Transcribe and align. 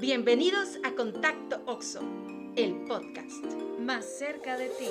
Bienvenidos 0.00 0.78
a 0.84 0.94
Contacto 0.94 1.60
Oxo, 1.66 1.98
el 2.54 2.84
podcast 2.86 3.44
más 3.80 4.04
cerca 4.04 4.56
de 4.56 4.68
ti. 4.68 4.86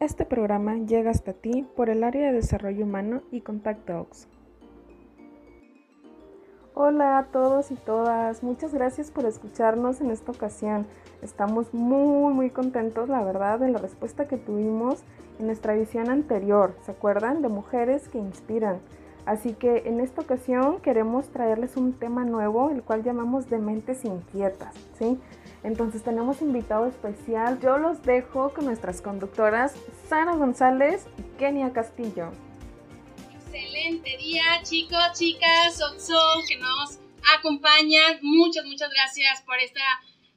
Este 0.00 0.24
programa 0.24 0.78
llega 0.78 1.10
hasta 1.10 1.34
ti 1.34 1.66
por 1.76 1.90
el 1.90 2.02
área 2.02 2.28
de 2.28 2.32
desarrollo 2.32 2.86
humano 2.86 3.20
y 3.30 3.42
Contacto 3.42 4.00
Oxo. 4.00 4.26
Hola 6.72 7.18
a 7.18 7.24
todos 7.26 7.70
y 7.72 7.74
todas, 7.74 8.42
muchas 8.42 8.72
gracias 8.72 9.10
por 9.10 9.26
escucharnos 9.26 10.00
en 10.00 10.12
esta 10.12 10.32
ocasión. 10.32 10.86
Estamos 11.20 11.74
muy 11.74 12.32
muy 12.32 12.48
contentos, 12.48 13.10
la 13.10 13.22
verdad, 13.22 13.58
de 13.58 13.68
la 13.68 13.78
respuesta 13.78 14.28
que 14.28 14.38
tuvimos 14.38 15.04
en 15.38 15.46
nuestra 15.46 15.74
edición 15.74 16.10
anterior, 16.10 16.76
¿se 16.84 16.92
acuerdan? 16.92 17.42
De 17.42 17.48
mujeres 17.48 18.08
que 18.08 18.18
inspiran. 18.18 18.80
Así 19.26 19.52
que 19.52 19.82
en 19.86 20.00
esta 20.00 20.22
ocasión 20.22 20.80
queremos 20.80 21.28
traerles 21.28 21.76
un 21.76 21.92
tema 21.92 22.24
nuevo, 22.24 22.70
el 22.70 22.82
cual 22.82 23.02
llamamos 23.02 23.50
de 23.50 23.58
mentes 23.58 24.04
inquietas, 24.04 24.74
¿sí? 24.98 25.18
Entonces 25.62 26.02
tenemos 26.02 26.40
invitado 26.40 26.86
especial. 26.86 27.60
Yo 27.60 27.78
los 27.78 28.02
dejo 28.02 28.54
con 28.54 28.64
nuestras 28.64 29.02
conductoras 29.02 29.74
Sara 30.08 30.34
González 30.34 31.06
y 31.18 31.22
Kenia 31.38 31.72
Castillo. 31.72 32.30
Excelente 33.34 34.16
día, 34.18 34.44
chicos, 34.62 35.12
chicas, 35.14 35.78
Oxo, 35.92 36.18
que 36.48 36.56
nos 36.58 36.98
acompañan. 37.38 38.18
Muchas, 38.22 38.64
muchas 38.64 38.90
gracias 38.90 39.42
por 39.42 39.58
esta 39.58 39.80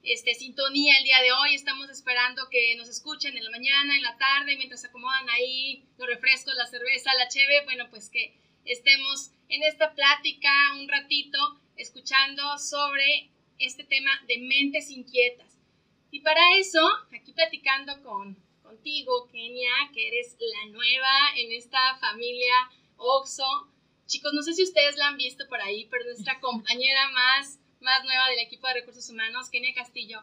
este, 0.04 0.34
sintonía 0.34 0.98
el 0.98 1.04
día 1.04 1.22
de 1.22 1.32
hoy. 1.32 1.55
Estamos 1.55 1.90
esperando 1.90 2.50
que 2.50 2.76
nos 2.76 2.90
escuchen 2.90 3.38
en 3.38 3.44
la 3.44 3.52
mañana, 3.52 3.96
en 3.96 4.02
la 4.02 4.18
tarde, 4.18 4.58
mientras 4.58 4.84
acomodan 4.86 5.30
ahí 5.30 5.84
los 5.98 6.08
refrescos, 6.08 6.56
la 6.56 6.66
cerveza, 6.66 7.14
la 7.16 7.28
cheve. 7.28 7.64
Bueno, 7.66 7.89
pues 7.89 8.09
que 8.09 8.36
estemos 8.66 9.31
en 9.50 9.64
esta 9.64 9.94
plática 9.94 10.52
un 10.80 10.88
ratito 10.88 11.38
escuchando 11.75 12.58
sobre 12.58 13.30
este 13.59 13.84
tema 13.84 14.12
de 14.28 14.40
mentes 14.40 14.90
inquietas. 14.90 15.58
Y 16.09 16.22
para 16.22 16.42
eso, 16.58 16.81
aquí 17.16 17.31
platicando 17.31 18.02
con, 18.03 18.38
contigo, 18.64 19.30
Kenia, 19.31 19.72
que 19.94 20.08
eres 20.08 20.36
la 20.40 20.72
nueva 20.72 21.36
en 21.38 21.52
esta 21.52 21.97
familia 22.00 22.53
Oxo. 22.97 23.70
Chicos, 24.08 24.34
no 24.34 24.42
sé 24.42 24.53
si 24.53 24.64
ustedes 24.64 24.97
la 24.97 25.08
han 25.08 25.18
visto 25.18 25.47
por 25.47 25.62
ahí, 25.62 25.88
pero 25.90 26.06
nuestra 26.06 26.40
compañera 26.42 27.09
más 27.12 27.59
más 27.82 28.04
nueva 28.04 28.30
del 28.30 28.40
equipo 28.40 28.68
de 28.68 28.76
recursos 28.76 29.10
humanos, 29.10 29.50
Kenia 29.50 29.74
Castillo. 29.74 30.22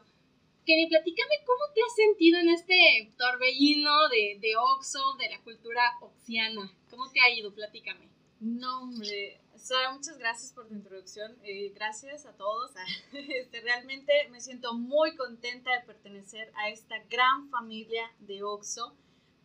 Kenia, 0.64 0.88
platícame 0.88 1.34
cómo 1.46 1.72
te 1.74 1.80
has 1.82 1.94
sentido 1.94 2.38
en 2.40 2.50
este 2.50 3.12
torbellino 3.16 4.08
de, 4.08 4.38
de 4.40 4.56
Oxo, 4.56 5.16
de 5.18 5.30
la 5.30 5.40
cultura 5.42 5.82
oxiana. 6.00 6.70
¿Cómo 6.90 7.10
te 7.10 7.20
ha 7.20 7.30
ido? 7.30 7.54
Platícame. 7.54 8.08
No, 8.40 8.82
hombre, 8.82 9.40
Sara, 9.56 9.92
muchas 9.92 10.18
gracias 10.18 10.52
por 10.52 10.68
tu 10.68 10.74
introducción. 10.74 11.36
Eh, 11.42 11.72
gracias 11.74 12.26
a 12.26 12.36
todos. 12.36 12.72
Este, 13.12 13.60
realmente 13.60 14.12
me 14.30 14.40
siento 14.40 14.74
muy 14.74 15.16
contenta 15.16 15.72
de 15.72 15.86
pertenecer 15.86 16.52
a 16.54 16.68
esta 16.68 16.98
gran 17.10 17.50
familia 17.50 18.10
de 18.20 18.42
Oxo. 18.42 18.96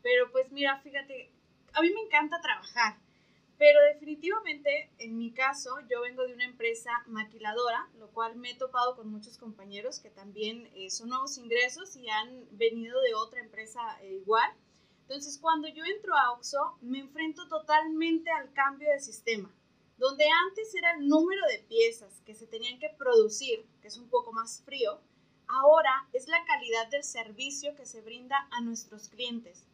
Pero 0.01 0.31
pues 0.31 0.51
mira, 0.51 0.79
fíjate, 0.81 1.31
a 1.73 1.81
mí 1.81 1.89
me 1.89 2.01
encanta 2.01 2.41
trabajar. 2.41 2.97
Pero 3.63 3.79
definitivamente, 3.93 4.91
en 4.97 5.17
mi 5.17 5.31
caso, 5.31 5.69
yo 5.89 6.01
vengo 6.01 6.27
de 6.27 6.33
una 6.33 6.43
empresa 6.43 6.91
maquiladora, 7.07 7.89
lo 7.97 8.09
cual 8.11 8.35
me 8.35 8.51
he 8.51 8.55
topado 8.55 8.97
con 8.97 9.07
muchos 9.07 9.37
compañeros 9.37 10.01
que 10.01 10.09
también 10.09 10.69
eh, 10.75 10.89
son 10.89 11.07
nuevos 11.07 11.37
ingresos 11.37 11.95
y 11.95 12.09
han 12.09 12.45
venido 12.57 12.99
de 12.99 13.15
otra 13.15 13.39
empresa 13.39 13.79
eh, 14.01 14.15
igual. 14.15 14.51
Entonces, 15.03 15.37
cuando 15.39 15.69
yo 15.69 15.81
entro 15.85 16.13
a 16.13 16.33
OXO, 16.33 16.77
me 16.81 16.99
enfrento 16.99 17.47
totalmente 17.47 18.29
al 18.31 18.51
cambio 18.51 18.89
de 18.91 18.99
sistema, 18.99 19.49
donde 19.97 20.25
antes 20.49 20.75
era 20.75 20.95
el 20.97 21.07
número 21.07 21.47
de 21.47 21.59
piezas 21.59 22.19
que 22.25 22.35
se 22.35 22.47
tenían 22.47 22.79
que 22.79 22.89
producir, 22.89 23.65
que 23.81 23.87
es 23.87 23.97
un 23.97 24.09
poco 24.09 24.33
más 24.33 24.61
frío, 24.65 24.99
ahora 25.47 26.09
es 26.11 26.27
la 26.27 26.43
calidad 26.43 26.89
del 26.89 27.05
servicio 27.05 27.75
que 27.77 27.85
se 27.85 28.01
brinda 28.01 28.45
a 28.51 28.59
nuestros 28.59 29.07
clientes. 29.07 29.65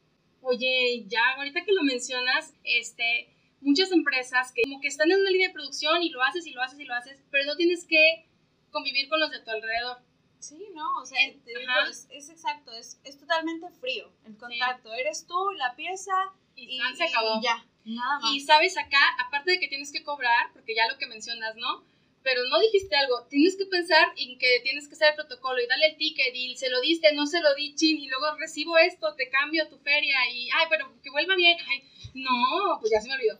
Oye, 0.43 1.05
ya 1.07 1.21
ahorita 1.37 1.65
que 1.65 1.73
lo 1.73 1.81
mencionas, 1.81 2.53
este, 2.63 3.33
muchas 3.61 3.91
empresas 3.91 4.51
que 4.53 4.63
como 4.63 4.79
que 4.81 4.87
están 4.87 5.11
en 5.11 5.19
una 5.19 5.29
línea 5.29 5.47
de 5.47 5.53
producción 5.53 6.01
y 6.01 6.09
lo 6.09 6.23
haces 6.23 6.45
y 6.45 6.51
lo 6.51 6.61
haces 6.61 6.79
y 6.79 6.85
lo 6.85 6.93
haces, 6.93 7.23
pero 7.31 7.45
no 7.45 7.55
tienes 7.55 7.85
que 7.85 8.25
convivir 8.71 9.09
con 9.09 9.19
los 9.19 9.31
de 9.31 9.39
tu 9.39 9.51
alrededor. 9.51 9.97
Sí, 10.39 10.69
no, 10.73 11.01
o 11.01 11.05
sea, 11.05 11.19
es, 11.27 12.29
exacto, 12.29 12.71
es, 12.71 12.99
es, 13.03 13.19
totalmente 13.19 13.69
frío 13.81 14.09
el 14.25 14.37
contacto. 14.37 14.93
Eres 14.93 15.27
tú, 15.27 15.35
la 15.57 15.75
pieza 15.75 16.13
y, 16.55 16.79
se 16.95 17.03
acabó. 17.03 17.41
ya, 17.41 17.65
nada 17.83 18.19
más. 18.19 18.33
Y 18.33 18.39
sabes 18.39 18.77
acá, 18.77 19.01
aparte 19.25 19.51
de 19.51 19.59
que 19.59 19.67
tienes 19.67 19.91
que 19.91 20.03
cobrar, 20.03 20.53
porque 20.53 20.75
ya 20.75 20.87
lo 20.89 20.97
que 20.97 21.07
mencionas, 21.07 21.57
¿no? 21.57 21.83
Pero 22.23 22.41
no 22.49 22.59
dijiste 22.59 22.95
algo, 22.95 23.25
tienes 23.29 23.55
que 23.55 23.65
pensar 23.65 24.09
en 24.17 24.37
que 24.37 24.59
tienes 24.63 24.87
que 24.87 24.95
hacer 24.95 25.09
el 25.09 25.15
protocolo 25.15 25.61
y 25.61 25.67
darle 25.67 25.87
el 25.87 25.97
ticket 25.97 26.35
y 26.35 26.55
se 26.57 26.69
lo 26.69 26.81
diste, 26.81 27.13
no 27.13 27.25
se 27.25 27.39
lo 27.39 27.55
di, 27.55 27.75
chin, 27.75 27.97
y 27.97 28.07
luego 28.07 28.35
recibo 28.37 28.77
esto, 28.77 29.15
te 29.15 29.29
cambio 29.29 29.69
tu 29.69 29.77
feria 29.79 30.17
y, 30.31 30.49
ay, 30.49 30.65
pero 30.69 30.91
que 31.01 31.09
vuelva 31.09 31.35
bien, 31.35 31.57
ay, 31.69 31.83
no, 32.13 32.77
pues 32.79 32.91
ya 32.91 33.01
se 33.01 33.07
me 33.07 33.15
olvidó. 33.15 33.39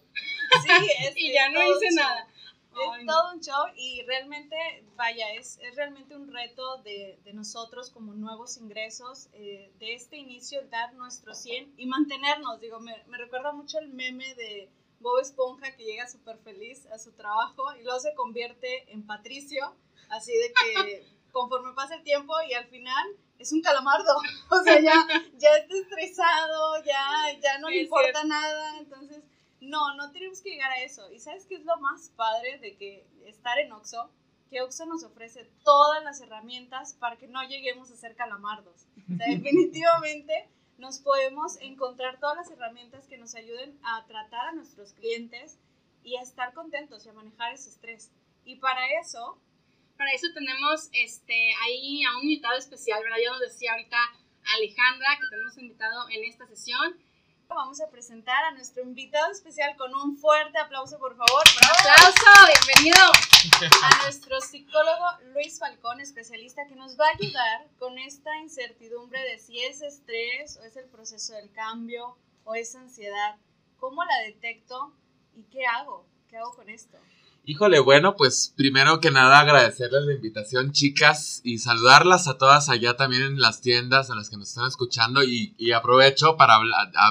Sí, 0.64 0.70
es, 1.08 1.18
y 1.18 1.34
ya 1.34 1.50
no 1.50 1.62
hice 1.62 1.94
nada. 1.96 2.28
Es 2.72 3.06
todo 3.06 3.34
un 3.34 3.42
show 3.42 3.66
y 3.76 4.04
realmente, 4.04 4.56
vaya, 4.96 5.34
es, 5.34 5.60
es 5.62 5.76
realmente 5.76 6.16
un 6.16 6.32
reto 6.32 6.78
de, 6.78 7.20
de, 7.26 7.34
nosotros 7.34 7.90
como 7.90 8.14
nuevos 8.14 8.58
ingresos, 8.58 9.28
eh, 9.34 9.72
de 9.80 9.94
este 9.94 10.18
inicio, 10.18 10.62
dar 10.70 10.94
nuestro 10.94 11.34
100 11.34 11.74
y 11.78 11.88
mantenernos. 11.88 12.62
Digo, 12.62 12.80
me, 12.80 12.96
me 13.08 13.18
recuerda 13.18 13.52
mucho 13.52 13.80
el 13.80 13.90
meme 13.90 14.34
de 14.36 14.70
Bob 15.00 15.20
Esponja 15.20 15.76
que 15.76 15.84
llega 15.84 16.08
súper 16.08 16.38
feliz 16.40 16.86
a 16.88 17.00
su 17.00 17.12
trabajo 17.14 17.64
y 17.80 17.84
luego 17.84 18.00
se 18.00 18.14
convierte 18.14 18.92
en 18.92 19.06
Patricio, 19.06 19.76
así 20.10 20.34
de 20.34 20.54
que 20.54 21.06
conforme 21.32 21.74
pasa 21.74 21.96
el 21.96 22.04
tiempo 22.04 22.34
y 22.50 22.54
al 22.54 22.66
final 22.68 23.08
es 23.38 23.52
un 23.54 23.62
calamardo, 23.62 24.18
o 24.52 24.64
sea, 24.64 24.80
ya, 24.80 24.94
ya 25.38 25.50
está 25.58 25.76
estresado, 25.76 26.84
ya, 26.84 27.40
ya 27.42 27.58
no 27.60 27.70
le 27.70 27.84
importa 27.84 28.24
nada, 28.26 28.78
entonces, 28.78 29.24
no, 29.62 29.96
no 29.96 30.12
tenemos 30.12 30.42
que 30.42 30.52
llegar 30.52 30.72
a 30.72 30.84
eso. 30.84 31.12
¿Y 31.12 31.20
sabes 31.20 31.46
qué 31.46 31.56
es 31.56 31.66
lo 31.66 31.78
más 31.78 32.10
padre 32.16 32.60
de 32.60 32.76
que 32.78 33.06
estar 33.26 33.60
en 33.60 33.72
Oxo? 33.72 34.10
Que 34.50 34.62
Oxo 34.62 34.86
nos 34.86 35.04
ofrece 35.04 35.50
todas 35.64 36.04
las 36.04 36.22
herramientas 36.22 36.94
para 36.94 37.18
que 37.18 37.28
no 37.28 37.44
lleguemos 37.44 37.92
a 37.92 37.96
ser 37.96 38.16
calamardos. 38.16 38.88
O 39.14 39.18
sea, 39.18 39.28
definitivamente 39.30 40.50
nos 40.80 41.00
podemos 41.00 41.58
encontrar 41.62 42.20
todas 42.20 42.38
las 42.38 42.52
herramientas 42.52 43.06
que 43.08 43.18
nos 43.18 43.36
ayuden 43.36 43.78
a 43.84 44.06
tratar 44.08 44.48
a 44.48 44.52
nuestros 44.54 44.94
clientes 44.94 45.60
y 46.04 46.16
a 46.16 46.22
estar 46.22 46.54
contentos 46.54 47.06
y 47.06 47.10
a 47.10 47.14
manejar 47.14 47.54
ese 47.54 47.70
estrés. 47.70 48.12
Y 48.46 48.56
para 48.56 48.82
eso 49.00 49.38
para 50.00 50.14
eso 50.14 50.28
tenemos 50.34 50.90
este, 50.94 51.52
ahí 51.62 52.06
a 52.06 52.18
un 52.18 52.24
invitado 52.24 52.58
especial, 52.58 53.04
¿verdad? 53.04 53.18
Ya 53.22 53.32
nos 53.32 53.42
decía 53.42 53.74
ahorita 53.74 53.98
Alejandra 54.56 55.20
que 55.20 55.28
tenemos 55.30 55.58
invitado 55.58 56.10
en 56.10 56.24
esta 56.24 56.48
sesión. 56.48 56.96
Vamos 57.50 57.82
a 57.82 57.90
presentar 57.90 58.44
a 58.44 58.52
nuestro 58.52 58.84
invitado 58.84 59.32
especial 59.32 59.76
con 59.76 59.94
un 59.96 60.16
fuerte 60.16 60.60
aplauso, 60.60 61.00
por 61.00 61.16
favor. 61.18 61.44
¡Aplauso! 61.80 62.14
¡Bienvenido! 62.68 63.04
A 63.84 64.04
nuestro 64.04 64.40
psicólogo 64.40 65.06
Luis 65.34 65.58
Falcón, 65.58 66.00
especialista 66.00 66.68
que 66.68 66.76
nos 66.76 66.98
va 66.98 67.08
a 67.08 67.16
ayudar 67.20 67.68
con 67.80 67.98
esta 67.98 68.38
incertidumbre 68.38 69.20
de 69.24 69.40
si 69.40 69.60
es 69.64 69.82
estrés 69.82 70.58
o 70.58 70.64
es 70.64 70.78
el 70.78 70.86
proceso 70.86 71.34
del 71.34 71.52
cambio 71.52 72.16
o 72.44 72.54
es 72.54 72.76
ansiedad. 72.76 73.36
¿Cómo 73.80 74.04
la 74.06 74.20
detecto 74.20 74.94
y 75.34 75.42
qué 75.46 75.66
hago? 75.66 76.06
¿Qué 76.30 76.38
hago 76.38 76.56
con 76.56 76.70
esto? 76.70 77.00
Híjole, 77.46 77.80
bueno, 77.80 78.16
pues 78.16 78.54
primero 78.56 79.00
que 79.00 79.10
nada 79.10 79.40
agradecerles 79.40 80.04
la 80.04 80.14
invitación, 80.14 80.72
chicas, 80.72 81.42
y 81.44 81.58
saludarlas 81.58 82.28
a 82.28 82.38
todas 82.38 82.70
allá 82.70 82.96
también 82.96 83.24
en 83.24 83.42
las 83.42 83.62
tiendas 83.62 84.12
a 84.12 84.16
las 84.16 84.30
que 84.30 84.38
nos 84.38 84.50
están 84.50 84.68
escuchando. 84.68 85.24
Y, 85.24 85.56
aprovecho 85.72 86.38
para 86.38 86.60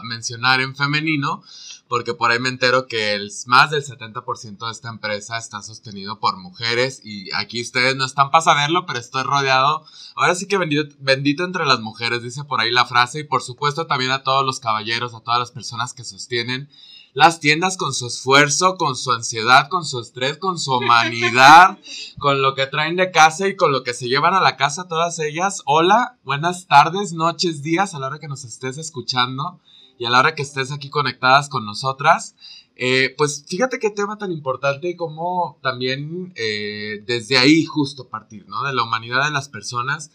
mencionar 0.05 0.61
en 0.61 0.77
femenino, 0.77 1.43
porque 1.89 2.15
por 2.15 2.31
ahí 2.31 2.39
me 2.39 2.51
entero 2.51 2.87
que 2.87 3.15
el, 3.15 3.33
más 3.47 3.71
del 3.71 3.85
70% 3.85 4.67
de 4.67 4.71
esta 4.71 4.91
empresa 4.91 5.39
está 5.39 5.61
sostenido 5.63 6.21
por 6.21 6.37
mujeres. 6.37 7.01
Y 7.03 7.35
aquí 7.35 7.61
ustedes 7.61 7.97
no 7.97 8.05
están 8.05 8.31
para 8.31 8.45
saberlo, 8.45 8.87
pero 8.87 9.01
estoy 9.01 9.25
rodeado. 9.25 9.85
Ahora 10.15 10.37
sí 10.37 10.47
que 10.47 10.59
bendito, 10.59 10.95
bendito 11.01 11.45
entre 11.45 11.67
las 11.67 11.81
mujeres, 11.81 12.23
dice 12.23 12.45
por 12.45 12.61
ahí 12.61 12.71
la 12.71 12.87
frase. 12.87 13.21
Y 13.21 13.25
por 13.25 13.43
supuesto 13.43 13.87
también 13.87 14.13
a 14.13 14.23
todos 14.23 14.47
los 14.47 14.61
caballeros, 14.61 15.15
a 15.15 15.21
todas 15.21 15.41
las 15.41 15.51
personas 15.51 15.95
que 15.95 16.05
sostienen 16.05 16.69
las 17.19 17.41
tiendas 17.41 17.77
con 17.77 17.95
su 17.95 18.07
esfuerzo, 18.07 18.77
con 18.77 18.95
su 18.95 19.11
ansiedad, 19.11 19.69
con 19.69 19.85
su 19.85 19.99
estrés, 19.99 20.37
con 20.37 20.57
su 20.57 20.73
humanidad, 20.73 21.77
con 22.21 22.41
lo 22.43 22.55
que 22.55 22.69
traen 22.69 22.95
de 22.95 23.11
casa 23.11 23.49
y 23.49 23.57
con 23.57 23.73
lo 23.73 23.83
que 23.83 23.93
se 23.93 24.07
llevan 24.07 24.35
a 24.35 24.41
la 24.41 24.57
casa 24.57 24.87
todas 24.87 25.19
ellas. 25.19 25.63
Hola, 25.65 26.17
buenas 26.23 26.69
tardes, 26.69 27.15
noches, 27.15 27.65
días, 27.65 27.93
a 27.93 27.99
la 27.99 28.07
hora 28.07 28.21
que 28.21 28.29
nos 28.29 28.45
estés 28.45 28.79
escuchando 28.79 29.59
y 29.99 30.05
a 30.05 30.11
la 30.11 30.21
hora 30.21 30.37
que 30.37 30.43
estés 30.43 30.71
aquí 30.71 30.91
conectadas 30.91 31.49
con 31.49 31.67
nosotras. 31.67 32.37
Eh, 32.77 33.13
pues 33.19 33.45
fíjate 33.49 33.81
qué 33.81 33.91
tema 33.91 34.17
tan 34.17 34.31
importante 34.31 34.89
y 34.89 34.95
cómo 34.95 35.59
también 35.61 36.33
eh, 36.37 37.03
desde 37.05 37.37
ahí 37.37 37.65
justo 37.65 38.09
partir, 38.09 38.47
¿no? 38.47 38.63
De 38.63 38.73
la 38.73 38.85
humanidad 38.85 39.25
de 39.25 39.33
las 39.33 39.49
personas 39.49 40.13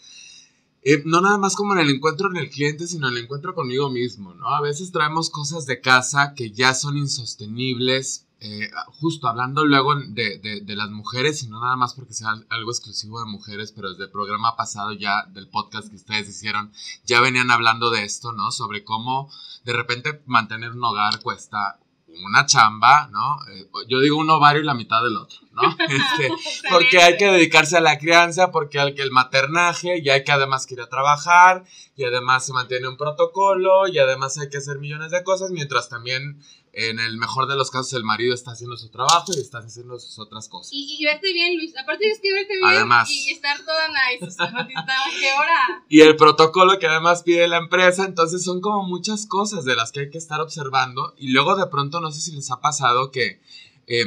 eh, 0.85 1.01
no 1.05 1.21
nada 1.21 1.37
más 1.37 1.55
como 1.55 1.73
en 1.73 1.79
el 1.79 1.89
encuentro 1.89 2.29
en 2.29 2.37
el 2.37 2.49
cliente, 2.49 2.87
sino 2.87 3.07
en 3.07 3.17
el 3.17 3.23
encuentro 3.23 3.55
conmigo 3.55 3.89
mismo, 3.89 4.33
¿no? 4.33 4.49
A 4.49 4.61
veces 4.61 4.91
traemos 4.91 5.29
cosas 5.29 5.65
de 5.65 5.81
casa 5.81 6.33
que 6.35 6.51
ya 6.51 6.73
son 6.73 6.97
insostenibles, 6.97 8.27
eh, 8.39 8.69
justo 8.99 9.29
hablando 9.29 9.63
luego 9.63 9.95
de, 9.95 10.37
de, 10.39 10.59
de, 10.59 10.75
las 10.75 10.89
mujeres, 10.89 11.43
y 11.43 11.47
no 11.47 11.61
nada 11.61 11.77
más 11.77 11.93
porque 11.93 12.13
sea 12.13 12.35
algo 12.49 12.71
exclusivo 12.71 13.21
de 13.21 13.25
mujeres, 13.25 13.71
pero 13.71 13.91
desde 13.91 14.03
el 14.03 14.11
programa 14.11 14.57
pasado 14.57 14.91
ya 14.91 15.23
del 15.27 15.47
podcast 15.47 15.89
que 15.89 15.95
ustedes 15.95 16.27
hicieron, 16.27 16.73
ya 17.05 17.21
venían 17.21 17.51
hablando 17.51 17.89
de 17.89 18.03
esto, 18.03 18.33
¿no? 18.33 18.51
Sobre 18.51 18.83
cómo 18.83 19.31
de 19.63 19.71
repente 19.71 20.21
mantener 20.25 20.71
un 20.71 20.83
hogar 20.83 21.21
cuesta 21.21 21.79
una 22.25 22.45
chamba, 22.45 23.07
¿no? 23.07 23.37
Eh, 23.49 23.69
yo 23.87 23.99
digo 24.01 24.17
un 24.17 24.29
ovario 24.29 24.61
y 24.61 24.65
la 24.65 24.73
mitad 24.73 25.01
del 25.03 25.15
otro, 25.15 25.39
¿no? 25.53 25.61
Este, 25.83 26.29
porque 26.69 27.01
hay 27.01 27.17
que 27.17 27.25
dedicarse 27.27 27.77
a 27.77 27.81
la 27.81 27.97
crianza, 27.97 28.51
porque 28.51 28.79
hay 28.79 28.93
que 28.95 29.01
el 29.03 29.11
maternaje, 29.11 29.99
y 30.03 30.09
hay 30.09 30.23
que 30.23 30.31
además 30.31 30.65
que 30.65 30.73
ir 30.75 30.81
a 30.81 30.89
trabajar, 30.89 31.63
y 31.95 32.03
además 32.03 32.45
se 32.45 32.53
mantiene 32.53 32.87
un 32.87 32.97
protocolo, 32.97 33.87
y 33.87 33.99
además 33.99 34.37
hay 34.37 34.49
que 34.49 34.57
hacer 34.57 34.79
millones 34.79 35.11
de 35.11 35.23
cosas, 35.23 35.51
mientras 35.51 35.89
también 35.89 36.41
en 36.75 36.99
el 36.99 37.17
mejor 37.17 37.47
de 37.47 37.55
los 37.55 37.69
casos 37.69 37.93
el 37.93 38.03
marido 38.03 38.33
está 38.33 38.51
haciendo 38.51 38.75
su 38.77 38.89
trabajo 38.89 39.31
y 39.35 39.39
está 39.39 39.59
haciendo 39.59 39.99
sus 39.99 40.17
otras 40.17 40.49
cosas. 40.49 40.71
Y, 40.73 40.97
y 40.99 41.05
verte 41.05 41.31
bien, 41.31 41.55
Luis. 41.55 41.71
Aparte 41.77 41.99
tienes 41.99 42.19
que 42.19 42.33
verte 42.33 42.53
bien 42.55 42.65
Además. 42.65 43.09
y 43.11 43.29
estar 43.29 43.59
toda 43.63 43.87
nice. 43.89 44.25
O 44.25 44.31
sea, 44.31 44.49
no 44.49 44.65
te 44.65 44.73
está- 44.73 44.95
¿qué 45.19 45.27
hora? 45.39 45.83
Y 45.87 46.01
el 46.01 46.15
protocolo 46.15 46.79
que 46.79 46.87
además 46.87 47.21
pide 47.21 47.47
la 47.47 47.57
empresa, 47.57 48.05
entonces 48.05 48.43
son 48.43 48.59
como 48.59 48.81
muchas 48.87 49.27
cosas 49.27 49.65
de 49.65 49.75
las 49.75 49.91
que 49.91 49.99
hay 49.99 50.09
que 50.09 50.17
estar 50.17 50.41
observando. 50.41 51.13
Y 51.19 51.27
luego 51.27 51.55
de 51.55 51.67
pronto, 51.67 51.99
no 52.01 52.11
sé 52.11 52.21
si 52.21 52.31
les 52.35 52.49
ha 52.49 52.59
pasado 52.59 53.11
que, 53.11 53.39
eh, 53.87 54.05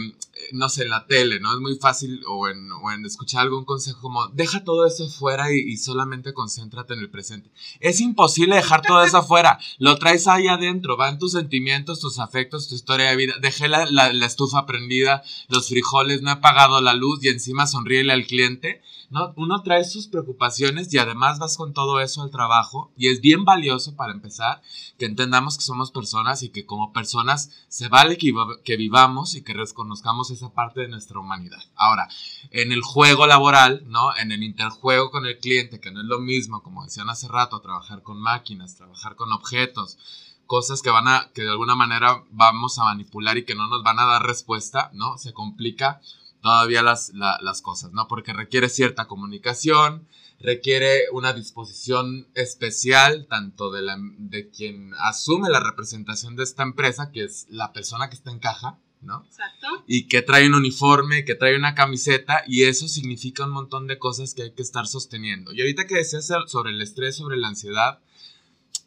no 0.53 0.69
sé, 0.69 0.85
en 0.85 0.91
la 0.91 1.07
tele, 1.07 1.41
¿no? 1.41 1.53
Es 1.53 1.61
muy 1.61 1.77
fácil 1.77 2.23
o 2.29 2.49
en, 2.49 2.71
o 2.73 2.93
en 2.93 3.05
escuchar 3.05 3.43
algún 3.43 3.65
consejo 3.65 4.01
como, 4.01 4.29
deja 4.29 4.65
todo 4.65 4.87
eso 4.87 5.09
fuera 5.09 5.53
y, 5.53 5.77
solamente 5.77 6.33
concéntrate 6.35 6.95
en 6.95 7.01
el 7.01 7.11
presente. 7.11 7.51
Es 7.81 8.01
imposible 8.01 8.57
dejar 8.57 8.83
todo 8.83 9.03
eso 9.03 9.19
afuera. 9.19 9.59
Lo 9.79 9.99
traes 9.99 10.27
ahí 10.29 10.47
adentro, 10.49 10.97
van 10.97 11.19
tus 11.19 11.33
sentimientos, 11.33 12.01
tus 12.01 12.19
afectos, 12.19 12.69
tu 12.69 12.75
historia 12.75 13.11
de 13.11 13.17
vida. 13.17 13.35
Dejé 13.41 13.69
la, 13.69 13.87
la- 13.87 14.27
estufa 14.27 14.67
prendida, 14.67 15.23
los 15.49 15.69
frijoles, 15.69 16.23
no 16.23 16.31
he 16.31 16.33
apagado 16.33 16.81
la 16.81 16.95
luz 16.95 17.23
y 17.23 17.29
encima 17.29 17.67
sonríele 17.67 18.13
al 18.13 18.27
cliente. 18.27 18.83
¿no? 19.09 19.33
Uno 19.37 19.63
trae 19.63 19.85
sus 19.85 20.09
preocupaciones 20.09 20.93
y 20.93 20.99
además 20.99 21.39
vas 21.39 21.57
con 21.57 21.73
todo 21.73 22.01
eso 22.01 22.23
al 22.23 22.31
trabajo 22.31 22.91
y 22.97 23.09
es 23.09 23.21
bien 23.21 23.45
valioso 23.45 23.95
para 23.95 24.13
empezar 24.13 24.63
que 24.99 25.05
entendamos 25.05 25.57
que 25.57 25.63
somos 25.63 25.93
personas 25.93 26.43
y 26.43 26.49
que 26.49 26.67
como 26.67 26.93
personas 26.93 27.51
se 27.69 27.89
vale 27.89 28.19
que, 28.19 28.33
que 28.65 28.77
vivamos 28.77 29.35
y 29.37 29.43
que 29.43 29.55
reconozcamos 29.67 30.31
esa 30.31 30.51
parte 30.53 30.81
de 30.83 30.89
nuestra 30.89 31.19
humanidad. 31.21 31.63
Ahora, 31.75 32.09
en 32.51 32.73
el 32.73 32.83
juego 32.83 33.27
laboral, 33.27 33.85
¿no? 33.87 34.17
En 34.17 34.33
el 34.33 34.43
interjuego 34.43 35.11
con 35.11 35.27
el 35.27 35.39
cliente, 35.39 35.81
que 35.81 35.91
no 35.91 36.01
es 36.01 36.07
lo 36.07 36.19
mismo, 36.19 36.63
como 36.63 36.85
decían 36.85 37.11
hace 37.11 37.29
rato, 37.29 37.61
trabajar 37.61 38.03
con 38.03 38.21
máquinas, 38.21 38.77
trabajar 38.77 39.17
con 39.17 39.33
objetos, 39.33 39.99
cosas 40.47 40.81
que 40.83 40.91
van 40.91 41.09
a, 41.09 41.31
que 41.35 41.43
de 41.43 41.51
alguna 41.51 41.75
manera 41.75 42.23
vamos 42.31 42.79
a 42.79 42.85
manipular 42.85 43.37
y 43.37 43.45
que 43.45 43.55
no 43.57 43.67
nos 43.67 43.83
van 43.83 43.99
a 43.99 44.05
dar 44.05 44.23
respuesta, 44.25 44.91
¿no? 44.95 45.19
Se 45.19 45.33
complica 45.33 46.01
todavía 46.41 46.83
las, 46.83 47.11
la- 47.15 47.39
las 47.43 47.61
cosas, 47.63 47.93
¿no? 47.93 48.07
Porque 48.07 48.33
requiere 48.33 48.69
cierta 48.69 49.07
comunicación, 49.09 50.07
requiere 50.39 51.05
una 51.13 51.33
disposición 51.33 52.29
especial, 52.35 53.27
tanto 53.29 53.71
de, 53.73 53.83
la, 53.83 53.97
de 53.99 54.49
quien 54.51 54.93
asume 54.99 55.49
la 55.51 55.61
representación 55.61 56.37
de 56.37 56.45
esta 56.45 56.63
empresa, 56.63 57.11
que 57.11 57.25
es 57.25 57.47
la 57.51 57.73
persona 57.73 58.09
que 58.09 58.15
está 58.17 58.31
en 58.31 58.39
caja, 58.39 58.79
¿no? 59.07 59.25
Exacto. 59.25 59.85
y 59.87 60.09
que 60.09 60.21
trae 60.23 60.47
un 60.47 60.55
uniforme, 60.55 61.25
que 61.25 61.35
trae 61.35 61.57
una 61.57 61.75
camiseta, 61.75 62.43
y 62.47 62.65
eso 62.65 62.89
significa 62.89 63.45
un 63.45 63.51
montón 63.53 63.87
de 63.87 63.99
cosas 63.99 64.35
que 64.35 64.43
hay 64.43 64.51
que 64.53 64.63
estar 64.63 64.87
sosteniendo. 64.87 65.53
Y 65.53 65.61
ahorita 65.61 65.87
que 65.87 65.95
decías 65.97 66.27
sobre 66.49 66.71
el 66.71 66.81
estrés, 66.83 67.17
sobre 67.17 67.37
la 67.37 67.49
ansiedad, 67.49 68.01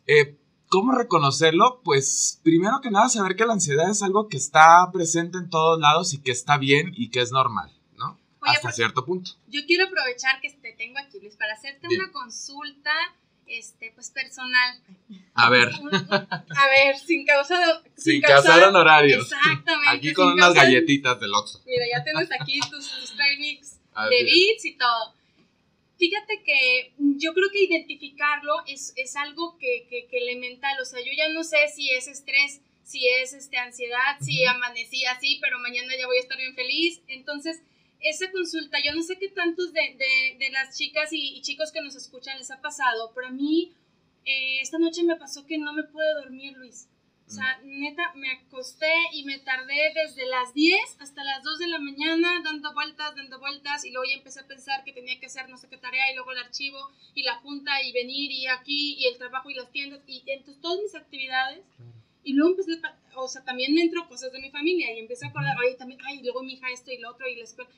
eh, 0.07 0.37
¿cómo 0.67 0.91
reconocerlo? 0.93 1.81
Pues 1.83 2.39
primero 2.43 2.79
que 2.81 2.91
nada 2.91 3.09
saber 3.09 3.35
que 3.35 3.45
la 3.45 3.53
ansiedad 3.53 3.89
es 3.89 4.01
algo 4.03 4.27
que 4.27 4.37
está 4.37 4.89
presente 4.91 5.37
en 5.37 5.49
todos 5.49 5.79
lados 5.79 6.13
y 6.13 6.19
que 6.19 6.31
está 6.31 6.57
bien 6.57 6.93
y 6.95 7.09
que 7.09 7.21
es 7.21 7.31
normal, 7.31 7.71
¿no? 7.97 8.19
Oye, 8.41 8.51
Hasta 8.51 8.61
pues- 8.63 8.75
cierto 8.75 9.05
punto. 9.05 9.31
Yo 9.47 9.61
quiero 9.65 9.85
aprovechar 9.85 10.41
que 10.41 10.49
te 10.51 10.73
tengo 10.73 10.99
aquí, 10.99 11.19
Luis, 11.19 11.35
para 11.35 11.53
hacerte 11.53 11.87
Bien. 11.87 12.01
una 12.01 12.11
consulta, 12.11 12.91
este, 13.49 13.91
pues 13.93 14.11
personal. 14.11 14.79
A 15.33 15.49
ver, 15.49 15.69
a 15.69 16.67
ver, 16.67 16.97
sin 16.97 17.25
causa 17.25 17.57
de. 17.59 17.91
sin 17.97 18.21
casar 18.21 18.63
honorarios. 18.63 19.31
Exactamente. 19.31 19.89
Aquí 19.89 20.07
sin 20.07 20.15
con 20.15 20.33
unas 20.33 20.53
galletitas 20.53 21.19
del 21.19 21.33
Oxxo. 21.33 21.61
Mira, 21.65 21.85
ya 21.91 22.03
tienes 22.03 22.29
aquí 22.39 22.59
tus, 22.69 22.89
tus 22.99 23.15
mix 23.39 23.79
de 24.09 24.23
beats 24.23 24.65
y 24.65 24.77
todo. 24.77 25.13
Fíjate 25.97 26.43
que 26.43 26.93
yo 26.97 27.33
creo 27.33 27.49
que 27.51 27.63
identificarlo 27.63 28.53
es, 28.67 28.93
es 28.95 29.17
algo 29.17 29.57
que, 29.57 29.85
que, 29.89 30.07
que 30.07 30.17
elemental. 30.17 30.79
O 30.81 30.85
sea, 30.85 30.99
yo 31.01 31.11
ya 31.17 31.27
no 31.33 31.43
sé 31.43 31.57
si 31.75 31.91
es 31.91 32.07
estrés, 32.07 32.61
si 32.83 33.05
es 33.07 33.33
este, 33.33 33.57
ansiedad, 33.57 34.17
si 34.21 34.45
amanecí 34.45 35.05
así, 35.05 35.39
pero 35.41 35.59
mañana 35.59 35.93
ya 35.99 36.07
voy 36.07 36.17
a 36.17 36.21
estar 36.21 36.37
bien 36.37 36.55
feliz. 36.55 37.01
Entonces, 37.07 37.61
esa 38.01 38.31
consulta, 38.31 38.77
yo 38.83 38.93
no 38.93 39.03
sé 39.03 39.17
qué 39.17 39.29
tantos 39.29 39.73
de, 39.73 39.81
de, 39.81 40.37
de 40.39 40.51
las 40.51 40.77
chicas 40.77 41.11
y, 41.11 41.37
y 41.37 41.41
chicos 41.41 41.71
que 41.71 41.81
nos 41.81 41.95
escuchan 41.95 42.37
les 42.37 42.51
ha 42.51 42.61
pasado, 42.61 43.11
pero 43.13 43.27
a 43.27 43.31
mí 43.31 43.73
eh, 44.25 44.59
esta 44.61 44.77
noche 44.77 45.03
me 45.03 45.15
pasó 45.15 45.45
que 45.45 45.57
no 45.57 45.73
me 45.73 45.83
pude 45.83 46.13
dormir, 46.15 46.55
Luis. 46.57 46.87
O 47.27 47.31
sea, 47.31 47.59
neta, 47.63 48.11
me 48.15 48.31
acosté 48.31 48.91
y 49.13 49.23
me 49.23 49.37
tardé 49.37 49.93
desde 49.93 50.25
las 50.25 50.51
10 50.55 50.97
hasta 50.99 51.23
las 51.23 51.43
2 51.43 51.59
de 51.59 51.67
la 51.67 51.77
mañana 51.77 52.41
dando 52.43 52.73
vueltas, 52.73 53.15
dando 53.15 53.37
vueltas 53.37 53.85
y 53.85 53.91
luego 53.91 54.09
ya 54.09 54.17
empecé 54.17 54.39
a 54.39 54.47
pensar 54.47 54.83
que 54.83 54.93
tenía 54.93 55.19
que 55.19 55.27
hacer 55.27 55.47
no 55.47 55.57
sé 55.57 55.69
qué 55.69 55.77
tarea 55.77 56.11
y 56.11 56.15
luego 56.15 56.31
el 56.31 56.39
archivo 56.39 56.89
y 57.13 57.21
la 57.21 57.35
junta 57.35 57.83
y 57.83 57.91
venir 57.91 58.31
y 58.31 58.47
aquí 58.47 58.95
y 58.97 59.05
el 59.05 59.19
trabajo 59.19 59.47
y 59.51 59.53
las 59.53 59.71
tiendas 59.71 60.01
y 60.07 60.23
entonces 60.25 60.59
todas 60.59 60.79
mis 60.81 60.95
actividades 60.95 61.63
y 62.29 62.33
luego 62.33 62.51
empecé, 62.51 62.79
o 63.15 63.27
sea, 63.27 63.43
también 63.43 63.73
me 63.73 63.81
entró 63.81 64.07
cosas 64.07 64.31
de 64.31 64.39
mi 64.39 64.49
familia 64.51 64.93
y 64.93 64.99
empecé 64.99 65.25
a 65.25 65.29
acordar, 65.29 65.57
oye, 65.57 65.75
también, 65.75 65.99
ay, 66.05 66.21
luego 66.23 66.43
mi 66.43 66.53
hija 66.53 66.69
esto 66.71 66.91
y 66.91 66.97
lo 66.99 67.11
otro 67.11 67.27
y 67.27 67.35
la 67.35 67.43
escuela. 67.43 67.69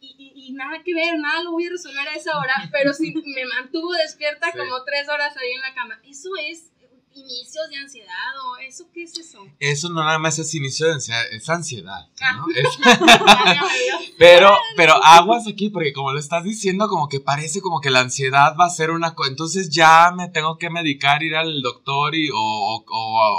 Y, 0.00 0.16
y, 0.18 0.46
y 0.48 0.52
nada 0.52 0.82
que 0.82 0.94
ver, 0.94 1.16
nada 1.18 1.44
lo 1.44 1.52
voy 1.52 1.66
a 1.66 1.70
resolver 1.70 2.08
a 2.08 2.14
esa 2.14 2.36
hora, 2.38 2.54
pero 2.72 2.92
sí 2.92 3.14
me 3.14 3.44
mantuvo 3.46 3.92
despierta 3.92 4.50
Sí. 4.50 4.58
como 4.58 4.82
tres 4.84 5.08
horas 5.08 5.36
ahí 5.36 5.52
en 5.52 5.60
la 5.60 5.74
cama. 5.74 6.00
Eso 6.04 6.30
es 6.48 6.71
inicios 7.14 7.68
de 7.70 7.76
ansiedad 7.76 8.32
o 8.46 8.56
eso, 8.58 8.84
¿qué 8.92 9.02
es 9.04 9.16
eso? 9.18 9.38
Eso 9.60 9.88
no 9.90 10.02
nada 10.04 10.18
más 10.18 10.38
es 10.38 10.54
inicio 10.54 10.86
de 10.86 10.94
ansiedad, 10.94 11.22
es 11.32 11.48
ansiedad, 11.48 12.08
Ah. 12.20 12.44
Pero, 14.18 14.56
pero 14.76 14.94
aguas 15.04 15.46
aquí, 15.48 15.68
porque 15.70 15.92
como 15.92 16.12
lo 16.12 16.20
estás 16.20 16.44
diciendo, 16.44 16.88
como 16.88 17.08
que 17.08 17.18
parece 17.20 17.60
como 17.60 17.80
que 17.80 17.90
la 17.90 18.00
ansiedad 18.00 18.54
va 18.58 18.66
a 18.66 18.70
ser 18.70 18.90
una 18.90 19.14
cosa. 19.14 19.30
Entonces 19.30 19.70
ya 19.70 20.12
me 20.16 20.28
tengo 20.28 20.58
que 20.58 20.70
medicar, 20.70 21.22
ir 21.22 21.34
al 21.34 21.60
doctor 21.62 22.14
y, 22.14 22.30
o, 22.30 22.36
o- 22.36 22.84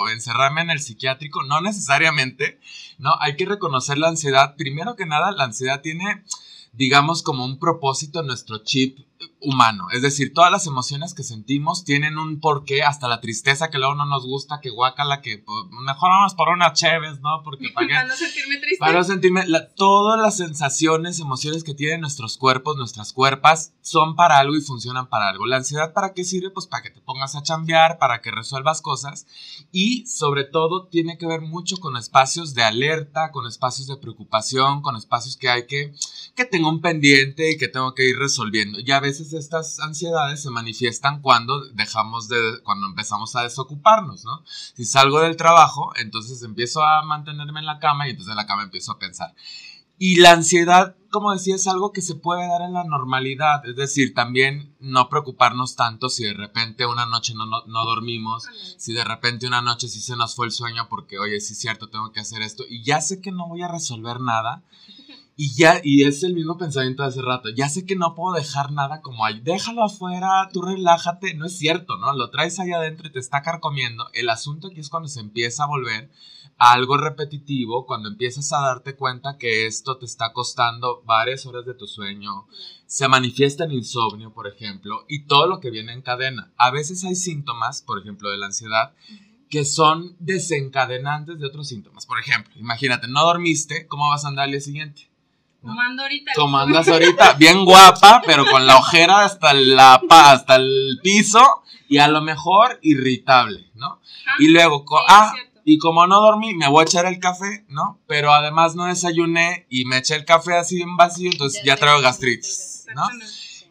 o 0.03 0.09
encerrarme 0.09 0.61
en 0.61 0.71
el 0.71 0.81
psiquiátrico. 0.81 1.43
No 1.43 1.61
necesariamente, 1.61 2.59
¿no? 2.97 3.11
Hay 3.21 3.35
que 3.37 3.45
reconocer 3.45 3.97
la 3.97 4.09
ansiedad. 4.09 4.55
Primero 4.57 4.95
que 4.95 5.05
nada, 5.05 5.31
la 5.31 5.45
ansiedad 5.45 5.81
tiene, 5.81 6.23
digamos, 6.73 7.23
como 7.23 7.45
un 7.45 7.59
propósito 7.59 8.19
en 8.19 8.27
nuestro 8.27 8.57
chip 8.63 8.99
humano. 9.43 9.87
Es 9.91 10.01
decir, 10.01 10.33
todas 10.33 10.51
las 10.51 10.65
emociones 10.67 11.13
que 11.13 11.23
sentimos 11.23 11.83
tienen 11.83 12.17
un 12.17 12.39
porqué, 12.39 12.83
hasta 12.83 13.07
la 13.07 13.21
tristeza 13.21 13.69
que 13.69 13.77
luego 13.77 13.95
no 13.95 14.05
nos 14.05 14.25
gusta, 14.25 14.59
que 14.61 14.69
guácala, 14.69 15.21
que 15.21 15.37
pues, 15.37 15.65
mejor 15.85 16.09
vamos 16.09 16.33
por 16.33 16.49
una 16.49 16.73
chévez, 16.73 17.19
¿no? 17.21 17.41
Porque 17.43 17.69
para 17.73 17.87
Para 17.87 18.05
no 18.05 18.15
sentirme 18.15 18.57
triste. 18.57 18.77
para 18.79 18.93
no 18.93 19.03
sentirme, 19.03 19.47
la- 19.47 19.67
todas 19.75 20.19
las 20.21 20.37
sensaciones, 20.37 21.19
emociones 21.19 21.63
que 21.63 21.73
tienen 21.73 22.01
nuestros 22.01 22.37
cuerpos, 22.37 22.77
nuestras 22.77 23.13
cuerpas, 23.13 23.73
son 23.81 24.15
para 24.15 24.39
algo 24.39 24.55
y 24.55 24.61
funcionan 24.61 25.07
para 25.07 25.29
algo. 25.29 25.45
La 25.45 25.57
ansiedad, 25.57 25.93
¿para 25.93 26.13
qué 26.13 26.23
sirve? 26.23 26.49
Pues 26.49 26.67
para 26.67 26.81
que 26.83 26.89
te 26.89 27.01
pongas 27.01 27.35
a 27.35 27.43
chambear, 27.43 27.97
para 27.99 28.21
que 28.21 28.31
resuelvas 28.31 28.81
cosas 28.81 29.27
y 29.71 30.05
sobre 30.07 30.45
todo 30.45 30.87
tiene 30.87 31.17
que 31.17 31.27
ver 31.27 31.41
mucho 31.41 31.77
con 31.77 31.97
espacios 31.97 32.53
de 32.53 32.63
alerta, 32.63 33.31
con 33.31 33.45
espacios 33.47 33.87
de 33.87 33.97
preocupación, 33.97 34.81
con 34.81 34.95
espacios 34.95 35.37
que 35.37 35.49
hay 35.49 35.67
que, 35.67 35.93
que 36.35 36.45
tengo 36.45 36.69
un 36.69 36.81
pendiente 36.81 37.51
y 37.51 37.57
que 37.57 37.67
tengo 37.67 37.93
que 37.93 38.07
ir 38.09 38.17
resolviendo. 38.17 38.79
Y 38.79 38.91
a 38.91 38.99
veces 38.99 39.32
estas 39.33 39.79
ansiedades 39.79 40.41
se 40.41 40.49
manifiestan 40.49 41.21
cuando 41.21 41.65
dejamos 41.73 42.27
de, 42.27 42.61
cuando 42.63 42.87
empezamos 42.87 43.35
a 43.35 43.43
desocuparnos, 43.43 44.23
¿no? 44.23 44.43
Si 44.45 44.85
salgo 44.85 45.19
del 45.19 45.37
trabajo, 45.37 45.91
entonces 45.95 46.41
empiezo 46.43 46.83
a 46.83 47.03
mantenerme 47.03 47.59
en 47.59 47.65
la 47.65 47.79
cama 47.79 48.07
y 48.07 48.11
entonces 48.11 48.31
en 48.31 48.37
la 48.37 48.47
cama 48.47 48.63
empiezo 48.63 48.91
a 48.91 48.99
pensar. 48.99 49.33
Y 49.99 50.17
la 50.17 50.31
ansiedad, 50.31 50.95
como 51.11 51.31
decía, 51.31 51.55
es 51.55 51.67
algo 51.67 51.93
que 51.93 52.01
se 52.01 52.15
puede 52.15 52.47
dar 52.47 52.61
en 52.61 52.73
la 52.73 52.83
normalidad. 52.83 53.65
Es 53.65 53.75
decir, 53.75 54.13
también 54.13 54.75
no 54.79 55.07
preocuparnos 55.07 55.75
tanto 55.75 56.09
si 56.09 56.23
de 56.23 56.33
repente 56.33 56.85
una 56.85 57.05
noche 57.05 57.33
no, 57.35 57.45
no, 57.45 57.63
no 57.67 57.85
dormimos, 57.85 58.43
si 58.77 58.93
de 58.93 59.03
repente 59.03 59.47
una 59.47 59.61
noche 59.61 59.87
sí 59.87 60.01
se 60.01 60.15
nos 60.15 60.35
fue 60.35 60.47
el 60.47 60.51
sueño 60.51 60.87
porque, 60.89 61.19
oye, 61.19 61.39
sí 61.39 61.53
es 61.53 61.59
cierto, 61.59 61.89
tengo 61.89 62.11
que 62.11 62.19
hacer 62.19 62.41
esto 62.41 62.63
y 62.67 62.83
ya 62.83 63.01
sé 63.01 63.21
que 63.21 63.31
no 63.31 63.47
voy 63.47 63.61
a 63.61 63.67
resolver 63.67 64.19
nada. 64.19 64.63
Y 65.35 65.55
ya, 65.55 65.81
y 65.83 66.03
es 66.03 66.21
el 66.21 66.35
mismo 66.35 66.57
pensamiento 66.57 67.01
de 67.01 67.09
hace 67.09 67.21
rato. 67.21 67.49
Ya 67.49 67.67
sé 67.67 67.85
que 67.85 67.95
no 67.95 68.13
puedo 68.13 68.35
dejar 68.35 68.71
nada 68.71 69.01
como 69.01 69.25
ahí. 69.25 69.39
Déjalo 69.39 69.83
afuera, 69.83 70.49
tú 70.53 70.61
relájate. 70.61 71.33
No 71.33 71.47
es 71.47 71.57
cierto, 71.57 71.97
¿no? 71.97 72.13
Lo 72.13 72.29
traes 72.29 72.59
ahí 72.59 72.71
adentro 72.71 73.07
y 73.07 73.11
te 73.11 73.19
está 73.19 73.41
carcomiendo. 73.41 74.07
El 74.13 74.29
asunto 74.29 74.67
aquí 74.67 74.79
es 74.79 74.89
cuando 74.89 75.09
se 75.09 75.21
empieza 75.21 75.63
a 75.63 75.67
volver 75.67 76.11
algo 76.57 76.97
repetitivo, 76.97 77.85
cuando 77.85 78.09
empiezas 78.09 78.53
a 78.53 78.61
darte 78.61 78.95
cuenta 78.95 79.37
que 79.37 79.65
esto 79.65 79.97
te 79.97 80.05
está 80.05 80.33
costando 80.33 81.01
varias 81.03 81.45
horas 81.45 81.65
de 81.65 81.73
tu 81.73 81.87
sueño, 81.87 82.47
se 82.85 83.07
manifiesta 83.07 83.63
en 83.63 83.71
insomnio, 83.71 84.33
por 84.33 84.47
ejemplo, 84.47 85.03
y 85.09 85.25
todo 85.25 85.47
lo 85.47 85.59
que 85.59 85.71
viene 85.71 85.93
en 85.93 86.01
cadena. 86.01 86.53
A 86.57 86.69
veces 86.71 87.03
hay 87.03 87.15
síntomas, 87.15 87.81
por 87.81 87.99
ejemplo, 87.99 88.29
de 88.29 88.37
la 88.37 88.45
ansiedad, 88.45 88.93
que 89.49 89.65
son 89.65 90.15
desencadenantes 90.19 91.39
de 91.39 91.47
otros 91.47 91.67
síntomas. 91.67 92.05
Por 92.05 92.19
ejemplo, 92.19 92.53
imagínate, 92.55 93.07
no 93.07 93.25
dormiste, 93.25 93.87
¿cómo 93.87 94.09
vas 94.09 94.25
a 94.25 94.27
andar 94.27 94.45
al 94.45 94.51
día 94.51 94.61
siguiente? 94.61 95.12
Como 95.63 95.81
ando 95.81 96.03
ahorita. 96.03 96.31
Como 96.35 96.57
andas 96.57 96.87
ahorita, 96.89 97.33
bien 97.33 97.63
guapa, 97.63 98.21
pero 98.25 98.45
con 98.45 98.67
la 98.67 98.77
ojera 98.77 99.23
hasta, 99.23 99.53
la, 99.53 100.01
hasta 100.09 100.57
el 100.57 100.99
piso 101.01 101.63
y 101.87 101.99
a 101.99 102.09
lo 102.09 102.21
mejor 102.21 102.79
irritable, 102.81 103.71
¿no? 103.75 104.01
Ajá. 104.25 104.35
Y 104.39 104.49
luego, 104.49 104.79
Sí, 104.79 105.05
ah, 105.07 105.33
y 105.63 105.77
como 105.77 106.05
no 106.05 106.19
dormí, 106.19 106.53
me 106.53 106.67
voy 106.67 106.81
a 106.81 106.83
echar 106.83 107.05
el 107.05 107.19
café, 107.19 107.65
¿no? 107.69 107.99
Pero 108.07 108.33
además 108.33 108.75
no 108.75 108.85
desayuné 108.85 109.65
y 109.69 109.85
me 109.85 109.97
eché 109.97 110.15
el 110.15 110.25
café 110.25 110.57
así 110.57 110.81
en 110.81 110.97
vacío, 110.97 111.31
entonces 111.31 111.63
ya 111.63 111.77
traigo 111.77 112.01
gastritis, 112.01 112.85
¿no? 112.93 113.07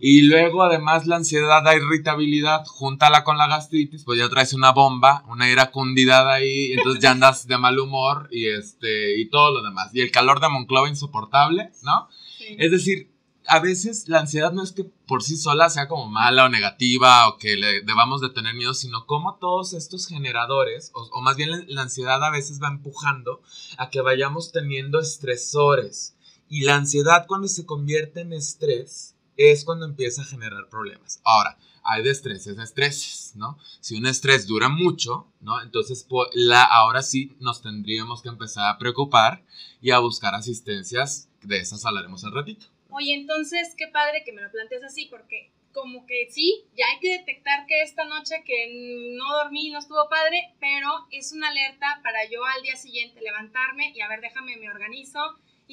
Y 0.04 0.22
luego 0.22 0.64
además 0.64 1.06
la 1.06 1.14
ansiedad, 1.14 1.62
la 1.62 1.76
irritabilidad, 1.76 2.64
júntala 2.66 3.22
con 3.22 3.38
la 3.38 3.46
gastritis, 3.46 4.02
pues 4.02 4.18
ya 4.18 4.28
traes 4.28 4.52
una 4.52 4.72
bomba, 4.72 5.22
una 5.28 5.48
iracundidad 5.48 6.28
ahí, 6.28 6.72
entonces 6.72 7.00
ya 7.00 7.12
andas 7.12 7.46
de 7.46 7.56
mal 7.56 7.78
humor 7.78 8.28
y 8.32 8.48
este 8.48 9.20
y 9.20 9.30
todo 9.30 9.52
lo 9.52 9.62
demás. 9.62 9.94
Y 9.94 10.00
el 10.00 10.10
calor 10.10 10.40
de 10.40 10.48
Monclova 10.48 10.88
insoportable, 10.88 11.70
¿no? 11.84 12.08
Sí. 12.36 12.56
Es 12.58 12.72
decir, 12.72 13.12
a 13.46 13.60
veces 13.60 14.08
la 14.08 14.18
ansiedad 14.18 14.50
no 14.50 14.64
es 14.64 14.72
que 14.72 14.82
por 14.82 15.22
sí 15.22 15.36
sola 15.36 15.70
sea 15.70 15.86
como 15.86 16.08
mala 16.08 16.46
o 16.46 16.48
negativa 16.48 17.28
o 17.28 17.38
que 17.38 17.56
le 17.56 17.82
debamos 17.82 18.20
de 18.20 18.30
tener 18.30 18.56
miedo, 18.56 18.74
sino 18.74 19.06
como 19.06 19.36
todos 19.36 19.72
estos 19.72 20.08
generadores, 20.08 20.90
o, 20.94 21.02
o 21.12 21.20
más 21.20 21.36
bien 21.36 21.52
la, 21.52 21.62
la 21.68 21.82
ansiedad 21.82 22.24
a 22.24 22.30
veces 22.32 22.60
va 22.60 22.66
empujando 22.66 23.40
a 23.78 23.88
que 23.88 24.00
vayamos 24.00 24.50
teniendo 24.50 24.98
estresores. 24.98 26.16
Y 26.48 26.62
la 26.62 26.74
ansiedad 26.74 27.26
cuando 27.28 27.46
se 27.46 27.64
convierte 27.64 28.22
en 28.22 28.32
estrés 28.32 29.12
es 29.36 29.64
cuando 29.64 29.86
empieza 29.86 30.22
a 30.22 30.26
generar 30.26 30.68
problemas. 30.68 31.20
Ahora, 31.24 31.58
hay 31.84 32.02
de 32.02 32.10
estreses 32.10 32.58
estreses, 32.58 33.32
¿no? 33.34 33.58
Si 33.80 33.96
un 33.96 34.06
estrés 34.06 34.46
dura 34.46 34.68
mucho, 34.68 35.26
¿no? 35.40 35.60
Entonces, 35.62 36.06
la, 36.34 36.62
ahora 36.62 37.02
sí 37.02 37.36
nos 37.40 37.62
tendríamos 37.62 38.22
que 38.22 38.28
empezar 38.28 38.68
a 38.68 38.78
preocupar 38.78 39.42
y 39.80 39.90
a 39.90 39.98
buscar 39.98 40.34
asistencias. 40.34 41.28
De 41.42 41.58
esas 41.58 41.84
hablaremos 41.84 42.24
al 42.24 42.32
ratito. 42.32 42.66
Oye, 42.90 43.14
entonces, 43.14 43.74
qué 43.76 43.88
padre 43.88 44.22
que 44.24 44.32
me 44.32 44.42
lo 44.42 44.50
plantees 44.52 44.84
así, 44.84 45.06
porque 45.06 45.50
como 45.72 46.06
que 46.06 46.28
sí, 46.30 46.64
ya 46.76 46.86
hay 46.86 47.00
que 47.00 47.18
detectar 47.18 47.66
que 47.66 47.82
esta 47.82 48.04
noche 48.04 48.44
que 48.44 49.14
no 49.16 49.24
dormí, 49.38 49.70
no 49.70 49.78
estuvo 49.78 50.08
padre, 50.08 50.54
pero 50.60 50.88
es 51.10 51.32
una 51.32 51.48
alerta 51.48 52.00
para 52.04 52.28
yo 52.30 52.44
al 52.44 52.62
día 52.62 52.76
siguiente 52.76 53.20
levantarme 53.20 53.92
y 53.94 54.00
a 54.02 54.08
ver, 54.08 54.20
déjame, 54.20 54.56
me 54.58 54.70
organizo 54.70 55.18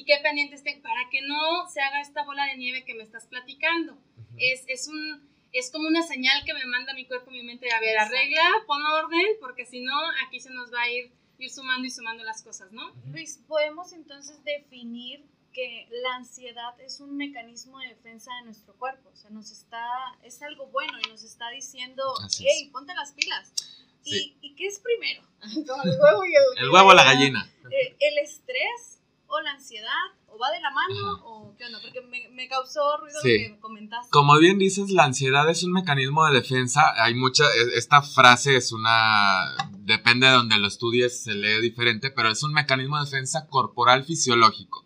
y 0.00 0.04
qué 0.04 0.18
pendientes 0.22 0.62
tengo 0.62 0.82
para 0.82 1.10
que 1.10 1.20
no 1.22 1.68
se 1.68 1.80
haga 1.82 2.00
esta 2.00 2.24
bola 2.24 2.46
de 2.46 2.56
nieve 2.56 2.84
que 2.86 2.94
me 2.94 3.02
estás 3.02 3.26
platicando. 3.26 3.98
Es, 4.38 4.64
es 4.66 4.88
un... 4.88 5.28
Es 5.52 5.72
como 5.72 5.88
una 5.88 6.04
señal 6.04 6.44
que 6.44 6.54
me 6.54 6.64
manda 6.64 6.94
mi 6.94 7.06
cuerpo, 7.06 7.32
mi 7.32 7.42
mente, 7.42 7.72
a 7.72 7.80
ver, 7.80 7.98
arregla, 7.98 8.44
pon 8.68 8.80
orden, 8.86 9.26
porque 9.40 9.66
si 9.66 9.80
no, 9.80 9.92
aquí 10.24 10.38
se 10.38 10.50
nos 10.50 10.72
va 10.72 10.82
a 10.82 10.90
ir, 10.90 11.10
ir 11.38 11.50
sumando 11.50 11.88
y 11.88 11.90
sumando 11.90 12.22
las 12.22 12.44
cosas, 12.44 12.70
¿no? 12.70 12.94
Luis, 13.06 13.40
podemos 13.48 13.92
entonces 13.92 14.44
definir 14.44 15.26
que 15.52 15.88
la 15.90 16.14
ansiedad 16.14 16.80
es 16.80 17.00
un 17.00 17.16
mecanismo 17.16 17.80
de 17.80 17.88
defensa 17.88 18.30
de 18.36 18.44
nuestro 18.44 18.74
cuerpo, 18.74 19.10
o 19.12 19.16
sea, 19.16 19.30
nos 19.30 19.50
está, 19.50 19.84
es 20.22 20.40
algo 20.40 20.68
bueno 20.68 20.96
y 21.04 21.10
nos 21.10 21.24
está 21.24 21.50
diciendo, 21.50 22.04
Así 22.24 22.46
es. 22.46 22.52
hey, 22.54 22.70
ponte 22.72 22.94
las 22.94 23.12
pilas. 23.12 23.52
Sí. 24.04 24.36
¿Y, 24.40 24.46
¿Y 24.52 24.54
qué 24.54 24.68
es 24.68 24.78
primero? 24.78 25.22
El 25.42 26.00
huevo 26.00 26.24
y 26.26 26.32
el, 26.32 26.64
El 26.64 26.70
huevo 26.70 26.90
o 26.90 26.94
la 26.94 27.02
gallina. 27.02 27.50
Eh, 27.72 27.96
¿El 27.98 28.18
estrés 28.18 28.99
o 29.30 29.40
la 29.40 29.52
ansiedad? 29.52 29.88
¿O 30.26 30.38
va 30.38 30.50
de 30.50 30.60
la 30.60 30.70
mano? 30.70 30.94
Ajá. 31.14 31.24
¿O 31.24 31.54
qué 31.56 31.64
onda? 31.66 31.78
Porque 31.82 32.00
me, 32.02 32.28
me 32.30 32.48
causó 32.48 32.96
ruido 32.98 33.20
Sí. 33.22 33.48
lo 33.48 33.54
que 33.56 33.60
comentaste. 33.60 34.10
Como 34.10 34.38
bien 34.38 34.58
dices, 34.58 34.90
la 34.90 35.04
ansiedad 35.04 35.48
es 35.48 35.62
un 35.64 35.72
mecanismo 35.72 36.24
de 36.26 36.34
defensa. 36.34 36.92
Hay 37.02 37.14
mucha, 37.14 37.44
e- 37.44 37.76
esta 37.78 38.02
frase 38.02 38.56
es 38.56 38.72
una, 38.72 39.54
depende 39.78 40.26
de 40.26 40.32
donde 40.34 40.58
lo 40.58 40.68
estudies, 40.68 41.22
se 41.24 41.34
lee 41.34 41.60
diferente, 41.60 42.10
pero 42.10 42.30
es 42.30 42.42
un 42.42 42.52
mecanismo 42.52 42.98
de 42.98 43.04
defensa 43.04 43.46
corporal 43.48 44.04
fisiológico. 44.04 44.84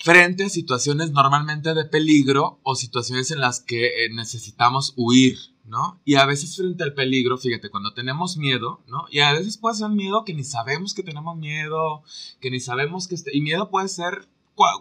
Frente 0.00 0.44
a 0.44 0.48
situaciones 0.48 1.10
normalmente 1.10 1.74
de 1.74 1.84
peligro 1.84 2.60
o 2.62 2.76
situaciones 2.76 3.32
en 3.32 3.40
las 3.40 3.60
que 3.60 4.04
eh, 4.04 4.10
necesitamos 4.12 4.92
huir, 4.96 5.36
¿no? 5.68 6.00
Y 6.04 6.14
a 6.14 6.26
veces 6.26 6.56
frente 6.56 6.82
al 6.82 6.94
peligro, 6.94 7.38
fíjate, 7.38 7.70
cuando 7.70 7.92
tenemos 7.92 8.36
miedo, 8.36 8.80
¿no? 8.86 9.06
Y 9.10 9.20
a 9.20 9.32
veces 9.32 9.58
puede 9.58 9.76
ser 9.76 9.90
miedo 9.90 10.24
que 10.24 10.34
ni 10.34 10.44
sabemos 10.44 10.94
que 10.94 11.02
tenemos 11.02 11.36
miedo, 11.36 12.02
que 12.40 12.50
ni 12.50 12.60
sabemos 12.60 13.06
que... 13.06 13.14
Este, 13.14 13.36
y 13.36 13.40
miedo 13.40 13.70
puede 13.70 13.88
ser 13.88 14.28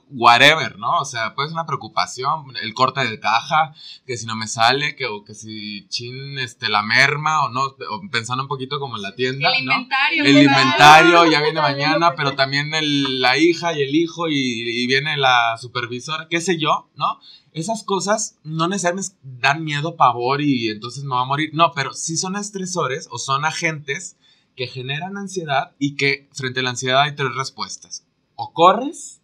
whatever, 0.10 0.78
¿no? 0.78 1.00
O 1.00 1.06
sea, 1.06 1.36
puede 1.36 1.50
ser 1.50 1.54
una 1.54 1.66
preocupación, 1.66 2.46
el 2.62 2.74
corte 2.74 3.08
de 3.08 3.20
caja, 3.20 3.74
que 4.06 4.18
si 4.18 4.26
no 4.26 4.36
me 4.36 4.48
sale, 4.48 4.96
que, 4.96 5.06
o 5.08 5.24
que 5.24 5.34
si 5.36 5.88
chin, 5.90 6.40
este, 6.40 6.70
la 6.70 6.84
merma, 6.84 7.44
o 7.46 7.50
no, 7.50 7.64
o 7.66 8.02
pensando 8.12 8.44
un 8.44 8.48
poquito 8.50 8.80
como 8.80 8.96
en 8.98 9.02
la 9.04 9.16
tienda, 9.16 9.50
el 9.58 9.66
¿no? 9.66 9.72
inventario. 9.74 10.24
El 10.26 10.38
inventario 10.44 11.26
ya 11.32 11.42
viene 11.42 11.62
mañana, 11.62 12.14
pero 12.16 12.36
también 12.36 12.74
el- 12.74 13.22
la 13.22 13.38
hija 13.38 13.74
y 13.78 13.82
el 13.82 13.96
hijo 13.96 14.28
y, 14.30 14.36
y 14.36 14.88
viene 14.88 15.18
la 15.18 15.58
supervisora, 15.60 16.28
qué 16.30 16.42
sé 16.42 16.58
yo, 16.60 16.90
¿no? 16.96 17.20
Esas 17.54 17.84
cosas 17.84 18.38
no 18.44 18.68
necesariamente 18.68 19.16
dan 19.24 19.64
miedo, 19.64 19.96
pavor 19.96 20.42
y 20.42 20.70
entonces 20.70 21.04
me 21.04 21.16
va 21.16 21.22
a 21.22 21.26
morir. 21.26 21.50
No, 21.54 21.72
pero 21.74 21.94
sí 21.94 22.16
son 22.16 22.36
estresores 22.36 23.08
o 23.10 23.18
son 23.18 23.46
agentes 23.46 24.16
que 24.56 24.68
generan 24.68 25.18
ansiedad 25.18 25.72
y 25.80 25.96
que 25.96 26.30
frente 26.34 26.60
a 26.60 26.64
la 26.64 26.70
ansiedad 26.72 27.02
hay 27.02 27.16
tres 27.16 27.34
respuestas. 27.36 28.06
O 28.36 28.54
corres. 28.54 29.17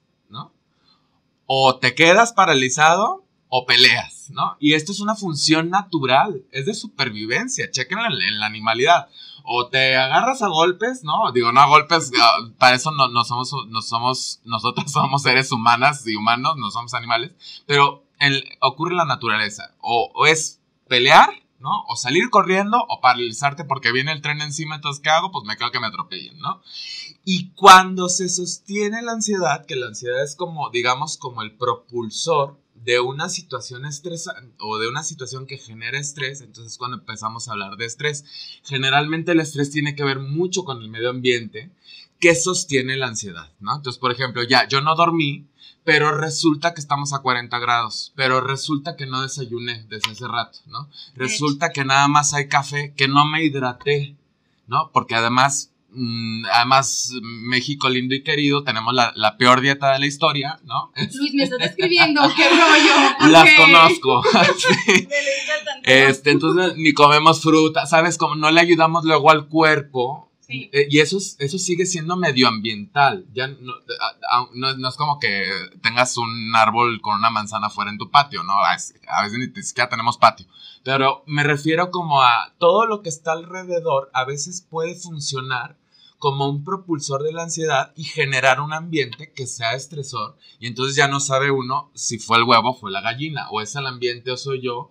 O 1.56 1.76
te 1.76 1.94
quedas 1.94 2.34
paralizado 2.34 3.28
o 3.48 3.68
peleas, 3.68 4.32
¿no? 4.32 4.58
Y 4.60 4.74
esto 4.74 4.92
es 4.92 5.00
una 5.00 5.14
función 5.14 5.70
natural, 5.70 6.44
es 6.52 6.66
de 6.66 6.74
supervivencia, 6.74 7.70
chequen 7.70 8.00
en, 8.00 8.40
la 8.40 8.48
animalidad. 8.48 9.08
O 9.44 9.68
te 9.68 9.96
agarras 9.96 10.42
a 10.42 10.48
golpes, 10.48 11.04
¿no? 11.04 11.32
Digo, 11.32 11.52
no 11.52 11.62
a 11.62 11.68
golpes, 11.68 12.12
ah, 12.20 12.38
para 12.58 12.76
eso 12.76 12.90
no, 12.90 13.08
no 13.10 13.24
somos, 13.24 13.54
no 13.68 13.84
somos, 13.84 14.42
nosotros 14.46 14.92
somos 14.92 15.22
seres 15.22 15.52
humanas 15.52 16.08
y 16.08 16.16
humanos, 16.16 16.56
no 16.58 16.72
somos 16.72 16.96
animales, 16.96 17.34
pero 17.68 18.04
el- 18.18 18.44
ocurre 18.60 18.94
en 18.94 18.98
la 18.98 19.06
naturaleza. 19.06 19.76
O 19.80 20.26
es 20.26 20.60
pelear, 20.88 21.30
O 21.70 21.96
salir 21.96 22.30
corriendo 22.30 22.84
o 22.90 23.02
paralizarte 23.02 23.66
porque 23.66 23.92
viene 23.92 24.12
el 24.12 24.22
tren 24.22 24.42
encima, 24.42 24.76
entonces 24.76 25.02
¿qué 25.02 25.10
hago? 25.10 25.32
Pues 25.32 25.46
me 25.46 25.56
quedo 25.58 25.72
que 25.72 25.80
me 25.80 25.88
atropellen, 25.88 26.40
¿no? 26.40 26.62
Y 27.26 27.52
cuando 27.52 28.10
se 28.10 28.30
sostiene 28.30 29.02
la 29.02 29.14
ansiedad, 29.14 29.66
que 29.66 29.76
la 29.76 29.88
ansiedad 29.88 30.24
es 30.24 30.36
como, 30.36 30.70
digamos, 30.70 31.18
como 31.18 31.42
el 31.42 31.56
propulsor 31.56 32.58
de 32.76 33.00
una 33.00 33.30
situación 33.30 33.86
estresante 33.86 34.56
o 34.60 34.78
de 34.78 34.90
una 34.90 35.04
situación 35.04 35.46
que 35.46 35.58
genera 35.58 35.98
estrés, 35.98 36.42
entonces 36.42 36.78
cuando 36.78 36.98
empezamos 36.98 37.48
a 37.48 37.54
hablar 37.54 37.78
de 37.78 37.86
estrés, 37.86 38.26
generalmente 38.64 39.32
el 39.32 39.40
estrés 39.40 39.72
tiene 39.72 39.96
que 39.96 40.04
ver 40.04 40.20
mucho 40.20 40.66
con 40.66 40.82
el 40.82 40.90
medio 40.90 41.10
ambiente 41.10 41.72
que 42.20 42.36
sostiene 42.36 42.98
la 42.98 43.08
ansiedad, 43.08 43.52
¿no? 43.60 43.76
Entonces, 43.76 44.00
por 44.00 44.12
ejemplo, 44.12 44.44
ya, 44.44 44.68
yo 44.68 44.82
no 44.82 44.96
dormí, 44.96 45.46
pero 45.84 46.18
resulta 46.18 46.74
que 46.74 46.80
estamos 46.82 47.14
a 47.14 47.20
40 47.20 47.60
grados, 47.60 48.14
pero 48.16 48.42
resulta 48.42 48.96
que 48.96 49.06
no 49.06 49.22
desayuné 49.22 49.86
desde 49.90 50.12
hace 50.12 50.28
rato, 50.28 50.60
¿no? 50.68 50.90
Resulta 51.16 51.72
que 51.72 51.84
nada 51.86 52.08
más 52.08 52.34
hay 52.34 52.48
café, 52.48 52.94
que 52.96 53.08
no 53.08 53.26
me 53.26 53.44
hidraté, 53.44 54.16
¿no? 54.68 54.92
Porque 54.94 55.16
además, 55.16 55.72
mm, 55.92 56.46
además, 56.54 57.12
México 57.22 57.90
lindo 57.90 58.16
y 58.16 58.24
querido, 58.24 58.64
tenemos 58.64 58.94
la, 58.94 59.12
la 59.16 59.38
peor 59.38 59.60
dieta 59.62 59.92
de 59.92 60.00
la 60.00 60.06
historia, 60.06 60.60
¿no? 60.64 60.92
Luis, 61.16 61.34
me 61.34 61.44
estás 61.44 61.60
describiendo, 61.60 62.22
qué 62.36 62.48
rollo. 62.50 63.32
Las 63.32 63.44
Ok. 63.44 63.56
conozco. 63.58 64.24
Sí. 64.58 65.08
Me 65.10 65.66
tanteo. 65.66 66.08
Este, 66.10 66.32
entonces 66.32 66.74
ni 66.78 66.94
comemos 66.94 67.42
fruta, 67.42 67.86
¿sabes? 67.86 68.18
Como 68.18 68.36
no 68.36 68.52
le 68.52 68.62
ayudamos 68.62 69.04
luego 69.04 69.30
al 69.32 69.48
cuerpo. 69.48 70.30
Eh, 70.50 70.88
y 70.90 71.00
eso, 71.00 71.18
es- 71.18 71.36
eso 71.40 71.58
sigue 71.58 71.86
siendo 71.86 72.16
medioambiental. 72.18 73.26
Ya 73.34 73.48
no, 73.48 73.74
no, 74.54 74.90
es 74.90 74.96
como 74.96 75.20
que 75.20 75.46
tengas 75.82 76.18
un 76.18 76.54
árbol 76.56 77.02
con 77.02 77.16
una 77.18 77.30
manzana 77.30 77.70
fuera 77.70 77.92
en 77.92 77.98
tu 77.98 78.12
patio, 78.12 78.44
¿no? 78.44 78.54
A 78.64 78.74
veces, 78.74 78.96
ni 79.56 79.64
siquiera 79.64 79.90
tenemos 79.90 80.18
patio. 80.18 80.48
Pero 80.84 81.24
me 81.28 81.44
refiero 81.44 81.92
como 81.92 82.22
a 82.22 82.54
todo 82.58 82.86
lo 82.86 83.02
que 83.02 83.10
está 83.10 83.32
alrededor, 83.32 84.10
a 84.14 84.26
veces 84.26 84.66
puede 84.70 84.96
funcionar 84.96 85.78
como 86.20 86.48
un 86.50 86.64
propulsor 86.64 87.24
de 87.24 87.34
la 87.34 87.44
ansiedad 87.44 87.92
y 87.96 88.04
generar 88.04 88.60
un 88.62 88.74
ambiente 88.74 89.32
que 89.34 89.46
sea 89.48 89.74
estresor. 89.76 90.38
Y 90.60 90.68
entonces 90.68 90.96
ya 90.96 91.08
no 91.08 91.20
sabe 91.20 91.52
uno 91.52 91.92
si 91.96 92.18
fue 92.20 92.38
el 92.38 92.44
huevo 92.44 92.72
o 92.72 92.76
fue 92.76 92.92
la 92.92 93.02
gallina, 93.02 93.50
o 93.50 93.60
es 93.62 93.76
el 93.76 93.86
ambiente 93.88 94.32
o 94.32 94.38
soy 94.38 94.62
yo, 94.62 94.90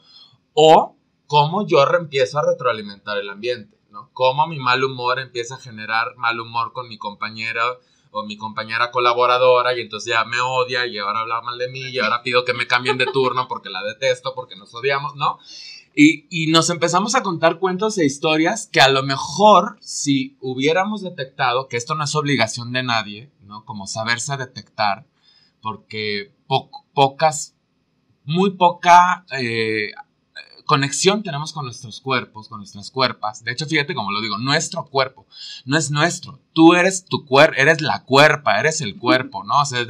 o 0.54 0.96
cómo 1.26 1.66
yo 1.66 1.82
empiezo 1.98 2.38
a 2.38 2.44
retroalimentar 2.46 3.16
el 3.18 3.30
ambiente, 3.30 3.78
¿no? 3.92 4.10
Cómo 4.12 4.46
mi 4.46 4.58
mal 4.58 4.82
humor 4.82 5.20
empieza 5.20 5.56
a 5.56 5.60
generar 5.60 6.16
mal 6.16 6.40
humor 6.40 6.72
con 6.72 6.88
mi 6.88 6.98
compañera 6.98 7.62
o 8.10 8.24
mi 8.24 8.36
compañera 8.36 8.90
colaboradora 8.90 9.76
y 9.76 9.80
entonces 9.80 10.12
ya 10.12 10.24
me 10.24 10.40
odia 10.40 10.86
y 10.86 10.98
ahora 10.98 11.20
habla 11.20 11.40
mal 11.42 11.58
de 11.58 11.68
mí 11.68 11.80
y 11.80 11.98
ahora 11.98 12.22
pido 12.22 12.44
que 12.44 12.54
me 12.54 12.66
cambien 12.66 12.98
de 12.98 13.06
turno 13.06 13.46
porque 13.48 13.70
la 13.70 13.82
detesto, 13.82 14.34
porque 14.34 14.56
nos 14.56 14.74
odiamos, 14.74 15.14
¿no? 15.14 15.38
Y, 15.94 16.26
y, 16.30 16.50
nos 16.50 16.70
empezamos 16.70 17.14
a 17.14 17.22
contar 17.22 17.58
cuentos 17.58 17.98
e 17.98 18.06
historias 18.06 18.66
que 18.66 18.80
a 18.80 18.88
lo 18.88 19.02
mejor 19.02 19.76
si 19.82 20.38
hubiéramos 20.40 21.02
detectado, 21.02 21.68
que 21.68 21.76
esto 21.76 21.94
no 21.94 22.04
es 22.04 22.14
obligación 22.14 22.72
de 22.72 22.82
nadie, 22.82 23.30
¿no? 23.42 23.66
Como 23.66 23.86
saberse 23.86 24.38
detectar, 24.38 25.06
porque 25.60 26.32
pocas, 26.94 27.56
muy 28.24 28.52
poca 28.52 29.26
eh, 29.38 29.90
conexión 30.72 31.22
tenemos 31.22 31.52
con 31.52 31.66
nuestros 31.66 32.00
cuerpos, 32.00 32.48
con 32.48 32.60
nuestras 32.60 32.90
cuerpas. 32.90 33.44
De 33.44 33.52
hecho, 33.52 33.66
fíjate 33.66 33.94
como 33.94 34.10
lo 34.10 34.22
digo, 34.22 34.38
nuestro 34.38 34.86
cuerpo 34.86 35.26
no 35.66 35.76
es 35.76 35.90
nuestro. 35.90 36.40
Tú 36.54 36.72
eres 36.72 37.04
tu 37.04 37.26
cuerpo, 37.26 37.56
eres 37.58 37.82
la 37.82 38.04
cuerpa, 38.04 38.58
eres 38.58 38.80
el 38.80 38.96
cuerpo, 38.96 39.44
¿no? 39.44 39.60
O 39.60 39.64
sea, 39.66 39.84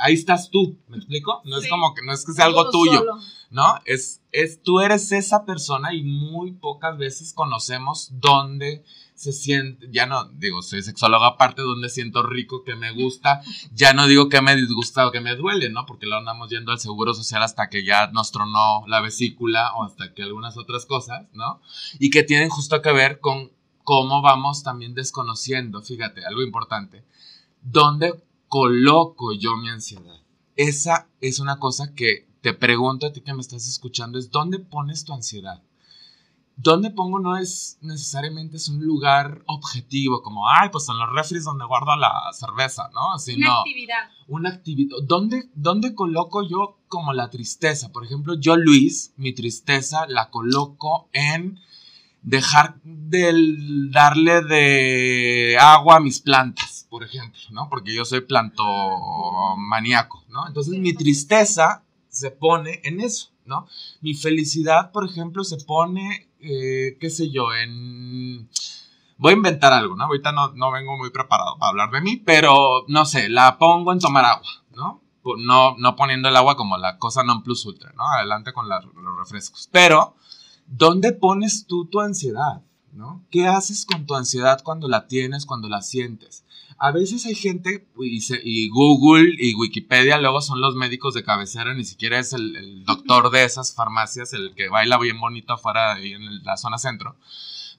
ahí 0.00 0.14
estás 0.14 0.48
tú, 0.48 0.78
¿me 0.88 0.96
explico? 0.96 1.42
No 1.44 1.58
es 1.58 1.68
como 1.68 1.92
que 1.92 2.00
no 2.00 2.14
es 2.14 2.24
que 2.24 2.32
sea 2.32 2.46
algo 2.46 2.70
tuyo. 2.70 3.04
¿no? 3.50 3.78
Es, 3.84 4.22
es, 4.32 4.62
tú 4.62 4.80
eres 4.80 5.12
esa 5.12 5.44
persona 5.44 5.92
y 5.92 6.02
muy 6.02 6.52
pocas 6.52 6.96
veces 6.96 7.34
conocemos 7.34 8.08
dónde 8.12 8.84
se 9.14 9.32
siente, 9.32 9.88
ya 9.92 10.06
no 10.06 10.24
digo, 10.24 10.60
soy 10.60 10.82
sexóloga 10.82 11.28
aparte, 11.28 11.62
donde 11.62 11.88
siento 11.88 12.22
rico, 12.22 12.64
que 12.64 12.74
me 12.74 12.90
gusta, 12.92 13.42
ya 13.72 13.92
no 13.92 14.06
digo 14.06 14.28
que 14.28 14.42
me 14.42 14.56
disgusta 14.56 15.06
o 15.06 15.12
que 15.12 15.20
me 15.20 15.36
duele, 15.36 15.70
¿no? 15.70 15.86
Porque 15.86 16.06
lo 16.06 16.16
andamos 16.16 16.50
yendo 16.50 16.72
al 16.72 16.80
seguro 16.80 17.14
social 17.14 17.42
hasta 17.42 17.68
que 17.68 17.84
ya 17.84 18.08
nos 18.08 18.32
tronó 18.32 18.84
la 18.88 19.00
vesícula 19.00 19.72
o 19.74 19.84
hasta 19.84 20.12
que 20.12 20.22
algunas 20.22 20.56
otras 20.56 20.84
cosas, 20.84 21.26
¿no? 21.32 21.60
Y 21.98 22.10
que 22.10 22.24
tienen 22.24 22.48
justo 22.48 22.82
que 22.82 22.92
ver 22.92 23.20
con 23.20 23.52
cómo 23.84 24.20
vamos 24.20 24.62
también 24.62 24.94
desconociendo, 24.94 25.80
fíjate, 25.82 26.24
algo 26.24 26.42
importante, 26.42 27.04
¿dónde 27.62 28.14
coloco 28.48 29.32
yo 29.32 29.56
mi 29.56 29.68
ansiedad? 29.68 30.20
Esa 30.56 31.08
es 31.20 31.38
una 31.38 31.58
cosa 31.58 31.94
que 31.94 32.28
te 32.40 32.52
pregunto 32.52 33.06
a 33.06 33.12
ti 33.12 33.20
que 33.20 33.32
me 33.32 33.40
estás 33.40 33.68
escuchando 33.68 34.18
es 34.18 34.30
¿dónde 34.30 34.58
pones 34.58 35.04
tu 35.04 35.14
ansiedad? 35.14 35.62
¿Dónde 36.56 36.90
pongo 36.90 37.18
no 37.18 37.36
es 37.36 37.78
necesariamente 37.80 38.56
es 38.56 38.68
un 38.68 38.84
lugar 38.84 39.42
objetivo, 39.46 40.22
como, 40.22 40.48
ay, 40.48 40.68
pues 40.70 40.88
en 40.88 40.98
los 40.98 41.12
refres 41.12 41.44
donde 41.44 41.64
guardo 41.64 41.96
la 41.96 42.12
cerveza, 42.32 42.90
¿no? 42.94 43.18
Sino 43.18 43.50
una 43.50 43.60
actividad. 43.60 44.10
Una 44.28 44.48
actividad. 44.50 44.96
¿Dónde, 45.02 45.50
¿Dónde 45.54 45.94
coloco 45.94 46.48
yo 46.48 46.78
como 46.88 47.12
la 47.12 47.30
tristeza? 47.30 47.90
Por 47.90 48.04
ejemplo, 48.04 48.34
yo, 48.34 48.56
Luis, 48.56 49.12
mi 49.16 49.34
tristeza 49.34 50.06
la 50.06 50.30
coloco 50.30 51.08
en 51.12 51.58
dejar 52.24 52.80
de 52.84 53.32
darle 53.90 54.42
de 54.42 55.56
agua 55.60 55.96
a 55.96 56.00
mis 56.00 56.20
plantas, 56.20 56.86
por 56.88 57.04
ejemplo, 57.04 57.40
¿no? 57.50 57.68
Porque 57.68 57.94
yo 57.94 58.04
soy 58.04 58.22
plantomaníaco, 58.22 60.24
¿no? 60.28 60.46
Entonces 60.46 60.78
mi 60.78 60.94
tristeza 60.94 61.84
se 62.08 62.30
pone 62.30 62.80
en 62.84 63.00
eso, 63.00 63.30
¿no? 63.44 63.66
Mi 64.00 64.14
felicidad, 64.14 64.92
por 64.92 65.04
ejemplo, 65.04 65.44
se 65.44 65.58
pone, 65.58 66.28
eh, 66.40 66.96
qué 67.00 67.10
sé 67.10 67.30
yo, 67.30 67.52
en... 67.54 68.48
Voy 69.16 69.32
a 69.32 69.36
inventar 69.36 69.72
algo, 69.72 69.94
¿no? 69.94 70.04
Ahorita 70.04 70.32
no, 70.32 70.70
vengo 70.72 70.96
muy 70.96 71.10
preparado 71.10 71.56
para 71.58 71.70
hablar 71.70 71.90
de 71.90 72.00
mí, 72.00 72.16
pero 72.16 72.84
no 72.88 73.04
sé, 73.04 73.28
la 73.28 73.58
pongo 73.58 73.92
en 73.92 74.00
tomar 74.00 74.24
agua, 74.24 74.48
¿no? 74.74 75.02
No, 75.38 75.76
no 75.78 75.96
poniendo 75.96 76.28
el 76.28 76.36
agua 76.36 76.56
como 76.56 76.76
la 76.76 76.98
cosa 76.98 77.22
non 77.22 77.42
plus 77.42 77.64
ultra, 77.64 77.92
¿no? 77.96 78.04
Adelante 78.06 78.52
con 78.52 78.68
los 78.68 78.84
refrescos. 79.18 79.70
Pero, 79.72 80.16
¿dónde 80.66 81.12
pones 81.12 81.66
tú 81.66 81.86
tu 81.86 82.00
ansiedad? 82.00 82.62
¿no? 82.94 83.24
¿Qué 83.30 83.46
haces 83.46 83.84
con 83.84 84.06
tu 84.06 84.14
ansiedad 84.14 84.62
cuando 84.62 84.88
la 84.88 85.06
tienes, 85.06 85.46
cuando 85.46 85.68
la 85.68 85.82
sientes? 85.82 86.43
A 86.78 86.90
veces 86.90 87.24
hay 87.26 87.34
gente, 87.34 87.86
y, 87.98 88.68
Google 88.68 89.34
y 89.38 89.54
Wikipedia 89.54 90.18
luego 90.18 90.40
son 90.40 90.60
los 90.60 90.74
médicos 90.74 91.14
de 91.14 91.22
cabecera, 91.22 91.74
ni 91.74 91.84
siquiera 91.84 92.18
es 92.18 92.32
el, 92.32 92.84
doctor 92.84 93.30
de 93.30 93.44
esas 93.44 93.74
farmacias, 93.74 94.32
el 94.32 94.54
que 94.54 94.68
baila 94.68 94.98
bien 94.98 95.20
bonito 95.20 95.52
afuera 95.52 95.94
ahí 95.94 96.12
en 96.12 96.44
la 96.44 96.56
zona 96.56 96.78
centro. 96.78 97.16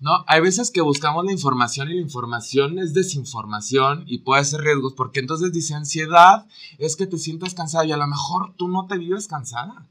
¿no? 0.02 0.24
Hay 0.28 0.42
veces 0.42 0.72
que 0.72 0.82
buscamos 0.82 1.26
la 1.26 1.32
información 1.32 1.90
y 1.90 1.96
la 1.96 2.02
información 2.02 2.80
es 2.80 2.94
desinformación 2.94 4.04
y 4.08 4.20
puede 4.20 4.44
ser 4.44 4.62
riesgos, 4.62 4.94
porque 4.94 5.20
entonces 5.20 5.52
dice 5.52 5.74
ansiedad 5.74 6.46
es 6.78 6.96
que 6.96 7.08
te 7.08 7.18
sientas 7.18 7.54
cansada 7.54 7.86
y 7.86 7.92
a 7.92 7.98
lo 7.98 8.08
mejor 8.08 8.54
tú 8.56 8.68
no 8.68 8.88
te 8.88 8.98
vives 8.98 9.28
cansada, 9.28 9.86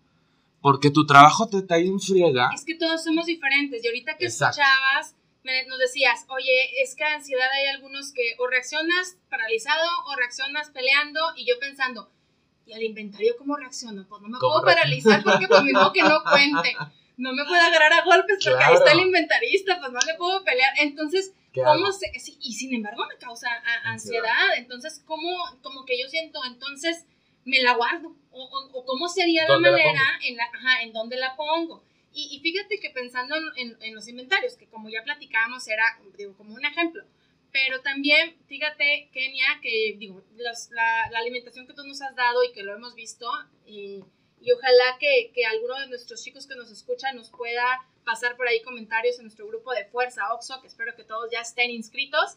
porque 0.61 0.90
tu 0.90 1.06
trabajo 1.06 1.49
te 1.49 1.58
está 1.58 1.78
en 1.78 2.00
friega. 2.00 2.50
Es 2.54 2.64
que 2.64 2.75
todos 2.75 3.04
somos 3.04 3.26
diferentes 3.26 3.82
y 3.82 3.87
ahorita 3.87 4.16
que 4.16 4.26
escuchabas 4.26 5.14
nos 5.45 5.79
decías, 5.79 6.25
oye, 6.29 6.83
es 6.83 6.95
que 6.95 7.05
ansiedad 7.05 7.49
hay 7.52 7.67
algunos 7.67 8.13
que 8.13 8.35
o 8.39 8.47
reaccionas 8.47 9.19
paralizado 9.28 9.87
o 10.07 10.17
reaccionas 10.17 10.71
peleando 10.71 11.21
y 11.37 11.47
yo 11.47 11.59
pensando, 11.61 12.11
¿y 12.67 12.73
al 12.73 12.83
inventario 12.83 13.37
cómo 13.37 13.57
reacciono? 13.57 14.07
Pues 14.09 14.23
no 14.23 14.28
me 14.28 14.39
puedo 14.39 14.63
paralizar 14.63 15.23
porque 15.23 15.47
pues 15.49 15.63
mismo 15.63 15.93
que 15.93 16.02
no 16.02 16.23
cuente. 16.23 16.76
No 17.17 17.33
me 17.33 17.45
puedo 17.45 17.61
agarrar 17.61 17.93
a 17.93 18.04
golpes 18.04 18.39
porque 18.45 18.65
ahí 18.65 18.75
está 18.75 18.93
el 18.93 19.00
inventarista, 19.00 19.78
pues 19.78 19.93
no 19.93 20.00
le 20.00 20.15
puedo 20.15 20.43
pelear. 20.43 20.73
Entonces, 20.80 21.33
¿cómo 21.54 21.93
se...? 21.93 22.11
y 22.41 22.54
sin 22.54 22.75
embargo 22.75 23.07
me 23.07 23.17
causa 23.19 23.49
ansiedad. 23.85 24.57
Entonces, 24.57 25.02
¿cómo, 25.07 25.30
como 25.63 25.85
que 25.85 26.00
yo 26.00 26.09
siento, 26.09 26.41
entonces 26.45 27.07
me 27.45 27.63
la 27.63 27.75
guardo? 27.75 28.17
¿O, 28.30 28.85
cómo 28.85 29.09
sería 29.09 29.47
la 29.47 29.59
manera 29.59 30.19
en, 30.25 30.37
la, 30.37 30.45
ajá, 30.45 30.83
en 30.83 30.93
donde 30.93 31.17
la 31.17 31.37
pongo? 31.37 31.85
Y, 32.17 32.39
fíjate 32.41 32.79
que 32.79 32.91
pensando 32.91 33.35
en, 33.57 33.77
en, 33.81 33.95
los 33.95 34.07
inventarios, 34.07 34.57
que 34.57 34.69
como 34.69 34.89
ya 34.89 35.03
platicábamos 35.03 35.67
era, 35.67 35.83
digo, 36.17 36.37
como 36.37 36.55
un 36.55 36.65
ejemplo, 36.65 37.03
pero 37.50 37.81
también, 37.83 38.37
fíjate, 38.47 39.11
Kenia, 39.13 39.59
que 39.61 39.97
digo, 39.99 40.23
la, 40.37 40.53
la, 41.11 41.19
alimentación 41.19 41.67
que 41.67 41.73
tú 41.73 41.83
nos 41.85 42.00
has 42.03 42.15
dado 42.15 42.45
y 42.45 42.53
que 42.53 42.63
lo 42.63 42.73
hemos 42.73 42.95
visto, 42.95 43.29
y, 43.67 44.05
y 44.41 44.53
ojalá 44.53 44.97
que, 45.00 45.33
que, 45.35 45.45
alguno 45.45 45.79
de 45.81 45.89
nuestros 45.89 46.23
chicos 46.23 46.47
que 46.47 46.55
nos 46.55 46.71
escuchan 46.71 47.17
nos 47.17 47.31
pueda 47.31 47.65
pasar 48.05 48.37
por 48.37 48.47
ahí 48.47 48.63
comentarios 48.63 49.19
en 49.19 49.25
nuestro 49.25 49.49
grupo 49.49 49.73
de 49.73 49.85
Fuerza 49.87 50.33
Oxo, 50.35 50.61
que 50.61 50.69
espero 50.69 50.95
que 50.95 51.03
todos 51.03 51.31
ya 51.33 51.41
estén 51.41 51.71
inscritos. 51.71 52.37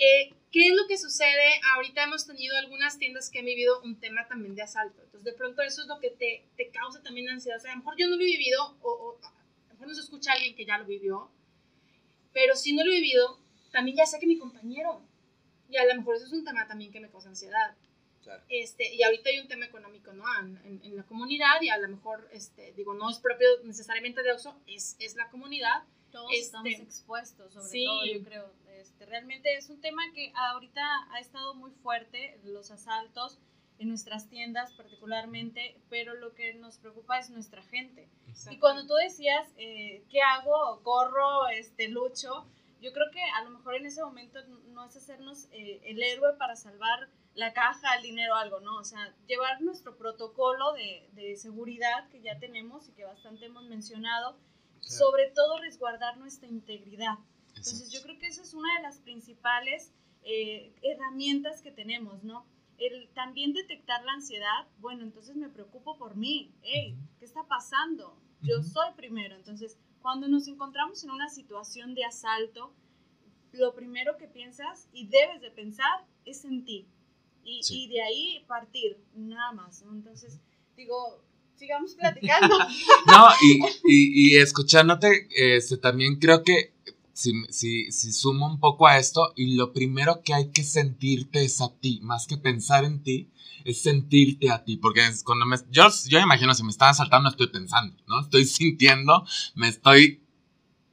Eh, 0.00 0.34
¿Qué 0.50 0.66
es 0.68 0.74
lo 0.74 0.86
que 0.88 0.98
sucede? 0.98 1.60
Ahorita 1.74 2.02
hemos 2.02 2.26
tenido 2.26 2.56
algunas 2.56 2.98
tiendas 2.98 3.30
que 3.30 3.38
han 3.38 3.44
vivido 3.44 3.80
un 3.82 4.00
tema 4.00 4.26
también 4.26 4.56
de 4.56 4.62
asalto. 4.62 5.00
Entonces, 5.02 5.24
de 5.24 5.32
pronto 5.34 5.62
eso 5.62 5.82
es 5.82 5.88
lo 5.88 6.00
que 6.00 6.10
te, 6.10 6.44
te 6.56 6.70
causa 6.70 7.02
también 7.02 7.28
ansiedad. 7.28 7.58
O 7.58 7.60
sea, 7.60 7.72
a 7.72 7.74
lo 7.74 7.80
mejor 7.80 7.94
yo 7.96 8.08
no 8.08 8.16
lo 8.16 8.22
he 8.22 8.26
vivido, 8.26 8.76
o, 8.82 9.16
a 9.22 9.68
lo 9.68 9.74
mejor 9.74 9.88
no 9.88 9.94
se 9.94 10.00
escucha 10.00 10.32
alguien 10.32 10.56
que 10.56 10.64
ya 10.64 10.78
lo 10.78 10.86
vivió, 10.86 11.30
pero 12.32 12.56
si 12.56 12.72
no 12.72 12.84
lo 12.84 12.90
he 12.90 12.96
vivido, 12.96 13.38
también 13.70 13.98
ya 13.98 14.06
sé 14.06 14.18
que 14.18 14.26
mi 14.26 14.38
compañero, 14.38 15.02
y 15.68 15.76
a 15.76 15.84
lo 15.84 15.94
mejor 15.94 16.16
eso 16.16 16.26
es 16.26 16.32
un 16.32 16.44
tema 16.44 16.66
también 16.66 16.90
que 16.90 17.00
me 17.00 17.10
causa 17.10 17.28
ansiedad. 17.28 17.76
Este, 18.48 18.94
y 18.94 19.02
ahorita 19.02 19.30
hay 19.30 19.40
un 19.40 19.48
tema 19.48 19.66
económico, 19.66 20.12
¿no? 20.12 20.24
En, 20.40 20.80
en, 20.84 20.96
la 20.96 21.02
comunidad 21.04 21.60
y 21.62 21.68
a 21.68 21.78
lo 21.78 21.88
mejor, 21.88 22.28
este, 22.32 22.72
digo, 22.74 22.94
no 22.94 23.10
es 23.10 23.18
propio 23.18 23.48
necesariamente 23.64 24.22
de 24.22 24.32
Oso, 24.32 24.56
es, 24.66 24.96
es 24.98 25.16
la 25.16 25.28
comunidad. 25.30 25.82
Todos 26.12 26.30
estamos 26.32 26.68
este, 26.70 26.82
expuestos, 26.82 27.52
sobre 27.52 27.84
todo, 27.84 28.06
yo 28.06 28.24
creo. 28.24 28.52
Este, 28.80 29.04
realmente 29.04 29.54
es 29.56 29.68
un 29.68 29.80
tema 29.80 30.02
que 30.14 30.32
ahorita 30.34 30.82
ha 31.12 31.20
estado 31.20 31.54
muy 31.54 31.70
fuerte, 31.70 32.40
los 32.44 32.70
asaltos 32.70 33.38
en 33.78 33.88
nuestras 33.88 34.28
tiendas 34.28 34.72
particularmente, 34.72 35.78
pero 35.90 36.14
lo 36.14 36.34
que 36.34 36.54
nos 36.54 36.78
preocupa 36.78 37.18
es 37.18 37.28
nuestra 37.30 37.62
gente. 37.62 38.08
Y 38.50 38.58
cuando 38.58 38.86
tú 38.86 38.94
decías, 38.94 39.46
eh, 39.58 40.02
¿qué 40.10 40.22
hago? 40.22 40.80
¿Corro? 40.82 41.48
Este, 41.48 41.88
¿Lucho? 41.88 42.46
Yo 42.80 42.92
creo 42.92 43.10
que 43.12 43.22
a 43.22 43.44
lo 43.44 43.50
mejor 43.50 43.74
en 43.74 43.86
ese 43.86 44.02
momento 44.02 44.42
no 44.68 44.86
es 44.86 44.96
hacernos 44.96 45.48
eh, 45.52 45.80
el 45.84 46.02
héroe 46.02 46.34
para 46.38 46.56
salvar 46.56 47.10
la 47.34 47.52
caja, 47.52 47.96
el 47.96 48.02
dinero, 48.02 48.34
algo, 48.34 48.60
¿no? 48.60 48.78
O 48.78 48.84
sea, 48.84 49.14
llevar 49.26 49.60
nuestro 49.60 49.96
protocolo 49.96 50.72
de, 50.72 51.08
de 51.12 51.36
seguridad 51.36 52.08
que 52.08 52.22
ya 52.22 52.38
tenemos 52.38 52.88
y 52.88 52.92
que 52.92 53.04
bastante 53.04 53.46
hemos 53.46 53.64
mencionado, 53.64 54.38
sobre 54.80 55.30
todo 55.30 55.60
resguardar 55.60 56.16
nuestra 56.16 56.48
integridad. 56.48 57.18
Entonces 57.60 57.90
yo 57.90 58.02
creo 58.02 58.18
que 58.18 58.26
esa 58.26 58.42
es 58.42 58.54
una 58.54 58.74
de 58.76 58.82
las 58.82 58.98
principales 59.00 59.92
eh, 60.22 60.72
herramientas 60.82 61.60
que 61.60 61.70
tenemos, 61.70 62.24
¿no? 62.24 62.46
El 62.78 63.10
también 63.10 63.52
detectar 63.52 64.02
la 64.04 64.12
ansiedad, 64.12 64.66
bueno, 64.78 65.02
entonces 65.02 65.36
me 65.36 65.50
preocupo 65.50 65.98
por 65.98 66.16
mí, 66.16 66.54
hey, 66.62 66.96
¿qué 67.18 67.26
está 67.26 67.46
pasando? 67.46 68.18
Yo 68.40 68.62
soy 68.62 68.94
primero, 68.96 69.36
entonces 69.36 69.76
cuando 70.00 70.26
nos 70.26 70.48
encontramos 70.48 71.04
en 71.04 71.10
una 71.10 71.28
situación 71.28 71.94
de 71.94 72.06
asalto, 72.06 72.74
lo 73.52 73.74
primero 73.74 74.16
que 74.16 74.26
piensas 74.26 74.88
y 74.94 75.08
debes 75.08 75.42
de 75.42 75.50
pensar 75.50 76.06
es 76.24 76.46
en 76.46 76.64
ti. 76.64 76.86
Y, 77.44 77.60
y 77.68 77.88
de 77.88 78.02
ahí 78.02 78.44
partir, 78.46 78.96
nada 79.14 79.52
más, 79.52 79.82
¿no? 79.82 79.92
Entonces, 79.92 80.40
digo, 80.76 81.22
sigamos 81.56 81.94
platicando. 81.98 82.58
no, 82.58 83.28
y, 83.42 83.60
y, 83.84 84.34
y 84.34 84.36
escuchándote, 84.38 85.28
este, 85.34 85.76
también 85.76 86.18
creo 86.18 86.42
que 86.42 86.72
si, 87.20 87.32
si, 87.50 87.92
si 87.92 88.12
sumo 88.12 88.46
un 88.46 88.58
poco 88.58 88.86
a 88.86 88.96
esto, 88.96 89.34
y 89.36 89.54
lo 89.54 89.74
primero 89.74 90.22
que 90.24 90.32
hay 90.32 90.50
que 90.52 90.64
sentirte 90.64 91.44
es 91.44 91.60
a 91.60 91.76
ti, 91.78 92.00
más 92.02 92.26
que 92.26 92.38
pensar 92.38 92.84
en 92.84 93.02
ti, 93.02 93.30
es 93.64 93.82
sentirte 93.82 94.50
a 94.50 94.64
ti, 94.64 94.78
porque 94.78 95.02
cuando 95.22 95.44
me, 95.44 95.56
yo, 95.70 95.86
yo 96.08 96.18
imagino 96.18 96.54
si 96.54 96.62
me 96.62 96.70
están 96.70 96.88
asaltando 96.88 97.28
estoy 97.28 97.48
pensando, 97.48 97.94
¿no? 98.06 98.20
Estoy 98.20 98.44
sintiendo, 98.46 99.26
me 99.54 99.68
estoy 99.68 100.22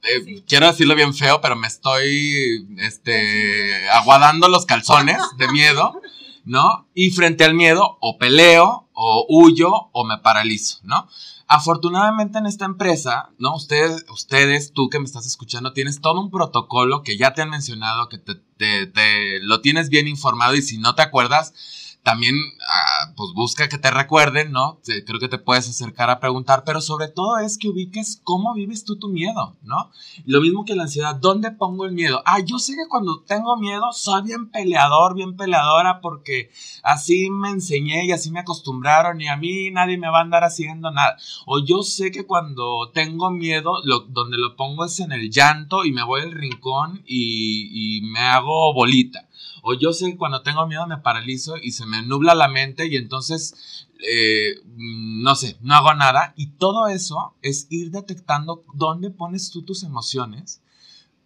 eh, 0.02 0.44
quiero 0.46 0.66
decirlo 0.66 0.94
bien 0.94 1.14
feo, 1.14 1.40
pero 1.40 1.56
me 1.56 1.66
estoy 1.66 2.68
este, 2.76 3.88
aguadando 3.88 4.48
los 4.48 4.66
calzones 4.66 5.18
de 5.38 5.48
miedo, 5.48 5.98
¿no? 6.44 6.88
Y 6.92 7.10
frente 7.10 7.44
al 7.44 7.54
miedo, 7.54 7.96
o 8.00 8.18
peleo, 8.18 8.87
o 9.00 9.26
huyo, 9.28 9.70
o 9.92 10.04
me 10.04 10.18
paralizo, 10.18 10.80
¿no? 10.82 11.06
Afortunadamente 11.46 12.38
en 12.38 12.46
esta 12.46 12.64
empresa, 12.64 13.30
¿no? 13.38 13.54
Ustedes, 13.54 14.04
ustedes, 14.10 14.72
tú 14.72 14.90
que 14.90 14.98
me 14.98 15.04
estás 15.04 15.24
escuchando, 15.24 15.72
tienes 15.72 16.00
todo 16.00 16.20
un 16.20 16.30
protocolo 16.30 17.04
que 17.04 17.16
ya 17.16 17.32
te 17.32 17.42
han 17.42 17.48
mencionado, 17.48 18.08
que 18.08 18.18
te, 18.18 18.34
te, 18.56 18.86
te 18.86 19.38
lo 19.40 19.60
tienes 19.60 19.88
bien 19.88 20.08
informado 20.08 20.56
y 20.56 20.62
si 20.62 20.78
no 20.78 20.96
te 20.96 21.02
acuerdas, 21.02 21.54
también, 22.02 22.34
ah, 22.62 23.12
pues 23.16 23.32
busca 23.34 23.68
que 23.68 23.76
te 23.76 23.90
recuerden, 23.90 24.50
¿no? 24.50 24.80
Creo 25.06 25.20
que 25.20 25.28
te 25.28 25.38
puedes 25.38 25.68
acercar 25.68 26.08
a 26.08 26.20
preguntar, 26.20 26.62
pero 26.64 26.80
sobre 26.80 27.08
todo 27.08 27.38
es 27.38 27.58
que 27.58 27.68
ubiques 27.68 28.20
cómo 28.24 28.54
vives 28.54 28.84
tú 28.84 28.98
tu 28.98 29.08
miedo, 29.08 29.56
¿no? 29.62 29.90
Lo 30.24 30.40
mismo 30.40 30.64
que 30.64 30.74
la 30.74 30.84
ansiedad, 30.84 31.16
¿dónde 31.16 31.50
pongo 31.50 31.84
el 31.84 31.92
miedo? 31.92 32.22
Ah, 32.24 32.40
yo 32.40 32.58
sé 32.58 32.74
que 32.76 32.88
cuando 32.88 33.20
tengo 33.22 33.56
miedo 33.58 33.92
soy 33.92 34.22
bien 34.22 34.50
peleador, 34.50 35.14
bien 35.14 35.36
peleadora, 35.36 36.00
porque 36.00 36.50
así 36.82 37.28
me 37.30 37.50
enseñé 37.50 38.06
y 38.06 38.12
así 38.12 38.30
me 38.30 38.40
acostumbraron 38.40 39.20
y 39.20 39.28
a 39.28 39.36
mí 39.36 39.70
nadie 39.70 39.98
me 39.98 40.08
va 40.08 40.20
a 40.20 40.22
andar 40.22 40.44
haciendo 40.44 40.90
nada. 40.90 41.16
O 41.46 41.58
yo 41.58 41.82
sé 41.82 42.10
que 42.10 42.26
cuando 42.26 42.90
tengo 42.92 43.30
miedo, 43.30 43.82
lo, 43.84 44.00
donde 44.00 44.38
lo 44.38 44.56
pongo 44.56 44.86
es 44.86 44.98
en 45.00 45.12
el 45.12 45.30
llanto 45.30 45.84
y 45.84 45.92
me 45.92 46.04
voy 46.04 46.22
al 46.22 46.32
rincón 46.32 47.02
y, 47.06 47.98
y 47.98 48.00
me 48.02 48.20
hago 48.20 48.72
bolita. 48.72 49.27
O 49.70 49.74
yo 49.74 49.90
cuando 50.16 50.40
tengo 50.40 50.66
miedo 50.66 50.86
me 50.86 50.96
paralizo 50.96 51.58
y 51.58 51.72
se 51.72 51.84
me 51.84 52.00
nubla 52.00 52.34
la 52.34 52.48
mente 52.48 52.86
y 52.86 52.96
entonces, 52.96 53.86
eh, 54.00 54.62
no 54.64 55.34
sé, 55.34 55.58
no 55.60 55.74
hago 55.74 55.92
nada. 55.92 56.32
Y 56.38 56.52
todo 56.52 56.88
eso 56.88 57.34
es 57.42 57.66
ir 57.68 57.90
detectando 57.90 58.64
dónde 58.72 59.10
pones 59.10 59.50
tú 59.50 59.66
tus 59.66 59.82
emociones 59.82 60.62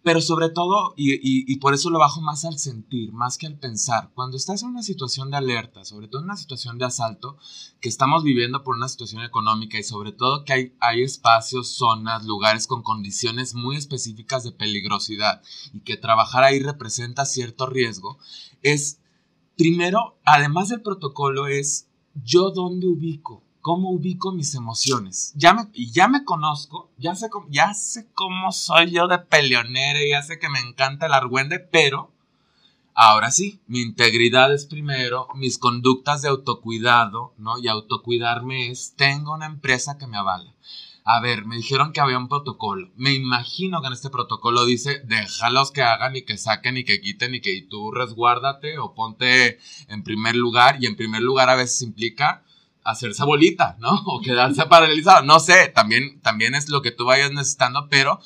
pero 0.03 0.19
sobre 0.19 0.49
todo, 0.49 0.93
y, 0.97 1.55
por 1.57 1.73
eso 1.73 1.89
lo 1.89 1.97
bajo 1.97 2.19
más 2.19 2.43
al 2.43 2.59
sentir, 2.59 3.13
más 3.13 3.37
que 3.37 3.47
al 3.47 3.57
pensar, 3.57 4.11
cuando 4.13 4.35
estás 4.35 4.61
en 4.61 4.69
una 4.69 4.83
situación 4.83 5.31
de 5.31 5.37
alerta, 5.37 5.85
sobre 5.85 6.09
todo 6.09 6.19
en 6.19 6.25
una 6.25 6.35
situación 6.35 6.77
de 6.77 6.83
asalto, 6.83 7.37
que 7.79 7.87
estamos 7.87 8.21
viviendo 8.25 8.63
por 8.63 8.75
una 8.75 8.89
situación 8.89 9.23
económica 9.23 9.79
y 9.79 9.83
sobre 9.83 10.11
todo 10.11 10.43
que 10.43 10.51
hay, 10.51 10.75
hay 10.81 11.03
espacios, 11.03 11.69
zonas, 11.69 12.25
lugares 12.25 12.67
con 12.67 12.83
condiciones 12.83 13.55
muy 13.55 13.77
específicas 13.77 14.43
de 14.43 14.51
peligrosidad 14.51 15.41
y 15.73 15.79
que 15.79 15.95
trabajar 15.95 16.43
ahí 16.43 16.59
representa 16.59 17.25
cierto 17.25 17.65
riesgo, 17.65 18.17
es, 18.61 18.99
primero, 19.55 20.19
además 20.25 20.67
del 20.67 20.81
protocolo, 20.81 21.47
es 21.47 21.87
yo 22.13 22.51
dónde 22.51 22.87
ubico 22.87 23.41
cómo 23.63 23.91
ubico 23.91 24.33
mis 24.33 24.53
emociones. 24.55 25.31
Ya 25.35 25.53
me, 25.53 25.69
ya 25.73 26.09
me 26.09 26.25
conozco, 26.25 26.91
ya 26.97 27.15
sé, 27.15 27.29
cómo, 28.13 28.51
soy 28.51 28.91
yo 28.91 29.07
de 29.07 29.19
peleonera, 29.19 29.99
ya 30.07 30.21
sé 30.21 30.37
que 30.37 30.49
me 30.49 30.59
encanta 30.59 31.05
el 31.05 31.13
argüende, 31.13 31.59
pero 31.59 32.11
ahora 32.93 33.31
sí, 33.31 33.61
mi 33.67 33.79
integridad 33.79 34.53
es 34.53 34.65
primero, 34.65 35.29
mis 35.35 35.57
conductas 35.57 36.21
de 36.21 36.27
autocuidado, 36.27 37.33
¿no? 37.37 37.57
Y 37.57 37.69
autocuidarme 37.69 38.69
es, 38.69 38.95
tengo 38.97 39.33
una 39.33 39.45
empresa 39.45 39.97
que 39.97 40.07
me 40.07 40.17
avala. 40.17 40.53
A 41.05 41.21
ver, 41.21 41.45
me 41.45 41.55
dijeron 41.55 41.93
que 41.93 42.01
había 42.01 42.17
un 42.17 42.27
protocolo. 42.27 42.91
Me 42.97 43.13
imagino 43.13 43.79
que 43.79 43.87
en 43.87 43.93
este 43.93 44.09
protocolo 44.09 44.65
dice, 44.65 44.99
déjalos 45.05 45.71
que 45.71 45.83
hagan 45.83 46.17
y 46.17 46.23
que 46.23 46.37
saquen 46.37 46.75
y 46.75 46.83
que 46.83 46.99
quiten 46.99 47.35
y 47.35 47.39
que 47.41 47.65
tú 47.69 47.91
resguárdate 47.91 48.77
o 48.77 48.93
ponte 48.93 49.57
en 49.87 50.03
primer 50.03 50.35
lugar. 50.35 50.77
Y 50.81 50.85
en 50.85 50.97
primer 50.97 51.21
lugar 51.21 51.49
a 51.49 51.55
veces 51.55 51.81
implica 51.81 52.42
hacerse 52.83 53.23
bolita, 53.23 53.77
¿no? 53.79 53.91
O 54.05 54.21
quedarse 54.21 54.65
paralizado. 54.69 55.23
No 55.23 55.39
sé, 55.39 55.69
también, 55.69 56.19
también 56.21 56.55
es 56.55 56.69
lo 56.69 56.81
que 56.81 56.91
tú 56.91 57.05
vayas 57.05 57.31
necesitando, 57.31 57.87
pero 57.89 58.19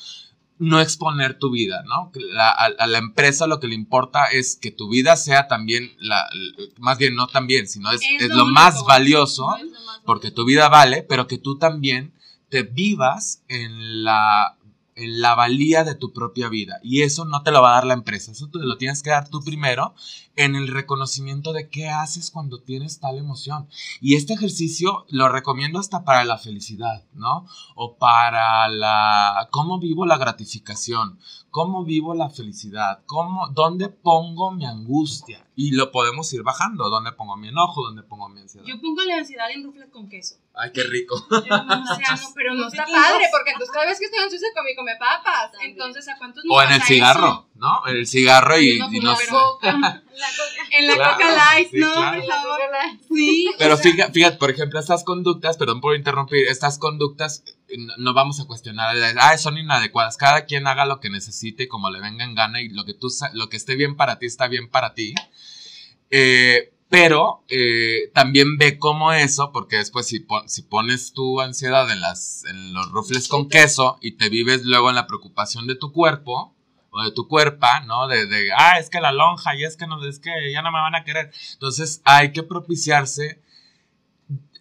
no 0.58 0.80
exponer 0.80 1.38
tu 1.38 1.50
vida, 1.50 1.84
¿no? 1.86 2.10
a, 2.36 2.86
la 2.88 2.98
empresa 2.98 3.46
lo 3.46 3.60
que 3.60 3.68
le 3.68 3.76
importa 3.76 4.24
es 4.24 4.56
que 4.56 4.72
tu 4.72 4.88
vida 4.88 5.14
sea 5.14 5.46
también, 5.46 5.92
la, 6.00 6.28
más 6.78 6.98
bien 6.98 7.14
no 7.14 7.28
también, 7.28 7.68
sino 7.68 7.92
es, 7.92 8.00
es, 8.18 8.30
lo, 8.30 8.44
más 8.44 8.82
valioso, 8.84 9.54
porque 10.04 10.32
tu 10.32 10.44
vida 10.44 10.68
vale, 10.68 11.04
pero 11.08 11.28
que 11.28 11.38
tú 11.38 11.58
también 11.58 12.12
te 12.48 12.64
vivas 12.64 13.44
en 13.46 14.02
la 14.02 14.56
en 14.98 15.20
la 15.20 15.36
valía 15.36 15.84
de 15.84 15.94
tu 15.94 16.12
propia 16.12 16.48
vida. 16.48 16.80
Y 16.82 17.02
eso 17.02 17.24
no 17.24 17.42
te 17.44 17.52
lo 17.52 17.62
va 17.62 17.70
a 17.70 17.74
dar 17.74 17.86
la 17.86 17.94
empresa, 17.94 18.32
eso 18.32 18.48
te 18.48 18.58
lo 18.58 18.76
tienes 18.76 19.02
que 19.02 19.10
dar 19.10 19.28
tú 19.28 19.44
primero 19.44 19.94
en 20.38 20.54
el 20.54 20.68
reconocimiento 20.68 21.52
de 21.52 21.68
qué 21.68 21.88
haces 21.88 22.30
cuando 22.30 22.60
tienes 22.60 23.00
tal 23.00 23.18
emoción. 23.18 23.68
Y 24.00 24.14
este 24.14 24.34
ejercicio 24.34 25.04
lo 25.08 25.28
recomiendo 25.28 25.80
hasta 25.80 26.04
para 26.04 26.24
la 26.24 26.38
felicidad, 26.38 27.04
¿no? 27.12 27.46
O 27.74 27.96
para 27.96 28.68
la 28.68 29.48
cómo 29.50 29.80
vivo 29.80 30.06
la 30.06 30.16
gratificación, 30.16 31.18
cómo 31.50 31.84
vivo 31.84 32.14
la 32.14 32.30
felicidad, 32.30 33.02
cómo 33.04 33.48
dónde 33.48 33.88
pongo 33.88 34.52
mi 34.52 34.64
angustia 34.64 35.44
y 35.56 35.72
lo 35.72 35.90
podemos 35.90 36.32
ir 36.32 36.44
bajando, 36.44 36.88
dónde 36.88 37.10
pongo 37.10 37.36
mi 37.36 37.48
enojo, 37.48 37.82
dónde 37.82 38.04
pongo 38.04 38.28
mi 38.28 38.40
ansiedad. 38.40 38.64
Yo 38.64 38.80
pongo 38.80 39.02
la 39.02 39.16
ansiedad 39.16 39.50
en 39.50 39.64
rufles 39.64 39.90
con 39.90 40.08
queso. 40.08 40.36
Ay, 40.54 40.70
qué 40.72 40.84
rico. 40.84 41.16
o 41.16 41.42
sea, 41.42 41.64
no, 41.64 42.32
pero 42.36 42.54
no 42.54 42.68
está 42.68 42.84
padre 42.86 43.24
porque 43.32 43.50
entonces 43.50 43.74
cada 43.74 43.86
vez 43.86 43.98
que 43.98 44.04
estoy 44.04 44.20
ansiosa 44.20 44.46
comí 44.54 44.76
come 44.76 44.94
papas. 45.00 45.50
Entonces, 45.62 46.06
¿a 46.08 46.16
cuántos 46.16 46.44
O 46.48 46.62
en 46.62 46.70
el 46.70 46.82
cigarro, 46.82 47.48
¿no? 47.56 47.84
En 47.88 47.96
el 47.96 48.06
cigarro 48.06 48.60
y, 48.60 48.78
no, 48.78 48.92
y 48.92 49.00
no 49.00 49.16
En 50.70 50.86
la 50.86 50.96
Coca 50.96 51.34
Light, 51.34 51.72
¿no? 51.72 51.94
Por 51.94 52.26
favor. 52.26 52.60
Sí. 53.08 53.50
Pero 53.58 53.76
fíjate, 53.76 54.12
fíjate, 54.12 54.36
por 54.36 54.50
ejemplo, 54.50 54.78
estas 54.78 55.04
conductas, 55.04 55.56
perdón 55.56 55.80
por 55.80 55.96
interrumpir, 55.96 56.46
estas 56.48 56.78
conductas 56.78 57.44
no 57.98 58.14
vamos 58.14 58.40
a 58.40 58.46
cuestionar, 58.46 58.96
ah, 59.20 59.36
son 59.38 59.58
inadecuadas. 59.58 60.16
Cada 60.16 60.44
quien 60.44 60.66
haga 60.66 60.86
lo 60.86 61.00
que 61.00 61.10
necesite, 61.10 61.68
como 61.68 61.90
le 61.90 62.00
venga 62.00 62.24
en 62.24 62.34
gana 62.34 62.60
y 62.60 62.68
lo 62.68 62.84
que, 62.84 62.94
tú, 62.94 63.08
lo 63.32 63.48
que 63.48 63.56
esté 63.56 63.76
bien 63.76 63.96
para 63.96 64.18
ti 64.18 64.26
está 64.26 64.48
bien 64.48 64.68
para 64.70 64.94
ti. 64.94 65.14
Eh, 66.10 66.72
pero 66.88 67.44
eh, 67.48 68.10
también 68.14 68.56
ve 68.56 68.78
cómo 68.78 69.12
eso, 69.12 69.52
porque 69.52 69.76
después 69.76 70.06
si, 70.06 70.26
si 70.46 70.62
pones 70.62 71.12
tu 71.12 71.40
ansiedad 71.40 71.90
en, 71.90 72.00
las, 72.00 72.44
en 72.46 72.72
los 72.72 72.90
rufles 72.90 73.28
con 73.28 73.48
queso 73.48 73.98
y 74.00 74.12
te 74.12 74.30
vives 74.30 74.64
luego 74.64 74.88
en 74.88 74.96
la 74.96 75.06
preocupación 75.06 75.66
de 75.66 75.74
tu 75.74 75.92
cuerpo, 75.92 76.54
o 76.90 77.02
de 77.02 77.12
tu 77.12 77.28
cuerpo, 77.28 77.66
¿no? 77.86 78.08
De, 78.08 78.26
de, 78.26 78.50
ah, 78.56 78.78
es 78.78 78.90
que 78.90 79.00
la 79.00 79.12
lonja, 79.12 79.54
y 79.54 79.64
es 79.64 79.76
que 79.76 79.86
no, 79.86 80.04
es 80.04 80.18
que 80.18 80.30
ya 80.52 80.62
no 80.62 80.72
me 80.72 80.80
van 80.80 80.94
a 80.94 81.04
querer. 81.04 81.32
Entonces 81.52 82.00
hay 82.04 82.32
que 82.32 82.42
propiciarse. 82.42 83.42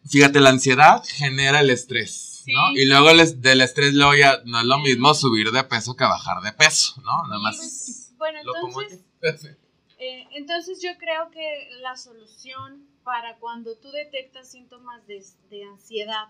Fíjate, 0.09 0.39
la 0.39 0.49
ansiedad 0.49 1.03
genera 1.05 1.59
el 1.59 1.69
estrés, 1.69 2.43
¿no? 2.47 2.71
Y 2.71 2.85
luego 2.85 3.09
del 3.13 3.61
estrés 3.61 3.93
luego 3.93 4.15
ya 4.15 4.41
no 4.45 4.59
es 4.59 4.65
lo 4.65 4.79
mismo 4.79 5.13
subir 5.13 5.51
de 5.51 5.63
peso 5.65 5.95
que 5.95 6.05
bajar 6.05 6.41
de 6.41 6.53
peso, 6.53 7.01
¿no? 7.01 7.27
Nada 7.27 7.39
más. 7.39 7.57
Pues, 7.57 8.13
bueno, 8.17 8.39
entonces, 8.39 9.05
eh, 9.99 10.27
entonces 10.31 10.81
yo 10.81 10.91
creo 10.97 11.29
que 11.29 11.69
la 11.81 11.97
solución 11.97 12.87
para 13.03 13.37
cuando 13.37 13.77
tú 13.77 13.89
detectas 13.91 14.51
síntomas 14.51 15.05
de, 15.07 15.23
de 15.49 15.63
ansiedad, 15.65 16.27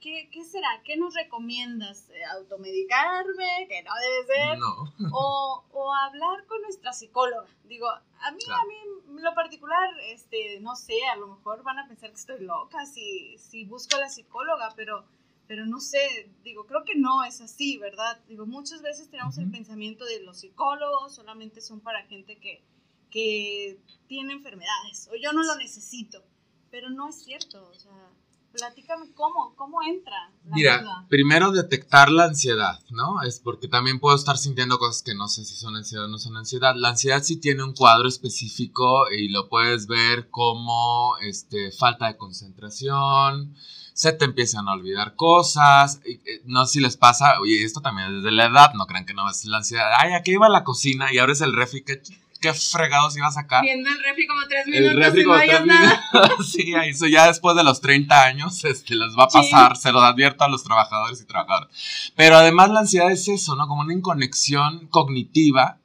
¿Qué, 0.00 0.28
¿qué, 0.32 0.44
será? 0.44 0.82
¿Qué 0.84 0.96
nos 0.96 1.14
recomiendas? 1.14 2.10
Eh, 2.10 2.24
¿Automedicarme? 2.36 3.68
Que 3.68 3.82
no 3.82 3.92
debe 3.94 4.26
ser. 4.26 4.58
No. 4.58 4.92
O, 5.14 5.64
o, 5.72 5.94
hablar 5.94 6.44
con 6.46 6.60
nuestra 6.62 6.92
psicóloga. 6.92 7.46
Digo, 7.64 7.88
a 7.88 8.30
mí, 8.32 8.42
a 8.50 8.64
mí, 8.66 9.20
lo 9.20 9.34
particular, 9.34 9.88
este, 10.06 10.58
no 10.60 10.74
sé, 10.74 10.94
a 11.12 11.16
lo 11.16 11.28
mejor 11.28 11.62
van 11.62 11.78
a 11.78 11.86
pensar 11.86 12.10
que 12.10 12.16
estoy 12.16 12.40
loca 12.40 12.84
si, 12.86 13.36
si 13.38 13.64
busco 13.64 13.96
a 13.96 14.00
la 14.00 14.08
psicóloga, 14.08 14.72
pero, 14.74 15.04
pero 15.46 15.66
no 15.66 15.80
sé, 15.80 16.30
digo, 16.42 16.66
creo 16.66 16.84
que 16.84 16.96
no 16.96 17.24
es 17.24 17.40
así, 17.40 17.78
¿verdad? 17.78 18.20
Digo, 18.26 18.46
muchas 18.46 18.82
veces 18.82 19.08
tenemos 19.10 19.38
el 19.38 19.50
pensamiento 19.50 20.04
de 20.04 20.20
los 20.20 20.40
psicólogos 20.40 21.14
solamente 21.14 21.60
son 21.60 21.80
para 21.80 22.06
gente 22.06 22.38
que, 22.38 22.62
que 23.10 23.78
tiene 24.08 24.32
enfermedades 24.32 25.08
o 25.12 25.16
yo 25.16 25.32
no 25.32 25.42
lo 25.42 25.54
necesito, 25.56 26.24
pero 26.70 26.90
no 26.90 27.08
es 27.08 27.22
cierto, 27.22 27.68
o 27.68 27.74
sea 27.74 28.10
Platícame 28.52 29.12
cómo, 29.14 29.54
cómo 29.56 29.82
entra. 29.82 30.30
Mira, 30.44 31.06
primero 31.08 31.52
detectar 31.52 32.10
la 32.10 32.24
ansiedad, 32.24 32.80
¿no? 32.90 33.22
Es 33.22 33.38
porque 33.38 33.68
también 33.68 33.98
puedo 33.98 34.14
estar 34.14 34.36
sintiendo 34.36 34.78
cosas 34.78 35.02
que 35.02 35.14
no 35.14 35.28
sé 35.28 35.44
si 35.44 35.56
son 35.56 35.76
ansiedad 35.76 36.04
o 36.04 36.08
no 36.08 36.18
son 36.18 36.36
ansiedad. 36.36 36.74
La 36.76 36.90
ansiedad 36.90 37.22
sí 37.22 37.36
tiene 37.36 37.64
un 37.64 37.74
cuadro 37.74 38.08
específico 38.08 39.10
y 39.10 39.28
lo 39.28 39.48
puedes 39.48 39.86
ver 39.86 40.28
como 40.30 41.16
este, 41.22 41.72
falta 41.72 42.06
de 42.06 42.16
concentración, 42.16 43.54
se 43.94 44.12
te 44.12 44.24
empiezan 44.24 44.68
a 44.68 44.72
olvidar 44.72 45.14
cosas. 45.16 46.00
Eh, 46.04 46.42
no 46.44 46.66
sé 46.66 46.74
si 46.74 46.80
les 46.80 46.96
pasa, 46.96 47.40
oye, 47.40 47.62
esto 47.62 47.80
también 47.80 48.16
desde 48.16 48.32
la 48.32 48.46
edad, 48.46 48.74
no 48.74 48.86
crean 48.86 49.06
que 49.06 49.14
no 49.14 49.28
es 49.30 49.44
la 49.44 49.58
ansiedad. 49.58 49.90
Ay, 49.98 50.12
aquí 50.12 50.32
iba 50.32 50.46
a 50.46 50.50
la 50.50 50.64
cocina 50.64 51.12
y 51.12 51.18
ahora 51.18 51.32
es 51.32 51.40
el 51.40 51.52
refri, 51.52 51.84
que 51.84 52.02
qué 52.42 52.52
fregados 52.52 53.16
iba 53.16 53.28
a 53.28 53.30
sacar. 53.30 53.62
Viendo 53.62 53.88
el 53.88 54.02
refri 54.02 54.26
como 54.26 54.42
tres 54.46 54.66
minutos. 54.66 54.90
El 54.90 55.02
refri 55.02 55.24
como 55.24 55.38
tres 55.38 55.60
minutos. 55.62 56.50
sí, 56.52 56.74
eso 56.84 57.06
ya 57.06 57.28
después 57.28 57.56
de 57.56 57.64
los 57.64 57.80
30 57.80 58.22
años 58.22 58.64
este, 58.64 58.94
les 58.94 59.16
va 59.16 59.24
a 59.24 59.28
pasar, 59.28 59.76
se 59.76 59.92
lo 59.92 60.02
advierto 60.02 60.44
a 60.44 60.48
los 60.48 60.62
trabajadores 60.62 61.20
y 61.20 61.24
trabajadoras. 61.24 61.70
Pero 62.14 62.36
además 62.36 62.70
la 62.70 62.80
ansiedad 62.80 63.10
es 63.10 63.26
eso, 63.28 63.56
¿no? 63.56 63.66
Como 63.66 63.80
una 63.80 63.94
inconexión 63.94 64.88
cognitiva 64.88 65.78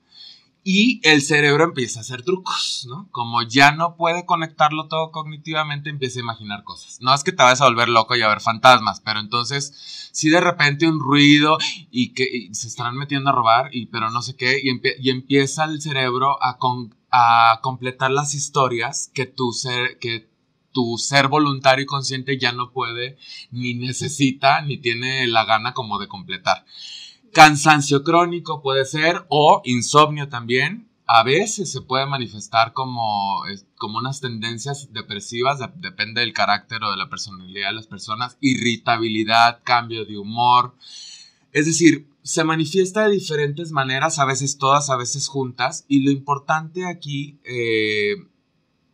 Y 0.70 1.00
el 1.04 1.22
cerebro 1.22 1.64
empieza 1.64 2.00
a 2.00 2.02
hacer 2.02 2.24
trucos, 2.24 2.86
¿no? 2.90 3.08
Como 3.12 3.42
ya 3.42 3.72
no 3.72 3.96
puede 3.96 4.26
conectarlo 4.26 4.90
todo 4.90 5.12
cognitivamente, 5.12 5.90
empieza 5.90 6.20
a 6.20 6.24
imaginar 6.24 6.66
cosas. 6.66 6.98
No 7.00 7.14
es 7.14 7.24
que 7.24 7.32
te 7.32 7.42
vayas 7.42 7.62
a 7.62 7.70
volver 7.70 7.88
loco 7.88 8.18
y 8.18 8.22
a 8.22 8.28
ver 8.28 8.42
fantasmas, 8.42 9.00
pero 9.00 9.22
entonces, 9.22 10.10
si 10.12 10.28
de 10.28 10.42
repente 10.42 10.86
un 10.86 11.00
ruido 11.00 11.58
y 11.90 12.10
que 12.14 12.50
se 12.52 12.68
están 12.68 12.98
metiendo 12.98 13.30
a 13.30 13.34
robar, 13.34 13.70
y, 13.74 13.86
pero 13.86 14.12
no 14.12 14.22
sé 14.22 14.36
qué, 14.36 14.60
y, 14.62 15.10
empieza 15.10 15.64
el 15.64 15.82
cerebro 15.82 16.38
a, 16.44 16.58
a 17.12 17.62
completar 17.62 18.12
las 18.12 18.34
historias 18.34 19.10
que 19.14 19.26
tu, 19.26 19.54
ser, 19.54 19.98
que 20.00 20.30
tu 20.74 20.98
ser 20.98 21.30
voluntario 21.30 21.84
y 21.84 21.88
consciente 21.88 22.38
ya 22.38 22.52
no 22.52 22.74
puede, 22.74 23.18
ni 23.52 23.74
necesita, 23.74 24.62
ni 24.64 24.78
tiene 24.80 25.28
la 25.28 25.46
gana 25.46 25.74
como 25.74 25.98
de 25.98 26.10
completar. 26.10 26.66
Cansancio 27.38 28.04
crónico 28.04 28.64
puede 28.64 28.84
ser 28.84 29.28
o 29.30 29.62
insomnio 29.64 30.28
también. 30.28 30.90
A 31.06 31.22
veces 31.22 31.72
se 31.72 31.82
puede 31.82 32.08
manifestar 32.08 32.74
como, 32.74 33.44
como 33.76 34.00
unas 34.00 34.22
tendencias 34.22 34.92
depresivas, 34.92 35.60
depende 35.76 36.22
del 36.22 36.34
carácter 36.34 36.84
o 36.84 36.90
de 36.90 36.98
la 36.98 37.12
personalidad 37.12 37.70
de 37.70 37.76
las 37.76 37.86
personas. 37.86 38.40
Irritabilidad, 38.42 39.60
cambio 39.64 40.04
de 40.06 40.18
humor. 40.18 40.74
Es 41.52 41.68
decir, 41.68 42.08
se 42.24 42.44
manifiesta 42.44 43.04
de 43.04 43.14
diferentes 43.14 43.72
maneras, 43.72 44.18
a 44.18 44.26
veces 44.26 44.58
todas, 44.58 44.90
a 44.90 44.98
veces 44.98 45.28
juntas. 45.28 45.86
Y 45.88 46.02
lo 46.02 46.10
importante 46.10 46.88
aquí 46.88 47.38
eh, 47.44 48.16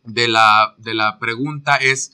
de, 0.04 0.28
la, 0.28 0.74
de 0.76 0.92
la 0.92 1.18
pregunta 1.18 1.76
es 1.76 2.12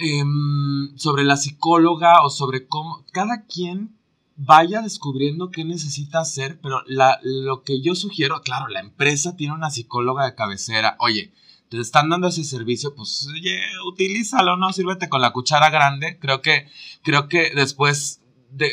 Em, 0.00 0.96
sobre 0.96 1.24
la 1.24 1.36
psicóloga 1.36 2.22
o 2.22 2.30
sobre 2.30 2.66
cómo 2.66 3.04
cada 3.12 3.46
quien 3.46 3.96
vaya 4.36 4.80
descubriendo 4.80 5.50
qué 5.50 5.64
necesita 5.64 6.20
hacer, 6.20 6.60
pero 6.62 6.82
lo 6.86 7.62
que 7.64 7.80
yo 7.80 7.96
sugiero, 7.96 8.40
claro, 8.42 8.68
la 8.68 8.78
empresa 8.78 9.36
tiene 9.36 9.54
una 9.54 9.70
psicóloga 9.70 10.24
de 10.24 10.36
cabecera, 10.36 10.96
oye, 11.00 11.32
te 11.68 11.80
están 11.80 12.08
dando 12.08 12.28
ese 12.28 12.44
servicio, 12.44 12.94
pues 12.94 13.26
oye, 13.32 13.60
utilízalo, 13.86 14.56
no 14.56 14.72
sírvete 14.72 15.08
con 15.08 15.20
la 15.20 15.32
cuchara 15.32 15.68
grande. 15.70 16.18
Creo 16.18 16.40
que, 16.40 16.68
creo 17.02 17.28
que 17.28 17.50
después 17.54 18.22
de 18.50 18.70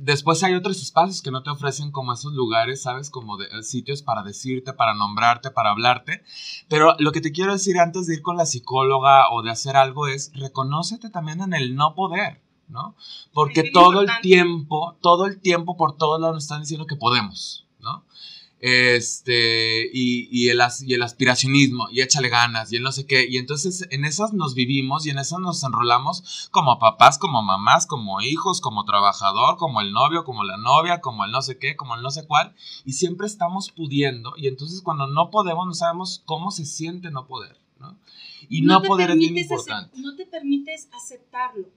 después 0.00 0.42
hay 0.42 0.54
otros 0.54 0.80
espacios 0.82 1.22
que 1.22 1.30
no 1.30 1.42
te 1.42 1.50
ofrecen 1.50 1.90
como 1.90 2.12
esos 2.12 2.32
lugares, 2.32 2.82
¿sabes? 2.82 3.10
Como 3.10 3.36
de, 3.36 3.46
eh, 3.46 3.62
sitios 3.62 4.02
para 4.02 4.22
decirte, 4.22 4.72
para 4.72 4.94
nombrarte, 4.94 5.50
para 5.50 5.70
hablarte. 5.70 6.22
Pero 6.68 6.96
lo 6.98 7.12
que 7.12 7.20
te 7.20 7.32
quiero 7.32 7.52
decir 7.52 7.78
antes 7.78 8.06
de 8.06 8.14
ir 8.14 8.22
con 8.22 8.36
la 8.36 8.46
psicóloga 8.46 9.30
o 9.30 9.42
de 9.42 9.50
hacer 9.50 9.76
algo 9.76 10.06
es, 10.06 10.32
reconócete 10.34 11.10
también 11.10 11.40
en 11.40 11.54
el 11.54 11.76
no 11.76 11.94
poder, 11.94 12.42
¿no? 12.68 12.96
Porque 13.32 13.70
todo 13.70 14.02
el 14.02 14.10
tiempo, 14.22 14.96
todo 15.00 15.26
el 15.26 15.40
tiempo 15.40 15.76
por 15.76 15.96
todos 15.96 16.20
lados 16.20 16.36
nos 16.36 16.44
están 16.44 16.62
diciendo 16.62 16.86
que 16.86 16.96
podemos. 16.96 17.67
Este, 18.60 19.88
y, 19.92 20.28
y, 20.30 20.48
el, 20.48 20.60
y 20.82 20.94
el 20.94 21.02
aspiracionismo, 21.02 21.88
y 21.90 22.00
échale 22.00 22.28
ganas, 22.28 22.72
y 22.72 22.76
el 22.76 22.82
no 22.82 22.92
sé 22.92 23.06
qué, 23.06 23.26
y 23.28 23.36
entonces 23.36 23.86
en 23.90 24.04
esas 24.04 24.32
nos 24.32 24.54
vivimos 24.54 25.06
y 25.06 25.10
en 25.10 25.18
esas 25.18 25.38
nos 25.38 25.62
enrolamos 25.62 26.48
como 26.50 26.78
papás, 26.78 27.18
como 27.18 27.42
mamás, 27.42 27.86
como 27.86 28.20
hijos, 28.20 28.60
como 28.60 28.84
trabajador, 28.84 29.56
como 29.56 29.80
el 29.80 29.92
novio, 29.92 30.24
como 30.24 30.44
la 30.44 30.56
novia, 30.56 31.00
como 31.00 31.24
el 31.24 31.30
no 31.30 31.42
sé 31.42 31.58
qué, 31.58 31.76
como 31.76 31.94
el 31.94 32.02
no 32.02 32.10
sé 32.10 32.26
cuál, 32.26 32.54
y 32.84 32.94
siempre 32.94 33.26
estamos 33.26 33.70
pudiendo, 33.70 34.34
y 34.36 34.48
entonces 34.48 34.82
cuando 34.82 35.06
no 35.06 35.30
podemos 35.30 35.66
no 35.66 35.74
sabemos 35.74 36.22
cómo 36.24 36.50
se 36.50 36.64
siente 36.64 37.10
no 37.10 37.26
poder, 37.26 37.56
¿no? 37.78 37.96
Y 38.48 38.62
no, 38.62 38.82
poder 38.82 39.10
es 39.10 39.18
bien 39.18 39.36
importante. 39.36 39.90
No 40.00 40.14
te 40.16 40.24
permites 40.24 40.88
aceptarlo 40.92 41.68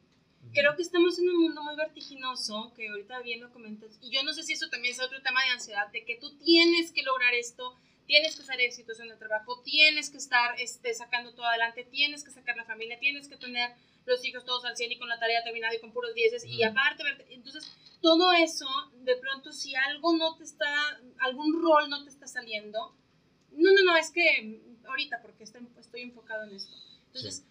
creo 0.54 0.76
que 0.76 0.82
estamos 0.82 1.18
en 1.20 1.30
un 1.30 1.42
mundo 1.42 1.64
muy 1.64 1.76
vertiginoso, 1.76 2.74
que 2.76 2.90
ahorita 2.90 3.22
bien 3.22 3.42
lo 3.42 3.52
comentas, 3.52 3.98
y 4.02 4.12
yo 4.12 4.24
no 4.24 4.34
sé 4.34 4.44
si 4.44 4.54
eso 4.54 4.70
también 4.70 4.94
es 4.94 5.02
otro 5.02 5.22
tema 5.22 5.44
de 5.44 5.52
ansiedad, 5.52 5.92
de 5.92 6.06
que 6.06 6.18
tú 6.18 6.38
tienes 6.38 6.92
que 6.92 7.04
lograr 7.04 7.34
esto, 7.34 7.76
tienes 8.08 8.36
que 8.36 8.44
ser 8.44 8.60
exitoso 8.60 9.04
en 9.04 9.12
el 9.12 9.18
trabajo, 9.18 9.62
tienes 9.64 10.10
que 10.10 10.18
estar 10.18 10.60
este, 10.60 10.94
sacando 10.94 11.34
todo 11.34 11.46
adelante, 11.46 11.84
tienes 11.86 12.24
que 12.24 12.32
sacar 12.32 12.58
la 12.58 12.66
familia, 12.66 13.00
tienes 13.00 13.28
que 13.28 13.38
tener 13.38 13.72
los 14.06 14.26
hijos 14.26 14.46
todos 14.46 14.66
al 14.66 14.76
100 14.76 14.92
y 14.94 14.98
con 14.98 15.08
la 15.08 15.20
tarea 15.20 15.44
terminada 15.44 15.76
y 15.76 15.80
con 15.80 15.94
puros 15.94 16.14
dieces, 16.14 16.46
y 16.46 16.64
aparte, 16.64 17.04
entonces, 17.30 17.72
todo 18.02 18.34
eso, 18.34 18.68
de 19.04 19.16
pronto, 19.16 19.52
si 19.52 19.76
algo 19.76 20.18
no 20.18 20.36
te 20.36 20.44
está, 20.44 21.00
algún 21.20 21.62
rol 21.62 21.90
no 21.90 22.04
te 22.04 22.10
está 22.10 22.28
saliendo, 22.28 22.96
no, 23.52 23.72
no, 23.72 23.84
no, 23.84 23.96
es 23.96 24.12
que 24.12 24.60
ahorita, 24.86 25.22
porque 25.22 25.44
estoy, 25.44 25.68
estoy 25.78 26.02
enfocado 26.02 26.44
en 26.44 26.56
esto. 26.56 26.74
Entonces, 27.08 27.46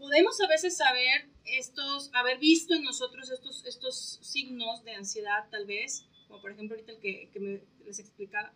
podemos 0.00 0.40
a 0.40 0.48
veces 0.48 0.76
saber 0.76 1.28
estos, 1.44 2.10
haber 2.14 2.38
visto 2.38 2.74
en 2.74 2.82
nosotros 2.82 3.30
estos, 3.30 3.64
estos 3.66 4.18
signos 4.22 4.82
de 4.82 4.94
ansiedad 4.94 5.48
tal 5.50 5.66
vez, 5.66 6.06
como 6.26 6.40
por 6.40 6.50
ejemplo 6.50 6.74
ahorita 6.74 6.92
el 6.92 7.00
que, 7.00 7.30
que 7.30 7.38
me, 7.38 7.60
les 7.84 7.98
explicaba, 7.98 8.52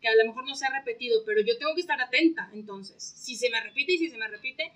que 0.00 0.08
a 0.08 0.14
lo 0.14 0.24
mejor 0.26 0.46
no 0.46 0.54
se 0.54 0.66
ha 0.66 0.78
repetido, 0.78 1.24
pero 1.26 1.40
yo 1.40 1.58
tengo 1.58 1.74
que 1.74 1.80
estar 1.80 2.00
atenta 2.00 2.48
entonces, 2.54 3.02
si 3.02 3.36
se 3.36 3.50
me 3.50 3.60
repite 3.60 3.94
y 3.94 3.98
si 3.98 4.08
se 4.08 4.16
me 4.16 4.28
repite, 4.28 4.72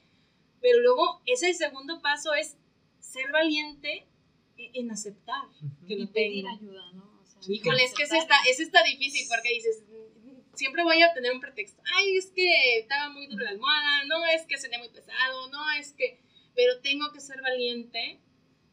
pero 0.60 0.80
luego 0.80 1.22
ese 1.24 1.54
segundo 1.54 2.02
paso 2.02 2.34
es 2.34 2.56
ser 2.98 3.30
valiente 3.30 4.08
e, 4.56 4.70
en 4.74 4.90
aceptar 4.90 5.44
que 5.86 5.96
lo 5.96 6.10
pedir 6.10 6.46
ayuda, 6.48 6.92
¿no? 6.92 7.04
O 7.04 7.52
Híjole, 7.52 7.84
es 7.84 7.94
que 7.94 8.02
es 8.02 8.12
está, 8.12 8.34
es 8.50 8.58
está 8.58 8.82
difícil 8.82 9.26
porque 9.28 9.54
dices, 9.54 9.84
siempre 10.58 10.82
voy 10.82 11.00
a 11.02 11.14
tener 11.14 11.32
un 11.32 11.40
pretexto. 11.40 11.80
Ay, 11.96 12.16
es 12.16 12.32
que 12.34 12.78
estaba 12.80 13.10
muy 13.10 13.28
duro 13.28 13.44
la 13.44 13.50
almohada, 13.50 14.04
no 14.06 14.16
es 14.26 14.44
que 14.46 14.58
cené 14.58 14.78
muy 14.78 14.88
pesado, 14.88 15.48
no 15.50 15.70
es 15.78 15.92
que... 15.92 16.20
Pero 16.56 16.80
tengo 16.80 17.12
que 17.12 17.20
ser 17.20 17.40
valiente 17.40 18.20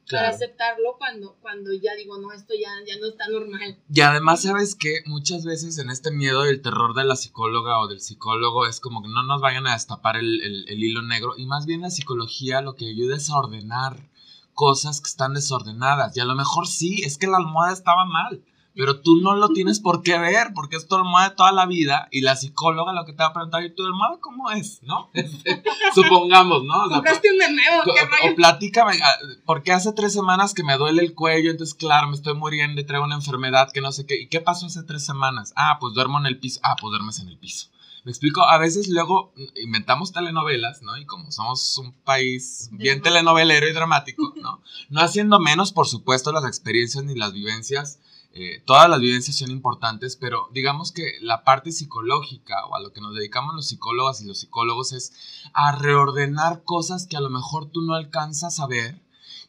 para 0.10 0.30
aceptarlo 0.30 0.98
cuando, 0.98 1.36
cuando 1.42 1.72
ya 1.74 1.94
digo, 1.96 2.18
no, 2.18 2.32
esto 2.32 2.56
ya, 2.60 2.70
ya 2.88 3.00
no 3.00 3.08
está 3.08 3.28
normal. 3.28 3.78
Y 3.94 4.02
además, 4.02 4.42
¿sabes 4.42 4.74
que 4.74 5.04
Muchas 5.06 5.46
veces 5.46 5.78
en 5.78 5.92
este 5.92 6.10
miedo 6.10 6.48
y 6.48 6.50
el 6.50 6.64
terror 6.64 6.96
de 6.96 7.04
la 7.06 7.16
psicóloga 7.16 7.80
o 7.80 7.88
del 7.88 8.02
psicólogo 8.02 8.66
es 8.66 8.80
como 8.80 9.04
que 9.04 9.10
no 9.10 9.22
nos 9.22 9.40
vayan 9.40 9.68
a 9.68 9.74
destapar 9.74 10.18
el, 10.18 10.42
el 10.42 10.84
hilo 10.84 11.04
negro. 11.04 11.36
Y 11.38 11.46
más 11.46 11.68
bien 11.68 11.82
la 11.82 11.92
psicología 11.92 12.62
lo 12.62 12.74
que 12.74 12.90
ayuda 12.90 13.18
es 13.18 13.30
a 13.30 13.38
ordenar 13.38 14.10
cosas 14.56 15.02
que 15.02 15.10
están 15.10 15.36
desordenadas. 15.36 16.18
Y 16.18 16.22
a 16.22 16.26
lo 16.26 16.34
mejor 16.34 16.66
sí, 16.66 17.04
es 17.04 17.20
que 17.20 17.28
la 17.28 17.38
almohada 17.38 17.74
estaba 17.74 18.06
mal 18.06 18.44
pero 18.76 19.02
tú 19.02 19.22
no 19.22 19.36
lo 19.36 19.50
tienes 19.50 19.80
por 19.80 20.04
qué 20.04 20.18
ver, 20.18 20.54
porque 20.54 20.76
es 20.76 20.88
tu 20.88 20.96
almohada 20.96 21.30
de 21.30 21.36
toda 21.36 21.52
la 21.52 21.66
vida 21.66 22.08
y 22.12 22.22
la 22.22 22.36
psicóloga 22.36 22.94
lo 22.94 23.06
que 23.06 23.14
te 23.14 23.24
va 23.24 23.30
a 23.30 23.34
preguntar, 23.34 23.64
¿y 23.64 23.74
tu 23.74 23.86
almohada 23.86 24.18
cómo 24.20 24.52
es? 24.52 24.82
¿No? 24.84 25.10
Este, 25.26 25.64
supongamos, 25.94 26.64
¿no? 26.66 26.86
O 26.86 26.90
¿Compraste 26.90 27.30
un 27.30 27.60
o, 27.88 28.32
o 28.32 28.36
platícame, 28.36 29.00
ah, 29.02 29.16
porque 29.46 29.72
hace 29.72 29.92
tres 29.94 30.14
semanas 30.14 30.54
que 30.54 30.64
me 30.64 30.78
duele 30.78 31.02
el 31.02 31.16
cuello, 31.16 31.52
entonces 31.52 31.74
claro, 31.76 32.08
me 32.08 32.16
estoy 32.16 32.36
muriendo 32.36 32.80
y 32.82 32.86
traigo 32.86 33.06
una 33.06 33.16
enfermedad 33.16 33.72
que 33.72 33.82
no 33.82 33.92
sé 33.92 34.06
qué. 34.06 34.22
¿Y 34.22 34.28
qué 34.28 34.42
pasó 34.42 34.66
hace 34.66 34.84
tres 34.84 35.06
semanas? 35.06 35.54
Ah, 35.56 35.78
pues 35.80 35.94
duermo 35.94 36.20
en 36.20 36.26
el 36.26 36.40
piso. 36.40 36.60
Ah, 36.64 36.76
pues 36.80 36.92
duermes 36.92 37.20
en 37.20 37.30
el 37.30 37.38
piso. 37.38 37.70
Me 38.04 38.12
explico, 38.12 38.44
a 38.44 38.60
veces 38.60 38.88
luego 38.88 39.34
inventamos 39.56 40.12
telenovelas, 40.12 40.84
¿no? 40.84 40.96
Y 40.96 41.06
como 41.06 41.32
somos 41.32 41.78
un 41.80 41.92
país 41.92 42.70
bien 42.72 43.02
telenovelero 43.02 43.68
y 43.68 43.74
dramático, 43.74 44.34
¿no? 44.36 44.62
No 44.90 45.02
haciendo 45.02 45.40
menos, 45.40 45.72
por 45.72 45.88
supuesto, 45.88 46.32
las 46.32 46.46
experiencias 46.46 47.04
ni 47.04 47.16
las 47.16 47.34
vivencias 47.34 48.00
eh, 48.38 48.62
todas 48.66 48.90
las 48.90 49.00
vivencias 49.00 49.38
son 49.38 49.50
importantes, 49.50 50.18
pero 50.18 50.50
digamos 50.52 50.92
que 50.92 51.14
la 51.22 51.46
parte 51.46 51.72
psicológica 51.72 52.66
o 52.66 52.76
a 52.76 52.82
lo 52.82 52.92
que 52.92 53.00
nos 53.00 53.16
dedicamos 53.16 53.56
los 53.56 53.70
psicólogos 53.70 54.20
y 54.20 54.26
los 54.26 54.40
psicólogos 54.40 54.92
es 54.92 55.14
a 55.54 55.72
reordenar 55.72 56.64
cosas 56.66 57.08
que 57.08 57.16
a 57.16 57.22
lo 57.22 57.30
mejor 57.30 57.68
tú 57.68 57.82
no 57.82 57.94
alcanzas 57.94 58.60
a 58.60 58.68
ver, 58.68 59.02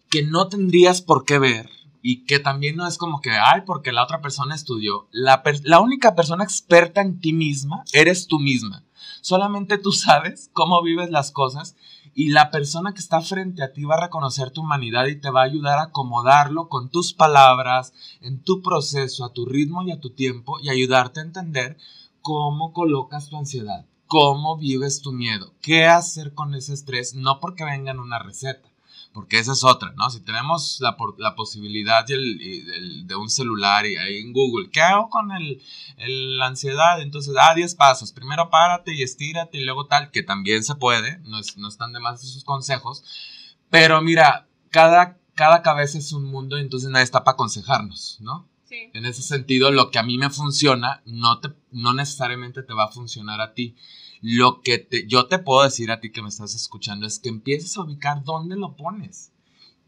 que 0.09 0.23
no 0.23 0.47
tendrías 0.47 1.03
por 1.03 1.25
qué 1.25 1.41
ver 1.41 1.69
y 2.01 2.27
que 2.27 2.39
también 2.39 2.77
no 2.77 2.87
es 2.87 2.97
como 2.97 3.21
que, 3.21 3.33
ay, 3.33 3.63
porque 3.67 3.91
la 3.91 4.05
otra 4.05 4.21
persona 4.21 4.55
estudió. 4.55 5.09
La, 5.11 5.43
la 5.65 5.81
única 5.81 6.15
persona 6.15 6.45
experta 6.45 7.01
en 7.01 7.19
ti 7.19 7.33
misma 7.33 7.83
eres 7.93 8.29
tú 8.29 8.39
misma. 8.39 8.85
Solamente 9.21 9.79
tú 9.79 9.91
sabes 9.91 10.49
cómo 10.53 10.81
vives 10.81 11.11
las 11.11 11.33
cosas 11.33 11.75
y 12.19 12.31
la 12.31 12.51
persona 12.51 12.95
que 12.95 13.01
está 13.01 13.21
frente 13.21 13.63
a 13.63 13.75
ti 13.75 13.85
va 13.85 13.97
a 13.97 14.07
reconocer 14.07 14.51
tu 14.51 14.63
humanidad 14.63 15.05
y 15.05 15.21
te 15.21 15.29
va 15.29 15.43
a 15.43 15.45
ayudar 15.45 15.79
a 15.79 15.83
acomodarlo 15.83 16.71
con 16.71 16.89
tus 16.89 17.13
palabras, 17.13 17.93
en 18.23 18.43
tu 18.43 18.63
proceso, 18.63 19.23
a 19.23 19.35
tu 19.35 19.45
ritmo 19.45 19.83
y 19.83 19.93
a 19.93 20.01
tu 20.01 20.09
tiempo 20.09 20.59
y 20.59 20.71
ayudarte 20.71 21.21
a 21.21 21.25
entender 21.25 21.77
cómo 22.23 22.73
colocas 22.73 23.29
tu 23.29 23.37
ansiedad, 23.37 23.85
cómo 24.07 24.57
vives 24.57 25.03
tu 25.03 25.13
miedo, 25.13 25.53
qué 25.61 25.85
hacer 25.85 26.33
con 26.33 26.55
ese 26.55 26.73
estrés, 26.73 27.15
no 27.15 27.39
porque 27.39 27.65
venga 27.65 27.91
en 27.91 28.01
una 28.01 28.19
receta 28.19 28.67
porque 29.17 29.39
esa 29.39 29.53
es 29.53 29.65
otra, 29.65 29.95
¿no? 29.97 30.11
Si 30.11 30.21
tenemos 30.21 30.79
la, 30.81 30.95
la 31.17 31.35
posibilidad 31.35 32.05
de 32.05 33.17
un 33.17 33.31
celular 33.31 33.87
y 33.87 33.97
ahí 33.97 34.19
en 34.19 34.35
Google, 34.35 34.69
¿qué 34.71 34.83
hago 34.83 35.09
con 35.09 35.33
el, 35.33 35.63
la 36.37 36.49
ansiedad? 36.49 37.01
Entonces, 37.01 37.35
ah, 37.41 37.55
10 37.55 37.77
pasos. 37.77 38.13
Primero 38.13 38.51
párate 38.51 38.95
y 38.95 39.03
estírate 39.03 39.57
y 39.57 39.65
luego 39.65 39.87
tal, 39.87 40.11
que 40.11 40.23
también 40.23 40.65
se 40.65 40.75
puede, 40.75 41.19
no, 41.21 41.39
están 41.41 41.95
de 41.95 42.01
más 42.01 42.23
esos 42.23 42.45
consejos. 42.45 43.05
Pero 43.71 44.03
mira, 44.03 44.49
cada, 44.71 45.19
cada 45.35 45.63
cabeza 45.63 45.97
es 45.97 46.13
un 46.13 46.25
mundo 46.25 46.59
y 46.59 46.61
entonces 46.61 46.91
nadie 46.91 47.05
está 47.05 47.25
para 47.25 47.37
aconsejarnos, 47.37 48.19
¿no? 48.21 48.47
Sí. 48.69 48.91
En 48.93 49.07
ese 49.07 49.23
sentido, 49.23 49.71
lo 49.71 49.91
que 49.91 49.99
a 49.99 50.03
mí 50.03 50.19
me 50.19 50.29
funciona, 50.29 51.01
no, 51.07 51.41
te, 51.41 51.55
no 51.71 51.95
necesariamente 51.95 52.63
te 52.63 52.75
va 52.75 52.85
a 52.85 52.93
funcionar 52.93 53.41
a 53.41 53.55
ti. 53.55 53.77
Lo 54.23 54.63
que 54.63 54.79
te, 54.79 55.07
yo 55.07 55.27
te 55.27 55.39
puedo 55.39 55.63
decir 55.63 55.91
a 55.91 56.01
ti 56.01 56.11
que 56.11 56.23
me 56.23 56.29
estás 56.29 56.55
escuchando 56.55 57.07
es 57.07 57.19
que 57.19 57.29
empieces 57.29 57.77
a 57.77 57.83
ubicar 57.83 58.25
dónde 58.25 58.57
lo 58.57 58.77
pones 58.77 59.33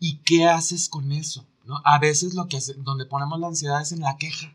y 0.01 0.19
qué 0.19 0.47
haces 0.47 0.88
con 0.88 1.12
eso. 1.12 1.47
¿no? 1.64 1.81
A 1.85 1.99
veces 1.99 2.35
lo 2.35 2.49
que 2.49 2.59
hace, 2.59 2.75
donde 2.75 3.07
ponemos 3.07 3.38
la 3.41 3.49
ansiedad 3.49 3.81
es 3.83 3.93
en 3.93 4.01
la 4.01 4.17
queja. 4.17 4.55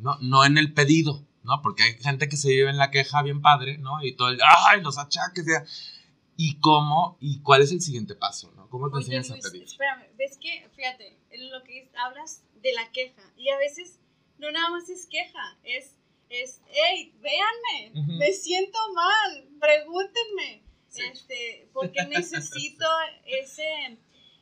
¿no? 0.00 0.16
No 0.20 0.44
en 0.44 0.58
el 0.58 0.72
pedido, 0.72 1.26
¿no? 1.42 1.60
Porque 1.62 1.82
hay 1.82 1.94
gente 1.94 2.28
que 2.28 2.36
se 2.36 2.48
vive 2.48 2.70
en 2.70 2.78
la 2.78 2.90
queja 2.90 3.22
bien 3.22 3.42
padre, 3.42 3.78
¿no? 3.78 4.02
Y 4.02 4.14
todo 4.14 4.28
el, 4.28 4.40
¡ay, 4.68 4.80
los 4.82 4.98
achaques! 4.98 5.46
¿Y 6.36 6.56
cómo? 6.56 7.18
¿Y 7.20 7.40
cuál 7.40 7.62
es 7.62 7.70
el 7.70 7.82
siguiente 7.82 8.14
paso, 8.14 8.50
¿no? 8.56 8.68
¿Cómo 8.70 8.90
te 8.90 8.96
Oye, 8.96 9.16
enseñas 9.16 9.28
Luis, 9.28 9.46
a 9.46 9.50
pedir? 9.50 9.64
Espérame, 9.64 10.06
ves 10.16 10.38
que, 10.38 10.68
fíjate, 10.74 11.18
en 11.30 11.50
lo 11.50 11.62
que 11.64 11.90
hablas 12.02 12.42
de 12.62 12.72
la 12.72 12.90
queja, 12.92 13.22
y 13.36 13.50
a 13.50 13.58
veces 13.58 13.98
no 14.38 14.50
nada 14.50 14.70
más 14.70 14.88
es 14.88 15.06
queja, 15.06 15.58
es, 15.64 15.96
es 16.30 16.62
hey, 16.68 17.12
véanme, 17.20 18.16
me 18.18 18.32
siento 18.32 18.78
mal, 18.94 19.48
pregúntenme, 19.60 20.62
Sí. 20.88 21.02
este, 21.12 21.68
porque 21.72 22.04
necesito 22.06 22.86
ese, 23.26 23.98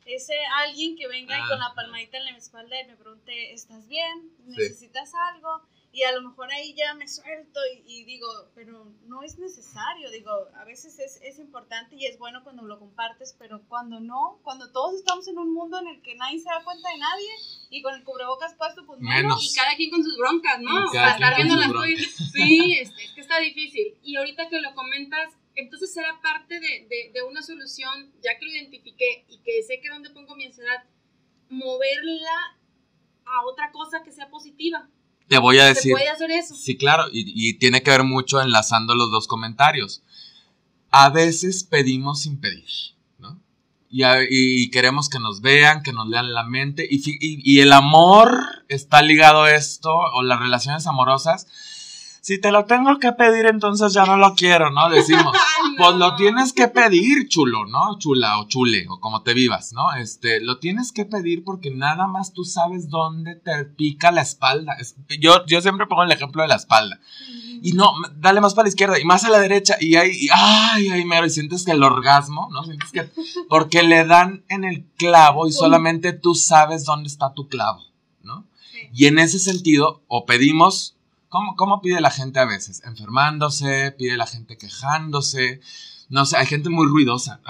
ese 0.06 0.34
alguien 0.56 0.96
que 0.96 1.06
venga 1.08 1.36
y 1.36 1.48
con 1.48 1.60
Ah. 1.60 1.68
la 1.68 1.74
palmadita 1.74 2.16
en 2.18 2.24
la 2.26 2.36
espalda 2.36 2.80
y 2.80 2.86
me 2.86 2.96
pregunte, 2.96 3.52
¿estás 3.52 3.86
bien? 3.88 4.30
Sí. 4.38 4.44
¿Necesitas 4.56 5.12
algo? 5.32 5.62
Y 5.90 6.02
a 6.02 6.12
lo 6.12 6.22
mejor 6.22 6.50
ahí 6.52 6.74
ya 6.74 6.92
me 6.94 7.08
suelto 7.08 7.60
y, 7.74 8.00
y 8.00 8.04
digo, 8.04 8.28
pero 8.54 8.92
no 9.06 9.22
es 9.22 9.38
necesario, 9.38 10.10
digo, 10.10 10.30
a 10.54 10.64
veces 10.64 10.98
es, 10.98 11.18
es 11.22 11.38
importante 11.38 11.96
y 11.96 12.04
es 12.04 12.18
bueno 12.18 12.44
cuando 12.44 12.62
lo 12.62 12.78
compartes, 12.78 13.34
pero 13.38 13.62
cuando 13.68 13.98
no, 13.98 14.38
cuando 14.42 14.70
todos 14.70 14.94
estamos 14.94 15.26
en 15.28 15.38
un 15.38 15.54
mundo 15.54 15.78
en 15.78 15.88
el 15.88 16.02
que 16.02 16.14
nadie 16.14 16.40
se 16.40 16.50
da 16.50 16.62
cuenta 16.62 16.90
de 16.90 16.98
nadie 16.98 17.30
y 17.70 17.80
con 17.82 17.94
el 17.94 18.04
cubrebocas 18.04 18.54
puesto, 18.54 18.84
pues 18.86 19.00
menos. 19.00 19.42
Y 19.42 19.54
cada 19.54 19.74
quien 19.76 19.90
con 19.90 20.04
sus 20.04 20.16
broncas, 20.18 20.60
¿no? 20.60 20.88
Sea, 20.90 21.12
estar 21.12 21.36
viendo 21.36 21.56
las 21.56 21.72
tuyas. 21.72 22.10
Sí, 22.32 22.76
este, 22.80 23.04
es 23.04 23.12
que 23.12 23.20
está 23.22 23.38
difícil. 23.38 23.96
Y 24.02 24.16
ahorita 24.16 24.48
que 24.50 24.60
lo 24.60 24.74
comentas, 24.74 25.32
entonces 25.54 25.92
será 25.92 26.20
parte 26.20 26.60
de, 26.60 26.86
de, 26.88 27.10
de 27.14 27.22
una 27.22 27.42
solución, 27.42 28.12
ya 28.22 28.38
que 28.38 28.44
lo 28.44 28.52
identifiqué 28.52 29.24
y 29.28 29.38
que 29.38 29.62
sé 29.62 29.80
que 29.80 29.88
dónde 29.88 30.10
pongo 30.10 30.36
mi 30.36 30.44
ansiedad, 30.44 30.84
moverla 31.48 32.58
a 33.24 33.44
otra 33.46 33.72
cosa 33.72 34.02
que 34.02 34.12
sea 34.12 34.28
positiva. 34.28 34.88
Te 35.28 35.38
voy 35.38 35.58
a 35.58 35.62
¿Se 35.62 35.74
decir. 35.74 35.92
puede 35.92 36.08
hacer 36.08 36.30
eso? 36.30 36.54
Sí, 36.54 36.76
claro, 36.76 37.04
y, 37.12 37.32
y 37.48 37.54
tiene 37.54 37.82
que 37.82 37.90
ver 37.90 38.02
mucho 38.04 38.40
enlazando 38.40 38.94
los 38.94 39.10
dos 39.10 39.26
comentarios. 39.26 40.02
A 40.90 41.10
veces 41.10 41.64
pedimos 41.64 42.22
sin 42.22 42.40
pedir, 42.40 42.64
¿no? 43.18 43.38
Y, 43.90 44.02
a- 44.04 44.22
y 44.28 44.70
queremos 44.70 45.08
que 45.10 45.18
nos 45.18 45.40
vean, 45.42 45.82
que 45.82 45.92
nos 45.92 46.08
lean 46.08 46.32
la 46.32 46.44
mente, 46.44 46.86
y- 46.90 47.02
y 47.20 47.60
el 47.60 47.72
amor 47.72 48.64
está 48.68 49.02
ligado 49.02 49.42
a 49.42 49.54
esto, 49.54 49.94
o 49.94 50.22
las 50.22 50.40
relaciones 50.40 50.86
amorosas. 50.86 51.46
Si 52.28 52.38
te 52.38 52.52
lo 52.52 52.66
tengo 52.66 52.98
que 52.98 53.12
pedir, 53.12 53.46
entonces 53.46 53.94
ya 53.94 54.04
no 54.04 54.18
lo 54.18 54.34
quiero, 54.34 54.70
¿no? 54.70 54.90
Decimos. 54.90 55.32
No. 55.78 55.84
Pues 55.84 55.96
lo 55.96 56.14
tienes 56.16 56.52
que 56.52 56.68
pedir, 56.68 57.28
chulo, 57.28 57.64
¿no? 57.66 57.98
Chula 57.98 58.38
o 58.40 58.48
chule, 58.48 58.86
o 58.88 59.00
como 59.00 59.22
te 59.22 59.32
vivas, 59.34 59.72
¿no? 59.72 59.92
Este, 59.94 60.40
lo 60.40 60.58
tienes 60.58 60.92
que 60.92 61.04
pedir 61.04 61.44
porque 61.44 61.70
nada 61.70 62.06
más 62.06 62.32
tú 62.32 62.44
sabes 62.44 62.88
dónde 62.88 63.36
te 63.36 63.64
pica 63.64 64.10
la 64.10 64.22
espalda. 64.22 64.74
Es- 64.80 64.96
yo, 65.20 65.44
yo 65.46 65.60
siempre 65.60 65.86
pongo 65.86 66.02
el 66.02 66.12
ejemplo 66.12 66.42
de 66.42 66.48
la 66.48 66.56
espalda. 66.56 66.98
Y 67.62 67.72
no, 67.72 67.92
dale 68.16 68.40
más 68.40 68.54
para 68.54 68.64
la 68.64 68.70
izquierda 68.70 68.98
y 69.00 69.04
más 69.04 69.24
a 69.24 69.30
la 69.30 69.38
derecha. 69.38 69.76
Y 69.80 69.94
ahí, 69.96 70.10
y, 70.12 70.28
ay, 70.34 70.88
ay, 70.90 71.04
mero, 71.04 71.26
y 71.26 71.30
sientes 71.30 71.64
que 71.64 71.72
el 71.72 71.82
orgasmo, 71.82 72.48
¿no? 72.52 72.64
Sientes 72.64 72.90
que. 72.90 73.08
Porque 73.48 73.82
le 73.82 74.04
dan 74.04 74.44
en 74.48 74.64
el 74.64 74.84
clavo 74.96 75.46
y 75.46 75.52
solamente 75.52 76.12
tú 76.12 76.34
sabes 76.34 76.84
dónde 76.84 77.08
está 77.08 77.32
tu 77.34 77.48
clavo, 77.48 77.82
¿no? 78.22 78.46
Sí. 78.72 78.78
Y 78.92 79.06
en 79.06 79.18
ese 79.18 79.38
sentido, 79.38 80.02
o 80.08 80.26
pedimos, 80.26 80.96
¿cómo, 81.28 81.56
¿cómo 81.56 81.80
pide 81.80 82.00
la 82.00 82.10
gente 82.10 82.38
a 82.40 82.44
veces? 82.44 82.82
Enfermándose, 82.84 83.92
pide 83.92 84.16
la 84.16 84.26
gente 84.26 84.56
quejándose, 84.58 85.60
no 86.08 86.24
sé, 86.26 86.36
hay 86.36 86.46
gente 86.46 86.68
muy 86.68 86.86
ruidosa. 86.86 87.40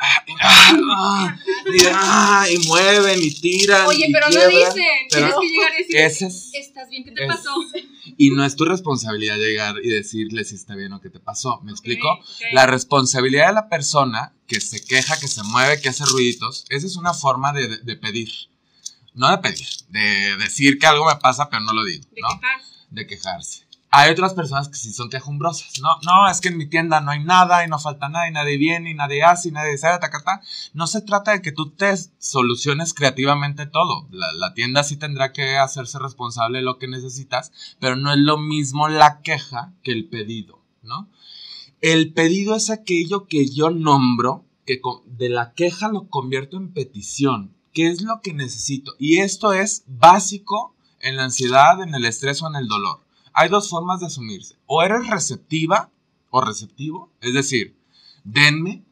Ah, 0.00 0.24
ah, 0.40 0.76
ah, 0.96 1.36
y, 1.74 1.78
ah, 1.92 2.46
y 2.52 2.58
mueven 2.68 3.18
y 3.20 3.30
tiran. 3.34 3.86
Oye, 3.86 4.06
y 4.08 4.12
pero 4.12 4.26
no 4.26 4.30
quiebran, 4.30 4.50
dicen. 4.74 4.84
pero 5.10 5.26
Tienes 5.26 5.34
que 5.40 5.48
llegar 5.48 5.72
a 5.72 5.76
decir, 5.76 5.96
es- 6.26 6.50
¿estás 6.54 6.88
bien? 6.88 7.04
¿Qué 7.04 7.10
te 7.10 7.24
es- 7.26 7.34
pasó? 7.34 7.50
Y 8.16 8.30
no 8.30 8.44
es 8.44 8.54
tu 8.56 8.64
responsabilidad 8.64 9.36
llegar 9.36 9.74
y 9.82 9.88
decirle 9.88 10.44
si 10.44 10.54
está 10.54 10.74
bien 10.76 10.92
o 10.92 11.00
qué 11.00 11.10
te 11.10 11.18
pasó. 11.20 11.60
¿Me 11.62 11.72
explico? 11.72 12.08
Ok, 12.12 12.20
ok. 12.20 12.42
La 12.52 12.66
responsabilidad 12.66 13.48
de 13.48 13.54
la 13.54 13.68
persona 13.68 14.32
que 14.46 14.60
se 14.60 14.84
queja, 14.84 15.18
que 15.18 15.26
se 15.28 15.42
mueve, 15.42 15.80
que 15.80 15.88
hace 15.88 16.04
ruiditos, 16.04 16.64
esa 16.68 16.86
es 16.86 16.96
una 16.96 17.12
forma 17.12 17.52
de, 17.52 17.68
de- 17.68 17.78
de 17.78 17.96
pedir. 17.96 18.30
No 19.14 19.30
de 19.30 19.38
pedir, 19.38 19.66
de 19.88 20.36
decir 20.36 20.78
que 20.78 20.86
algo 20.86 21.06
me 21.06 21.16
pasa, 21.16 21.50
pero 21.50 21.60
no 21.62 21.72
lo 21.72 21.84
digo, 21.84 22.04
De 22.12 22.20
¿no? 22.22 22.28
quejarse. 22.40 22.68
De 22.90 23.06
quejarse. 23.06 23.68
Hay 23.90 24.10
otras 24.12 24.34
personas 24.34 24.68
que 24.68 24.76
sí 24.76 24.92
son 24.92 25.08
quejumbrosas. 25.08 25.80
No, 25.80 25.96
no, 26.04 26.28
es 26.30 26.42
que 26.42 26.48
en 26.48 26.58
mi 26.58 26.66
tienda 26.66 27.00
no 27.00 27.10
hay 27.10 27.24
nada 27.24 27.64
y 27.64 27.68
no 27.68 27.78
falta 27.78 28.10
nada 28.10 28.28
y 28.28 28.32
nadie 28.32 28.58
viene 28.58 28.90
y 28.90 28.94
nadie 28.94 29.22
hace 29.22 29.48
y 29.48 29.52
nadie 29.52 29.78
sabe, 29.78 29.98
tacata. 29.98 30.42
No 30.74 30.86
se 30.86 31.00
trata 31.00 31.32
de 31.32 31.40
que 31.40 31.52
tú 31.52 31.70
te 31.70 31.94
soluciones 32.18 32.92
creativamente 32.92 33.64
todo. 33.64 34.06
La, 34.10 34.30
la 34.32 34.52
tienda 34.52 34.84
sí 34.84 34.96
tendrá 34.96 35.32
que 35.32 35.56
hacerse 35.56 35.98
responsable 35.98 36.58
de 36.58 36.64
lo 36.64 36.78
que 36.78 36.86
necesitas, 36.86 37.50
pero 37.80 37.96
no 37.96 38.12
es 38.12 38.18
lo 38.18 38.36
mismo 38.36 38.88
la 38.88 39.22
queja 39.22 39.72
que 39.82 39.92
el 39.92 40.08
pedido, 40.08 40.62
¿no? 40.82 41.08
El 41.80 42.12
pedido 42.12 42.56
es 42.56 42.68
aquello 42.70 43.26
que 43.26 43.48
yo 43.48 43.70
nombro, 43.70 44.44
que 44.66 44.80
de 45.06 45.30
la 45.30 45.54
queja 45.54 45.88
lo 45.88 46.08
convierto 46.08 46.58
en 46.58 46.72
petición. 46.74 47.54
¿Qué 47.72 47.86
es 47.86 48.02
lo 48.02 48.20
que 48.20 48.34
necesito? 48.34 48.94
Y 48.98 49.18
esto 49.18 49.52
es 49.54 49.84
básico 49.86 50.74
en 51.00 51.16
la 51.16 51.24
ansiedad, 51.24 51.80
en 51.82 51.94
el 51.94 52.04
estrés 52.04 52.42
o 52.42 52.48
en 52.48 52.56
el 52.56 52.68
dolor. 52.68 53.00
Hay 53.32 53.48
dos 53.48 53.68
formas 53.68 54.00
de 54.00 54.06
asumirse. 54.06 54.56
O 54.66 54.82
eres 54.82 55.06
receptiva 55.08 55.90
o 56.30 56.40
receptivo, 56.40 57.12
es 57.20 57.34
decir, 57.34 57.76
denme, 58.24 58.84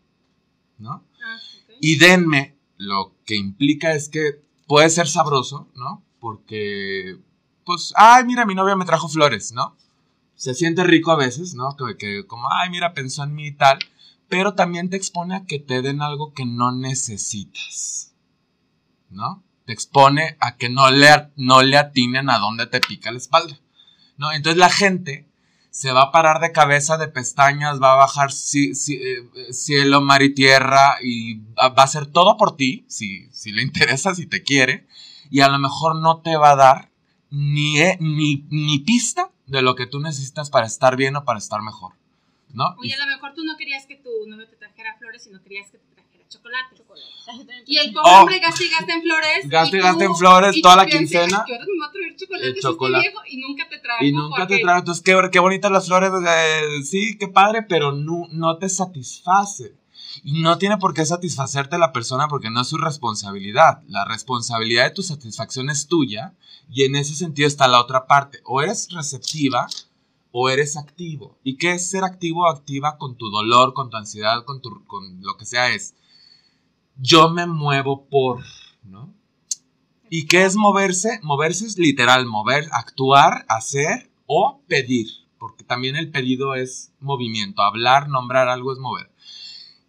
¿no? 0.79 1.05
Ah. 1.25 1.39
Y 1.81 1.97
denme, 1.97 2.57
lo 2.77 3.15
que 3.25 3.37
implica 3.37 3.93
es 3.93 4.09
que 4.09 4.43
puede 4.67 4.91
ser 4.91 5.09
sabroso, 5.09 5.69
¿no? 5.75 6.03
Porque, 6.21 7.19
pues, 7.65 7.93
ay, 7.97 8.25
mira, 8.25 8.47
mi 8.47 8.55
novia 8.55 8.77
me 8.77 8.85
trajo 8.85 9.09
flores, 9.09 9.53
¿no? 9.53 9.77
Se 10.35 10.55
siente 10.55 10.85
rico 10.85 11.11
a 11.11 11.17
veces, 11.17 11.55
¿no? 11.55 11.77
Que, 11.77 11.97
que 11.97 12.27
como, 12.27 12.49
ay, 12.53 12.71
mira, 12.71 12.95
pensó 12.95 13.25
en 13.25 13.35
mí 13.35 13.49
y 13.49 13.53
tal. 13.53 13.79
Pero 14.29 14.55
también 14.55 14.91
te 14.91 14.97
expone 14.97 15.37
a 15.37 15.45
que 15.47 15.59
te 15.59 15.83
den 15.83 16.03
algo 16.03 16.33
que 16.35 16.45
no 16.45 16.73
necesitas, 16.73 18.13
¿no? 19.09 19.45
Te 19.67 19.73
expone 19.73 20.37
a 20.41 20.57
que 20.57 20.69
no 20.69 20.91
le, 20.91 21.09
no 21.37 21.63
le 21.63 21.77
atinen 21.77 22.31
a 22.31 22.39
dónde 22.39 22.67
te 22.67 22.81
pica 22.81 23.11
la 23.11 23.19
espalda, 23.19 23.59
¿no? 24.17 24.33
Entonces 24.33 24.59
la 24.59 24.71
gente 24.71 25.27
se 25.77 25.93
va 25.93 26.05
a 26.05 26.11
parar 26.11 26.41
de 26.41 26.53
cabeza, 26.53 26.97
de 26.97 27.09
pestañas, 27.09 27.83
va 27.83 27.93
a 27.93 27.97
bajar 27.97 28.31
eh, 28.31 29.53
cielo, 29.53 30.01
mar 30.01 30.23
y 30.23 30.33
tierra 30.33 30.97
y 31.03 31.35
va 31.35 31.69
va 31.69 31.83
a 31.83 31.85
hacer 31.85 32.07
todo 32.07 32.39
por 32.39 32.57
ti, 32.57 32.87
si, 32.89 33.29
si 33.31 33.53
le 33.53 33.63
interesa, 33.69 34.15
si 34.15 34.27
te 34.27 34.43
quiere, 34.43 34.87
y 35.31 35.41
a 35.41 35.49
lo 35.49 35.59
mejor 35.59 35.97
no 35.97 36.23
te 36.23 36.37
va 36.37 36.53
a 36.53 36.57
dar 36.57 36.91
ni, 37.29 37.79
eh, 37.83 37.99
ni, 38.01 38.47
ni 38.49 38.79
pista 38.79 39.31
de 39.47 39.61
lo 39.61 39.75
que 39.75 39.87
tú 39.87 40.01
necesitas 40.01 40.49
para 40.49 40.67
estar 40.67 40.97
bien 40.97 41.15
o 41.17 41.25
para 41.25 41.39
estar 41.39 41.61
mejor, 41.61 41.93
¿no? 42.55 42.75
Oye, 42.79 42.95
a 42.95 43.05
lo 43.05 43.07
mejor 43.07 43.35
tú 43.35 43.45
no 43.45 43.59
querías 43.59 43.85
que 43.85 43.97
tu 43.97 44.11
novio 44.29 44.49
te 44.49 44.57
trajera 44.57 44.97
flores, 44.97 45.25
sino 45.25 45.43
querías 45.43 45.71
que 45.71 45.77
te 45.77 45.96
trajera 46.29 46.69
chocolate. 46.77 47.63
Y 47.67 47.77
el 47.79 47.93
pobre 47.93 48.11
Oh. 48.13 48.21
hombre 48.21 48.39
gasta 48.39 48.63
y 48.65 48.69
gasta 48.69 48.93
en 48.95 49.03
flores. 49.03 49.39
Gasta 49.49 49.77
y 49.77 49.81
gasta 49.81 50.05
en 50.05 50.15
flores 50.17 50.61
toda 50.63 50.77
la 50.77 50.87
quincena. 50.87 51.39
"Ay, 51.39 51.45
¿qué 51.47 51.53
horas 51.55 51.67
me 51.67 51.79
va 51.81 51.87
a 51.87 51.93
traer 51.93 52.17
chocolate 52.17 52.45
El 52.45 52.49
este 52.51 52.61
chocolate. 52.61 53.09
viejo? 53.09 53.23
Y 53.29 53.37
nunca 53.39 53.69
te 53.69 53.79
trajo. 53.79 54.05
Y 54.05 54.13
nunca 54.13 54.47
te 54.47 54.59
trae. 54.61 54.79
Entonces, 54.79 55.03
qué, 55.03 55.29
qué 55.33 55.39
bonitas 55.41 55.71
las 55.73 55.87
flores. 55.87 56.11
eh, 56.27 56.83
sí, 56.85 57.17
qué 57.19 57.29
padre, 57.29 57.63
pero 57.63 57.93
no, 57.93 58.27
no 58.31 58.57
te 58.59 58.69
satisface. 58.69 59.75
Y 60.25 60.41
no 60.41 60.57
tiene 60.59 60.79
por 60.79 60.95
qué 60.95 61.05
satisfacerte 61.05 61.77
la 61.79 61.93
persona 61.93 62.27
porque 62.29 62.49
no 62.51 62.63
es 62.63 62.69
su 62.69 62.79
responsabilidad. 62.79 63.83
La 63.89 64.05
responsabilidad 64.05 64.85
de 64.85 64.91
tu 64.91 65.03
satisfacción 65.03 65.69
es 65.69 65.87
tuya. 65.89 66.35
Y 66.71 66.85
en 66.85 66.97
ese 66.97 67.15
sentido 67.15 67.47
está 67.47 67.69
la 67.69 67.81
otra 67.81 68.07
parte. 68.07 68.41
O 68.45 68.63
eres 68.63 68.89
receptiva 68.93 69.67
o 70.33 70.49
eres 70.49 70.77
activo. 70.77 71.39
¿Y 71.45 71.57
qué 71.59 71.73
es 71.73 71.91
ser 71.91 72.03
activo 72.05 72.43
o 72.45 72.49
activa 72.51 72.97
con 72.99 73.17
tu 73.17 73.31
dolor, 73.31 73.75
con 73.75 73.91
tu 73.91 73.97
ansiedad, 73.97 74.45
con, 74.45 74.61
tu, 74.63 74.85
con 74.87 75.21
lo 75.23 75.37
que 75.37 75.45
sea? 75.45 75.71
Es 75.71 75.95
yo 76.99 77.31
me 77.31 77.47
muevo 77.47 78.07
por, 78.07 78.45
¿no? 78.85 79.15
¿Y 80.09 80.27
qué 80.27 80.45
es 80.45 80.57
moverse? 80.57 81.21
Moverse 81.23 81.67
es 81.67 81.79
literal, 81.79 82.27
mover, 82.27 82.69
actuar, 82.73 83.45
hacer 83.49 84.11
o 84.27 84.61
pedir, 84.69 85.09
porque 85.39 85.65
también 85.65 85.97
el 85.97 86.11
pedido 86.11 86.55
es 86.55 86.93
movimiento, 87.01 87.63
hablar, 87.63 88.09
nombrar 88.09 88.49
algo 88.49 88.73
es 88.73 88.79
mover. 88.79 89.11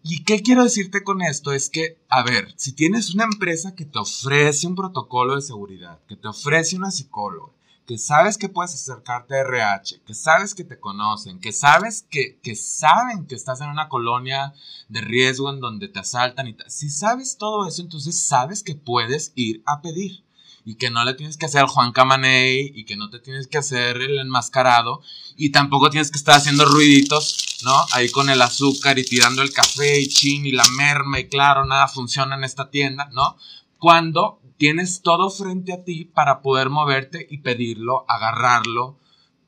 ¿Y 0.03 0.23
qué 0.23 0.41
quiero 0.41 0.63
decirte 0.63 1.03
con 1.03 1.21
esto? 1.21 1.51
Es 1.51 1.69
que, 1.69 1.97
a 2.09 2.23
ver, 2.23 2.53
si 2.55 2.73
tienes 2.73 3.13
una 3.13 3.25
empresa 3.25 3.75
que 3.75 3.85
te 3.85 3.99
ofrece 3.99 4.65
un 4.65 4.75
protocolo 4.75 5.35
de 5.35 5.41
seguridad, 5.41 5.99
que 6.07 6.15
te 6.15 6.29
ofrece 6.29 6.77
una 6.77 6.91
psicóloga, 6.91 7.51
que 7.87 7.97
sabes 7.97 8.37
que 8.37 8.49
puedes 8.49 8.73
acercarte 8.73 9.33
a 9.33 9.39
RH, 9.39 10.01
que 10.05 10.13
sabes 10.13 10.53
que 10.53 10.65
te 10.65 10.77
conocen, 10.77 11.39
que 11.39 11.53
sabes 11.53 12.05
que, 12.09 12.37
que 12.43 12.57
saben 12.57 13.25
que 13.27 13.35
estás 13.35 13.61
en 13.61 13.69
una 13.69 13.87
colonia 13.87 14.53
de 14.89 14.99
riesgo 14.99 15.49
en 15.49 15.61
donde 15.61 15.87
te 15.87 15.99
asaltan 15.99 16.47
y 16.47 16.53
tal. 16.53 16.69
Si 16.69 16.89
sabes 16.89 17.37
todo 17.37 17.65
eso, 17.65 17.81
entonces 17.81 18.19
sabes 18.19 18.61
que 18.61 18.75
puedes 18.75 19.31
ir 19.35 19.63
a 19.65 19.81
pedir 19.81 20.25
y 20.65 20.75
que 20.75 20.89
no 20.89 21.05
le 21.05 21.13
tienes 21.13 21.37
que 21.37 21.45
hacer 21.45 21.61
al 21.61 21.69
Juan 21.69 21.93
Camaney 21.93 22.73
y 22.75 22.83
que 22.83 22.97
no 22.97 23.09
te 23.09 23.19
tienes 23.19 23.47
que 23.47 23.57
hacer 23.57 24.01
el 24.01 24.19
enmascarado 24.19 25.01
y 25.37 25.51
tampoco 25.51 25.89
tienes 25.89 26.11
que 26.11 26.17
estar 26.17 26.35
haciendo 26.35 26.65
ruiditos, 26.65 27.61
¿no? 27.63 27.73
Ahí 27.93 28.11
con 28.11 28.29
el 28.29 28.41
azúcar 28.41 28.99
y 28.99 29.05
tirando 29.05 29.41
el 29.41 29.53
café 29.53 30.01
y 30.01 30.09
chin 30.09 30.45
y 30.45 30.51
la 30.51 30.67
merma 30.77 31.21
y 31.21 31.29
claro, 31.29 31.65
nada 31.65 31.87
funciona 31.87 32.35
en 32.35 32.43
esta 32.43 32.69
tienda, 32.69 33.07
¿no? 33.13 33.37
Cuando 33.79 34.41
Tienes 34.57 35.01
todo 35.01 35.29
frente 35.29 35.73
a 35.73 35.83
ti 35.83 36.05
para 36.05 36.41
poder 36.41 36.69
moverte 36.69 37.27
y 37.29 37.39
pedirlo, 37.39 38.05
agarrarlo, 38.07 38.97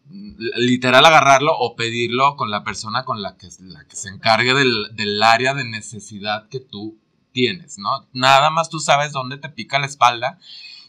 literal 0.09 1.05
agarrarlo 1.05 1.51
o 1.57 1.75
pedirlo 1.75 2.35
con 2.35 2.49
la 2.51 2.63
persona 2.63 3.03
con 3.05 3.21
la 3.21 3.37
que, 3.37 3.47
la 3.61 3.85
que 3.85 3.95
se 3.95 4.09
encargue 4.09 4.53
del, 4.53 4.95
del 4.95 5.21
área 5.21 5.53
de 5.53 5.65
necesidad 5.65 6.47
que 6.49 6.59
tú 6.59 6.97
tienes, 7.31 7.77
¿no? 7.77 8.07
Nada 8.13 8.49
más 8.49 8.69
tú 8.69 8.79
sabes 8.79 9.11
dónde 9.11 9.37
te 9.37 9.49
pica 9.49 9.79
la 9.79 9.85
espalda 9.85 10.39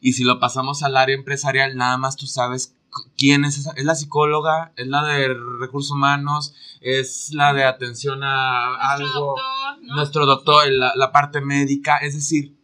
y 0.00 0.14
si 0.14 0.24
lo 0.24 0.40
pasamos 0.40 0.82
al 0.82 0.96
área 0.96 1.14
empresarial, 1.14 1.76
nada 1.76 1.98
más 1.98 2.16
tú 2.16 2.26
sabes 2.26 2.74
quién 3.16 3.44
es 3.44 3.58
esa. 3.58 3.72
Es 3.76 3.84
la 3.84 3.94
psicóloga, 3.94 4.72
es 4.76 4.86
la 4.86 5.04
de 5.04 5.34
recursos 5.58 5.92
humanos, 5.92 6.54
es 6.80 7.32
la 7.32 7.52
de 7.52 7.64
atención 7.64 8.20
a 8.22 8.68
Nuestro 8.70 8.88
algo, 8.88 9.26
doctor, 9.26 9.82
¿no? 9.82 9.94
nuestro 9.96 10.26
doctor, 10.26 10.70
la, 10.70 10.92
la 10.96 11.12
parte 11.12 11.40
médica, 11.40 11.98
es 11.98 12.14
decir, 12.14 12.56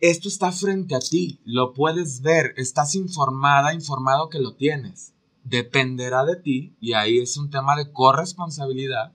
esto 0.00 0.28
está 0.28 0.50
frente 0.52 0.94
a 0.94 1.00
ti, 1.00 1.40
lo 1.44 1.72
puedes 1.72 2.22
ver, 2.22 2.54
estás 2.56 2.94
informada, 2.94 3.74
informado 3.74 4.28
que 4.28 4.38
lo 4.38 4.54
tienes. 4.54 5.12
Dependerá 5.44 6.24
de 6.24 6.36
ti, 6.36 6.74
y 6.80 6.94
ahí 6.94 7.18
es 7.18 7.36
un 7.36 7.50
tema 7.50 7.76
de 7.76 7.92
corresponsabilidad, 7.92 9.12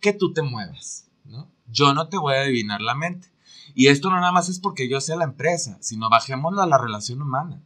que 0.00 0.12
tú 0.12 0.32
te 0.32 0.42
muevas, 0.42 1.08
¿no? 1.24 1.48
Yo 1.70 1.94
no 1.94 2.08
te 2.08 2.18
voy 2.18 2.34
a 2.34 2.42
adivinar 2.42 2.80
la 2.80 2.94
mente. 2.94 3.28
Y 3.74 3.86
esto 3.88 4.10
no 4.10 4.16
nada 4.16 4.32
más 4.32 4.48
es 4.48 4.58
porque 4.58 4.88
yo 4.88 5.00
sea 5.00 5.16
la 5.16 5.24
empresa, 5.24 5.78
sino 5.80 6.08
bajémoslo 6.08 6.62
a 6.62 6.66
la 6.66 6.78
relación 6.78 7.22
humana. 7.22 7.62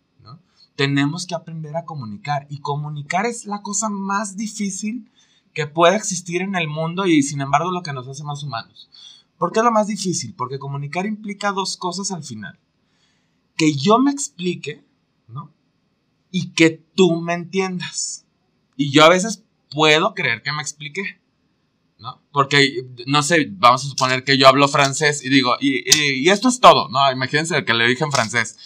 Tenemos 0.76 1.26
que 1.26 1.36
aprender 1.36 1.76
a 1.76 1.84
comunicar, 1.84 2.46
y 2.50 2.58
comunicar 2.58 3.26
es 3.26 3.44
la 3.46 3.62
cosa 3.62 3.88
más 3.88 4.36
difícil 4.36 5.08
que 5.52 5.68
puede 5.68 5.94
existir 5.94 6.42
en 6.42 6.56
el 6.56 6.66
mundo 6.66 7.06
y 7.06 7.22
sin 7.22 7.40
embargo 7.40 7.70
lo 7.70 7.82
que 7.82 7.92
nos 7.92 8.08
hace 8.08 8.24
más 8.24 8.42
humanos. 8.42 8.90
¿Por 9.38 9.52
qué 9.52 9.60
es 9.60 9.64
lo 9.64 9.72
más 9.72 9.86
difícil? 9.88 10.34
Porque 10.34 10.58
comunicar 10.58 11.06
implica 11.06 11.52
dos 11.52 11.76
cosas 11.76 12.10
al 12.10 12.22
final. 12.24 12.58
Que 13.56 13.74
yo 13.74 13.98
me 13.98 14.10
explique, 14.10 14.84
¿no? 15.28 15.52
Y 16.30 16.50
que 16.52 16.70
tú 16.94 17.20
me 17.20 17.34
entiendas. 17.34 18.26
Y 18.76 18.90
yo 18.90 19.04
a 19.04 19.08
veces 19.08 19.42
puedo 19.70 20.14
creer 20.14 20.42
que 20.42 20.52
me 20.52 20.62
expliqué, 20.62 21.20
¿no? 21.98 22.20
Porque, 22.32 22.84
no 23.06 23.22
sé, 23.22 23.48
vamos 23.50 23.84
a 23.84 23.88
suponer 23.88 24.24
que 24.24 24.36
yo 24.38 24.48
hablo 24.48 24.66
francés 24.68 25.24
y 25.24 25.28
digo, 25.28 25.56
y, 25.60 25.78
y- 25.88 26.24
y 26.24 26.28
esto 26.30 26.48
es 26.48 26.60
todo, 26.60 26.88
¿no? 26.88 27.10
Imagínense 27.12 27.64
que 27.64 27.74
le 27.74 27.86
dije 27.86 28.04
en 28.04 28.12
francés. 28.12 28.56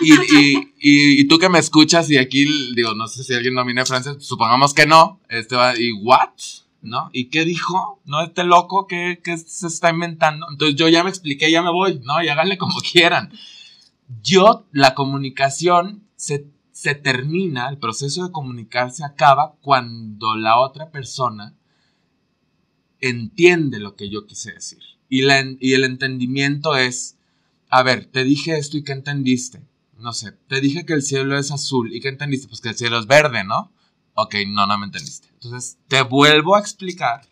Y, 0.00 0.12
y- 0.12 0.56
y- 0.80 1.20
y 1.20 1.24
tú 1.28 1.38
que 1.38 1.48
me 1.48 1.58
escuchas 1.58 2.08
y 2.10 2.16
aquí, 2.16 2.46
digo, 2.74 2.94
no 2.94 3.06
sé 3.08 3.22
si 3.24 3.34
alguien 3.34 3.54
domina 3.54 3.84
francés, 3.86 4.16
supongamos 4.20 4.72
que 4.74 4.86
no, 4.86 5.20
este 5.28 5.54
va, 5.54 5.78
y 5.78 5.92
what? 5.92 6.30
¿No? 6.82 7.10
¿Y 7.12 7.26
qué 7.28 7.44
dijo? 7.44 8.00
¿No? 8.04 8.22
Este 8.22 8.44
loco 8.44 8.86
que, 8.86 9.20
que 9.22 9.36
se 9.36 9.66
está 9.66 9.90
inventando. 9.90 10.46
Entonces 10.50 10.76
yo 10.76 10.88
ya 10.88 11.04
me 11.04 11.10
expliqué, 11.10 11.50
ya 11.50 11.62
me 11.62 11.70
voy, 11.70 12.00
¿no? 12.04 12.22
Y 12.22 12.28
háganle 12.28 12.56
como 12.56 12.80
quieran. 12.92 13.32
Yo, 14.22 14.66
la 14.72 14.94
comunicación 14.94 16.04
se, 16.16 16.46
se 16.72 16.94
termina, 16.94 17.68
el 17.68 17.78
proceso 17.78 18.26
de 18.26 18.32
comunicar 18.32 18.90
se 18.90 19.04
acaba 19.04 19.56
cuando 19.60 20.36
la 20.36 20.58
otra 20.58 20.90
persona 20.90 21.54
entiende 23.00 23.78
lo 23.78 23.96
que 23.96 24.08
yo 24.08 24.26
quise 24.26 24.52
decir. 24.52 24.80
Y, 25.08 25.22
la 25.22 25.44
y 25.58 25.72
el 25.74 25.84
entendimiento 25.84 26.76
es, 26.76 27.16
a 27.68 27.82
ver, 27.82 28.06
te 28.06 28.24
dije 28.24 28.56
esto 28.58 28.76
y 28.76 28.84
¿qué 28.84 28.92
entendiste? 28.92 29.62
No 29.98 30.12
sé, 30.12 30.32
te 30.48 30.60
dije 30.60 30.86
que 30.86 30.94
el 30.94 31.02
cielo 31.02 31.36
es 31.38 31.50
azul 31.50 31.94
y 31.94 32.00
¿qué 32.00 32.08
entendiste? 32.08 32.48
Pues 32.48 32.60
que 32.60 32.70
el 32.70 32.76
cielo 32.76 32.98
es 32.98 33.06
verde, 33.06 33.44
¿no? 33.44 33.72
Ok, 34.14 34.36
no, 34.48 34.66
no 34.66 34.78
me 34.78 34.86
entendiste. 34.86 35.28
Entonces, 35.42 35.78
te 35.88 36.02
vuelvo 36.02 36.54
a 36.54 36.60
explicar, 36.60 37.26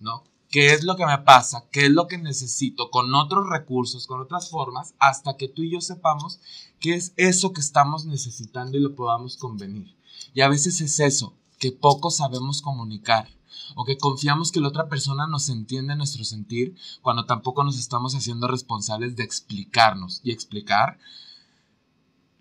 ¿no? 0.00 0.24
¿Qué 0.48 0.72
es 0.72 0.84
lo 0.84 0.96
que 0.96 1.06
me 1.06 1.18
pasa? 1.18 1.66
¿Qué 1.70 1.86
es 1.86 1.90
lo 1.90 2.06
que 2.06 2.18
necesito 2.18 2.90
con 2.90 3.14
otros 3.14 3.48
recursos, 3.48 4.06
con 4.06 4.20
otras 4.20 4.50
formas, 4.50 4.94
hasta 4.98 5.36
que 5.36 5.48
tú 5.48 5.62
y 5.62 5.70
yo 5.70 5.80
sepamos 5.80 6.40
qué 6.80 6.94
es 6.94 7.12
eso 7.16 7.52
que 7.52 7.60
estamos 7.60 8.06
necesitando 8.06 8.76
y 8.76 8.80
lo 8.80 8.94
podamos 8.94 9.36
convenir? 9.36 9.94
Y 10.34 10.40
a 10.40 10.48
veces 10.48 10.80
es 10.80 10.98
eso, 11.00 11.34
que 11.58 11.72
poco 11.72 12.10
sabemos 12.10 12.62
comunicar 12.62 13.28
o 13.76 13.84
que 13.84 13.98
confiamos 13.98 14.50
que 14.50 14.60
la 14.60 14.68
otra 14.68 14.88
persona 14.88 15.26
nos 15.26 15.48
entiende 15.48 15.94
nuestro 15.94 16.24
sentir 16.24 16.74
cuando 17.00 17.26
tampoco 17.26 17.64
nos 17.64 17.78
estamos 17.78 18.14
haciendo 18.14 18.48
responsables 18.48 19.14
de 19.16 19.24
explicarnos. 19.24 20.20
Y 20.24 20.32
explicar, 20.32 20.98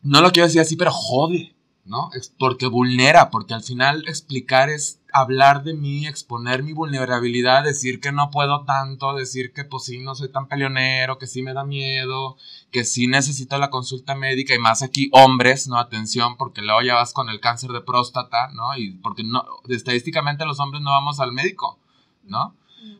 no 0.01 0.22
lo 0.22 0.32
quiero 0.32 0.47
decir 0.47 0.62
así, 0.62 0.76
pero 0.76 0.91
jode, 0.91 1.55
¿no? 1.84 2.10
Es 2.14 2.34
porque 2.38 2.68
vulnera, 2.68 3.30
porque 3.30 3.54
al 3.54 3.64
final 3.64 4.04
explicar 4.08 4.70
es 4.70 5.00
hablar 5.12 5.64
de 5.64 5.74
mí, 5.74 6.08
exponer 6.08 6.64
mi 6.64 6.74
vulnerabilidad, 6.74 7.64
decir 7.64 8.00
que 8.00 8.12
no 8.12 8.30
puedo 8.30 8.64
tanto, 8.66 9.14
decir 9.14 9.52
que 9.52 9.66
pues 9.66 9.86
sí 9.86 10.00
no 10.00 10.16
soy 10.16 10.32
tan 10.32 10.48
peleonero, 10.48 11.18
que 11.18 11.28
sí 11.28 11.42
me 11.42 11.54
da 11.54 11.66
miedo, 11.66 12.38
que 12.72 12.86
sí 12.86 13.08
necesito 13.08 13.58
la 13.58 13.70
consulta 13.70 14.16
médica 14.16 14.56
y 14.56 14.60
más 14.60 14.84
aquí 14.84 15.10
hombres, 15.12 15.68
¿no? 15.68 15.78
Atención, 15.78 16.38
porque 16.38 16.62
luego 16.62 16.82
ya 16.82 16.96
vas 16.96 17.14
con 17.14 17.30
el 17.30 17.40
cáncer 17.40 17.72
de 17.72 17.82
próstata, 17.82 18.50
¿no? 18.54 18.78
Y 18.78 18.92
porque 18.92 19.24
no, 19.24 19.44
estadísticamente 19.68 20.46
los 20.46 20.60
hombres 20.60 20.82
no 20.82 20.92
vamos 20.92 21.20
al 21.20 21.32
médico, 21.32 21.80
¿no? 22.24 22.56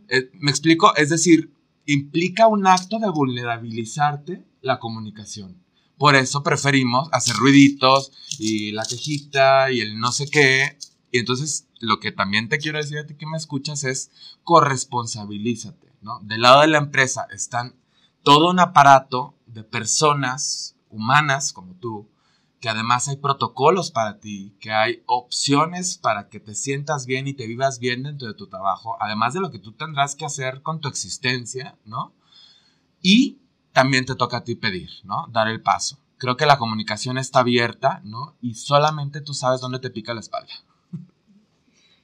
Eh, 0.10 0.30
¿Me 0.34 0.52
explico? 0.52 0.96
Es 0.96 1.10
decir, 1.10 1.54
implica 1.86 2.48
un 2.48 2.68
acto 2.68 3.00
de 3.00 3.10
vulnerabilizarte 3.10 4.44
la 4.62 4.80
comunicación. 4.80 5.62
Por 6.02 6.16
eso 6.16 6.42
preferimos 6.42 7.10
hacer 7.12 7.36
ruiditos 7.36 8.12
y 8.40 8.72
la 8.72 8.86
quejita 8.86 9.70
y 9.70 9.82
el 9.82 10.00
no 10.00 10.12
sé 10.12 10.28
qué. 10.32 10.76
Y 11.12 11.20
entonces 11.20 11.68
lo 11.80 12.00
que 12.00 12.12
también 12.12 12.50
te 12.50 12.58
quiero 12.58 12.80
decir 12.80 12.98
a 12.98 13.06
ti 13.06 13.14
que 13.14 13.28
me 13.28 13.38
escuchas 13.38 13.84
es 13.84 14.10
corresponsabilízate, 14.44 15.94
¿no? 16.02 16.20
Del 16.24 16.42
lado 16.42 16.62
de 16.62 16.70
la 16.70 16.80
empresa 16.80 17.28
están 17.32 17.76
todo 18.24 18.50
un 18.50 18.60
aparato 18.60 19.36
de 19.46 19.64
personas 19.64 20.76
humanas 20.90 21.54
como 21.54 21.76
tú, 21.76 22.10
que 22.60 22.70
además 22.70 23.08
hay 23.08 23.18
protocolos 23.18 23.92
para 23.92 24.20
ti, 24.20 24.58
que 24.60 24.72
hay 24.72 25.04
opciones 25.06 26.00
para 26.00 26.30
que 26.30 26.40
te 26.40 26.56
sientas 26.56 27.06
bien 27.06 27.28
y 27.28 27.36
te 27.36 27.46
vivas 27.46 27.78
bien 27.78 28.02
dentro 28.02 28.28
de 28.28 28.34
tu 28.34 28.48
trabajo, 28.48 28.98
además 29.00 29.36
de 29.36 29.42
lo 29.42 29.52
que 29.52 29.60
tú 29.60 29.74
tendrás 29.74 30.16
que 30.16 30.26
hacer 30.26 30.64
con 30.64 30.82
tu 30.82 30.88
existencia, 30.88 31.78
¿no? 31.86 32.16
Y 33.04 33.38
también 33.74 34.06
te 34.06 34.16
toca 34.16 34.38
a 34.38 34.44
ti 34.44 34.56
pedir, 34.56 34.90
¿no? 35.04 35.28
Dar 35.30 35.48
el 35.48 35.62
paso. 35.62 35.98
Creo 36.18 36.38
que 36.38 36.46
la 36.46 36.58
comunicación 36.58 37.18
está 37.18 37.40
abierta, 37.40 38.02
¿no? 38.04 38.36
Y 38.42 38.56
solamente 38.56 39.22
tú 39.22 39.34
sabes 39.34 39.62
dónde 39.62 39.80
te 39.80 39.90
pica 39.90 40.14
la 40.14 40.20
espalda. 40.20 40.54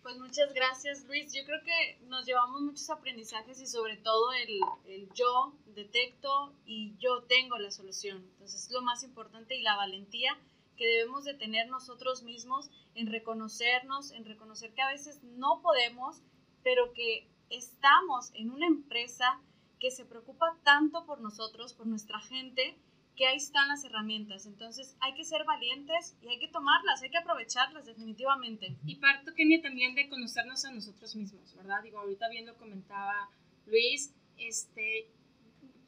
Pues 0.02 0.18
muchas 0.18 0.54
gracias, 0.54 1.04
Luis. 1.06 1.34
Yo 1.34 1.44
creo 1.46 1.60
que 1.64 2.00
nos 2.08 2.26
llevamos 2.26 2.62
muchos 2.62 2.90
aprendizajes 2.90 3.60
y 3.60 3.68
sobre 3.68 3.98
todo 3.98 4.32
el, 4.32 4.60
el 4.88 5.10
yo 5.14 5.54
detecto 5.76 6.54
y 6.66 6.96
yo 6.98 7.24
tengo 7.24 7.58
la 7.58 7.72
solución. 7.72 8.18
Entonces 8.34 8.64
es 8.64 8.72
lo 8.72 8.82
más 8.82 9.04
importante 9.04 9.56
y 9.56 9.62
la 9.62 9.76
valentía 9.76 10.38
que 10.78 10.88
debemos 10.88 11.26
de 11.26 11.34
tener 11.34 11.68
nosotros 11.70 12.24
mismos 12.24 12.70
en 12.96 13.08
reconocernos, 13.08 14.12
en 14.12 14.26
reconocer 14.26 14.74
que 14.74 14.82
a 14.82 14.92
veces 14.92 15.22
no 15.24 15.62
podemos, 15.62 16.22
pero 16.64 16.94
que 16.94 17.28
estamos 17.50 18.32
en 18.34 18.52
una 18.52 18.68
empresa 18.68 19.42
que 19.80 19.92
se 19.92 20.06
preocupa 20.06 20.58
tanto 20.64 21.06
por 21.06 21.22
nosotros, 21.22 21.74
por 21.74 21.88
nuestra 21.88 22.20
gente, 22.20 22.78
que 23.16 23.26
ahí 23.26 23.38
están 23.38 23.68
las 23.68 23.84
herramientas. 23.84 24.46
Entonces 24.46 24.96
hay 25.00 25.14
que 25.16 25.26
ser 25.26 25.44
valientes 25.44 26.16
y 26.22 26.30
hay 26.30 26.40
que 26.40 26.48
tomarlas, 26.48 27.02
hay 27.02 27.10
que 27.10 27.18
aprovecharlas 27.18 27.86
definitivamente. 27.86 28.78
Y 28.86 28.96
parto, 28.96 29.34
Kenia, 29.34 29.62
también 29.62 29.96
de 29.96 30.08
conocernos 30.08 30.64
a 30.66 30.72
nosotros 30.72 31.16
mismos, 31.16 31.56
¿verdad? 31.56 31.82
Digo, 31.84 32.00
ahorita 32.00 32.30
bien 32.30 32.46
lo 32.46 32.56
comentaba 32.58 33.30
Luis, 33.66 34.14
este, 34.38 35.10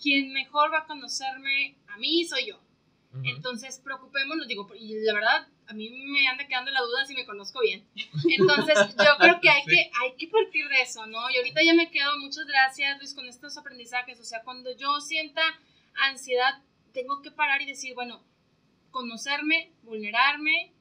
quien 0.02 0.34
mejor 0.34 0.74
va 0.74 0.80
a 0.80 0.88
conocerme 0.88 1.78
a 1.88 1.98
mí 1.98 2.26
soy 2.26 2.48
yo. 2.48 2.60
Entonces, 3.24 3.80
preocupémonos, 3.84 4.48
digo, 4.48 4.70
y 4.80 4.94
la 5.02 5.14
verdad, 5.14 5.48
a 5.68 5.74
mí 5.74 5.90
me 5.90 6.28
anda 6.28 6.48
quedando 6.48 6.70
la 6.72 6.82
duda 6.82 7.06
si 7.08 7.16
me 7.16 7.26
conozco 7.26 7.60
bien. 7.62 7.84
Entonces, 8.30 8.78
yo 8.98 9.18
creo 9.20 9.42
que 9.42 9.50
hay, 9.50 9.64
Sí. 9.66 9.70
que 9.72 9.92
hay 10.02 10.16
que 10.16 10.28
partir 10.28 10.68
de 10.68 10.82
eso, 10.82 11.06
¿no? 11.08 11.28
Y 11.32 11.38
ahorita 11.38 11.62
ya 11.64 11.74
me 11.74 11.90
quedo, 11.90 12.18
muchas 12.20 12.46
gracias, 12.46 12.98
Luis, 13.00 13.16
con 13.16 13.28
estos 13.28 13.58
aprendizajes. 13.58 14.20
O 14.20 14.24
sea, 14.24 14.44
cuando 14.44 14.76
yo 14.78 15.02
sienta 15.02 15.42
ansiedad, 15.96 16.62
tengo 16.94 17.22
que 17.24 17.32
parar 17.32 17.62
y 17.62 17.66
decir, 17.66 17.96
bueno, 17.96 18.24
conocerme, 18.92 19.72
vulnerarme 19.84 20.72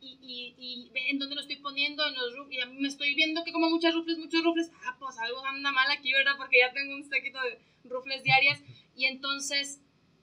y, 0.00 0.18
y, 0.22 0.54
y 0.58 0.90
en 1.10 1.18
dónde 1.18 1.34
lo 1.34 1.40
estoy 1.40 1.56
poniendo, 1.56 2.06
en 2.06 2.14
los 2.14 2.34
ruf- 2.34 2.50
y 2.52 2.60
a 2.60 2.66
mí 2.66 2.78
me 2.80 2.88
estoy 2.88 3.14
viendo 3.14 3.44
que 3.44 3.52
como 3.52 3.70
muchas 3.70 3.94
rufles, 3.94 4.18
muchos 4.18 4.42
rufles, 4.42 4.70
ah, 4.84 4.96
pues 4.98 5.18
algo 5.18 5.44
anda 5.46 5.70
mal 5.70 5.90
aquí, 5.90 6.12
¿verdad? 6.12 6.32
Porque 6.36 6.58
ya 6.60 6.72
tengo 6.72 6.94
un 6.94 7.04
séquito 7.04 7.40
de 7.42 7.58
rufles 7.88 8.22
diarias 8.22 8.62
y 8.96 9.06
entonces 9.06 9.80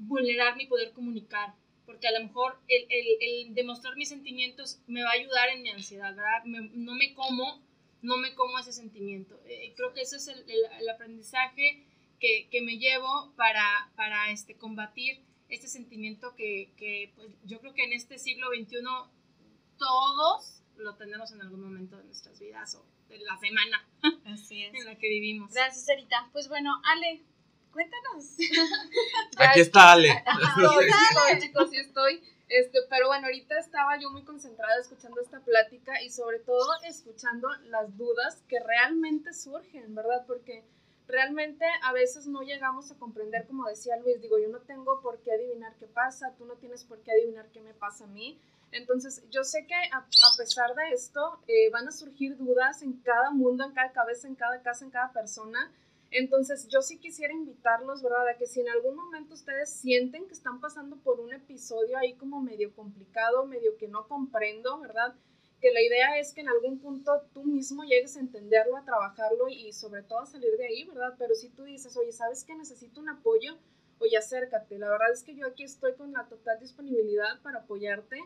vulnerarme 0.07 0.63
y 0.63 0.67
poder 0.67 0.91
comunicar, 0.93 1.53
porque 1.85 2.07
a 2.07 2.11
lo 2.11 2.25
mejor 2.25 2.59
el, 2.67 2.85
el, 2.89 3.05
el 3.47 3.53
demostrar 3.55 3.95
mis 3.95 4.09
sentimientos 4.09 4.79
me 4.87 5.03
va 5.03 5.09
a 5.09 5.13
ayudar 5.13 5.49
en 5.49 5.61
mi 5.63 5.69
ansiedad, 5.69 6.15
¿verdad? 6.15 6.43
Me- 6.45 6.69
no 6.73 6.95
me 6.95 7.13
como, 7.13 7.61
no 8.01 8.17
me 8.17 8.33
como 8.35 8.57
ese 8.59 8.71
sentimiento. 8.71 9.39
Eh, 9.45 9.73
creo 9.75 9.93
que 9.93 10.01
ese 10.01 10.17
es 10.17 10.27
el, 10.27 10.39
el- 10.49 10.65
el 10.79 10.89
aprendizaje 10.89 11.85
que, 12.19 12.47
que 12.51 12.61
me 12.61 12.77
llevo 12.77 13.33
para, 13.35 13.91
para 13.95 14.31
este, 14.31 14.55
combatir 14.55 15.21
este 15.49 15.67
sentimiento 15.67 16.33
que, 16.35 16.71
que, 16.77 17.11
pues, 17.15 17.27
yo 17.45 17.59
creo 17.59 17.73
que 17.73 17.83
en 17.83 17.93
este 17.93 18.17
siglo 18.17 18.47
XXI 18.49 18.77
todos 19.77 20.61
lo 20.77 20.95
tenemos 20.95 21.31
en 21.31 21.41
algún 21.41 21.61
momento 21.61 21.97
de 21.97 22.03
nuestras 22.05 22.39
vidas 22.39 22.75
o 22.75 22.85
de 23.09 23.19
la 23.19 23.37
semana 23.39 23.85
Así 24.25 24.63
es. 24.63 24.73
en 24.79 24.85
la 24.85 24.95
que 24.97 25.09
vivimos. 25.09 25.53
Gracias, 25.53 25.87
Erita. 25.89 26.29
Pues 26.31 26.47
bueno, 26.47 26.71
Ale, 26.85 27.21
Cuéntanos. 27.71 28.37
Aquí 29.37 29.59
está 29.61 29.93
Ale. 29.93 30.09
Estoy, 30.57 31.39
chicos, 31.39 31.69
sí 31.69 31.77
estoy. 31.77 32.23
Este, 32.49 32.79
pero 32.89 33.07
bueno, 33.07 33.27
ahorita 33.27 33.57
estaba 33.57 33.97
yo 33.97 34.11
muy 34.11 34.23
concentrada 34.23 34.77
escuchando 34.79 35.21
esta 35.21 35.39
plática 35.39 36.01
y 36.01 36.09
sobre 36.09 36.39
todo 36.39 36.69
escuchando 36.85 37.47
las 37.69 37.97
dudas 37.97 38.43
que 38.49 38.59
realmente 38.59 39.33
surgen, 39.33 39.95
¿verdad? 39.95 40.25
Porque 40.27 40.65
realmente 41.07 41.65
a 41.83 41.93
veces 41.93 42.27
no 42.27 42.41
llegamos 42.41 42.91
a 42.91 42.95
comprender, 42.97 43.47
como 43.47 43.67
decía 43.67 43.95
Luis, 43.97 44.21
digo, 44.21 44.37
yo 44.37 44.49
no 44.49 44.59
tengo 44.59 44.99
por 45.01 45.19
qué 45.19 45.31
adivinar 45.31 45.75
qué 45.79 45.87
pasa, 45.87 46.33
tú 46.37 46.45
no 46.45 46.55
tienes 46.55 46.83
por 46.83 46.99
qué 46.99 47.11
adivinar 47.11 47.47
qué 47.53 47.61
me 47.61 47.73
pasa 47.73 48.03
a 48.03 48.07
mí. 48.07 48.37
Entonces, 48.73 49.23
yo 49.29 49.43
sé 49.43 49.65
que 49.65 49.75
a, 49.75 49.97
a 49.97 50.37
pesar 50.37 50.75
de 50.75 50.91
esto, 50.91 51.39
eh, 51.47 51.69
van 51.71 51.87
a 51.87 51.91
surgir 51.91 52.37
dudas 52.37 52.81
en 52.81 53.01
cada 53.01 53.31
mundo, 53.31 53.63
en 53.63 53.73
cada 53.73 53.91
cabeza, 53.91 54.27
en 54.27 54.35
cada 54.35 54.61
casa, 54.61 54.83
en 54.83 54.91
cada 54.91 55.11
persona. 55.11 55.71
Entonces, 56.11 56.67
yo 56.67 56.81
sí 56.81 56.99
quisiera 56.99 57.33
invitarlos, 57.33 58.03
¿verdad? 58.03 58.27
A 58.27 58.37
que 58.37 58.45
si 58.45 58.59
en 58.59 58.69
algún 58.69 58.95
momento 58.95 59.33
ustedes 59.33 59.69
sienten 59.69 60.27
que 60.27 60.33
están 60.33 60.59
pasando 60.59 60.97
por 60.97 61.21
un 61.21 61.33
episodio 61.33 61.97
ahí 61.97 62.15
como 62.15 62.41
medio 62.41 62.75
complicado, 62.75 63.45
medio 63.45 63.77
que 63.77 63.87
no 63.87 64.07
comprendo, 64.09 64.77
¿verdad? 64.81 65.15
Que 65.61 65.71
la 65.71 65.81
idea 65.81 66.19
es 66.19 66.33
que 66.33 66.41
en 66.41 66.49
algún 66.49 66.79
punto 66.79 67.21
tú 67.33 67.45
mismo 67.45 67.83
llegues 67.85 68.17
a 68.17 68.19
entenderlo, 68.19 68.75
a 68.75 68.83
trabajarlo 68.83 69.47
y 69.47 69.71
sobre 69.71 70.03
todo 70.03 70.19
a 70.19 70.25
salir 70.25 70.57
de 70.57 70.65
ahí, 70.65 70.83
¿verdad? 70.83 71.15
Pero 71.17 71.33
si 71.33 71.49
tú 71.49 71.63
dices, 71.63 71.95
oye, 71.95 72.11
¿sabes 72.11 72.43
que 72.43 72.55
necesito 72.55 72.99
un 72.99 73.07
apoyo? 73.07 73.57
Oye, 73.99 74.17
acércate. 74.17 74.79
La 74.79 74.89
verdad 74.89 75.13
es 75.13 75.23
que 75.23 75.35
yo 75.35 75.47
aquí 75.47 75.63
estoy 75.63 75.93
con 75.93 76.11
la 76.11 76.27
total 76.27 76.59
disponibilidad 76.59 77.41
para 77.41 77.59
apoyarte. 77.59 78.19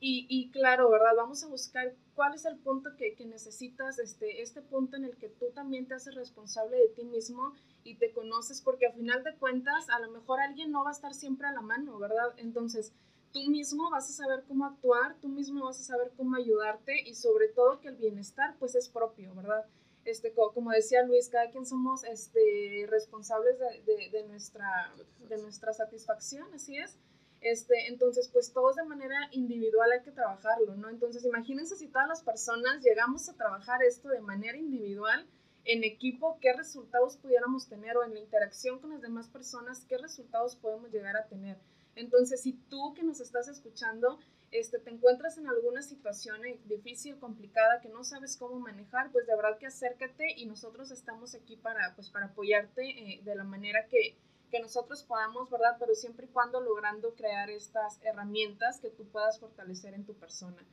Y, 0.00 0.26
y, 0.28 0.50
claro, 0.50 0.90
¿verdad? 0.90 1.12
Vamos 1.16 1.42
a 1.44 1.48
buscar 1.48 1.94
cuál 2.14 2.34
es 2.34 2.44
el 2.44 2.58
punto 2.58 2.90
que, 2.96 3.14
que, 3.14 3.24
necesitas, 3.24 3.98
este, 3.98 4.42
este 4.42 4.60
punto 4.60 4.96
en 4.96 5.04
el 5.04 5.16
que 5.16 5.28
tú 5.28 5.46
también 5.54 5.86
te 5.86 5.94
haces 5.94 6.14
responsable 6.14 6.76
de 6.76 6.88
ti 6.88 7.04
mismo 7.04 7.54
y 7.84 7.96
te 7.96 8.12
conoces, 8.12 8.60
porque 8.60 8.86
a 8.86 8.92
final 8.92 9.24
de 9.24 9.34
cuentas, 9.36 9.88
a 9.88 10.00
lo 10.00 10.10
mejor 10.10 10.40
alguien 10.40 10.70
no 10.70 10.84
va 10.84 10.90
a 10.90 10.92
estar 10.92 11.14
siempre 11.14 11.46
a 11.46 11.52
la 11.52 11.62
mano, 11.62 11.98
¿verdad? 11.98 12.34
Entonces, 12.36 12.92
tú 13.32 13.48
mismo 13.48 13.90
vas 13.90 14.08
a 14.10 14.12
saber 14.12 14.44
cómo 14.46 14.66
actuar, 14.66 15.16
tú 15.20 15.28
mismo 15.28 15.64
vas 15.64 15.80
a 15.80 15.84
saber 15.84 16.12
cómo 16.16 16.36
ayudarte 16.36 17.00
y 17.08 17.14
sobre 17.14 17.48
todo 17.48 17.80
que 17.80 17.88
el 17.88 17.96
bienestar, 17.96 18.56
pues, 18.58 18.74
es 18.74 18.88
propio, 18.88 19.34
¿verdad? 19.34 19.64
Este, 20.04 20.32
como 20.32 20.70
decía 20.70 21.02
Luis, 21.04 21.30
cada 21.30 21.50
quien 21.50 21.64
somos 21.64 22.04
este, 22.04 22.86
responsables 22.90 23.58
de, 23.58 23.82
de, 23.84 24.10
de 24.10 24.28
nuestra, 24.28 24.92
de 25.30 25.38
nuestra 25.38 25.72
satisfacción, 25.72 26.52
así 26.52 26.76
es. 26.76 26.98
Este, 27.44 27.88
entonces, 27.88 28.30
pues 28.32 28.54
todos 28.54 28.76
de 28.76 28.84
manera 28.84 29.28
individual 29.32 29.92
hay 29.92 30.00
que 30.02 30.10
trabajarlo, 30.10 30.76
¿no? 30.76 30.88
Entonces, 30.88 31.26
imagínense 31.26 31.76
si 31.76 31.88
todas 31.88 32.08
las 32.08 32.22
personas 32.22 32.82
llegamos 32.82 33.28
a 33.28 33.36
trabajar 33.36 33.82
esto 33.82 34.08
de 34.08 34.22
manera 34.22 34.56
individual, 34.56 35.26
en 35.66 35.84
equipo, 35.84 36.38
qué 36.40 36.54
resultados 36.54 37.18
pudiéramos 37.18 37.68
tener 37.68 37.98
o 37.98 38.04
en 38.04 38.14
la 38.14 38.20
interacción 38.20 38.78
con 38.78 38.90
las 38.90 39.02
demás 39.02 39.28
personas, 39.28 39.84
qué 39.84 39.98
resultados 39.98 40.56
podemos 40.56 40.90
llegar 40.90 41.18
a 41.18 41.26
tener. 41.26 41.58
Entonces, 41.96 42.40
si 42.40 42.54
tú 42.70 42.94
que 42.94 43.02
nos 43.02 43.20
estás 43.20 43.46
escuchando, 43.46 44.18
este, 44.50 44.78
te 44.78 44.88
encuentras 44.88 45.36
en 45.36 45.46
alguna 45.46 45.82
situación 45.82 46.40
difícil, 46.64 47.18
complicada, 47.18 47.82
que 47.82 47.90
no 47.90 48.04
sabes 48.04 48.38
cómo 48.38 48.58
manejar, 48.58 49.12
pues 49.12 49.26
de 49.26 49.36
verdad 49.36 49.58
que 49.58 49.66
acércate 49.66 50.32
y 50.34 50.46
nosotros 50.46 50.90
estamos 50.90 51.34
aquí 51.34 51.56
para, 51.56 51.94
pues, 51.94 52.08
para 52.08 52.26
apoyarte 52.26 52.88
eh, 52.88 53.20
de 53.22 53.34
la 53.34 53.44
manera 53.44 53.86
que, 53.88 54.16
que 54.50 54.60
nosotros 54.60 55.02
podamos, 55.02 55.50
¿verdad? 55.50 55.76
Pero 55.78 55.94
siempre 55.94 56.26
y 56.26 56.28
cuando 56.28 56.60
logrando 56.60 57.14
crear 57.14 57.50
estas 57.50 57.98
herramientas 58.02 58.80
que 58.80 58.90
tú 58.90 59.04
puedas 59.06 59.38
fortalecer 59.38 59.94
en 59.94 60.04
tu 60.04 60.14
persona. 60.14 60.64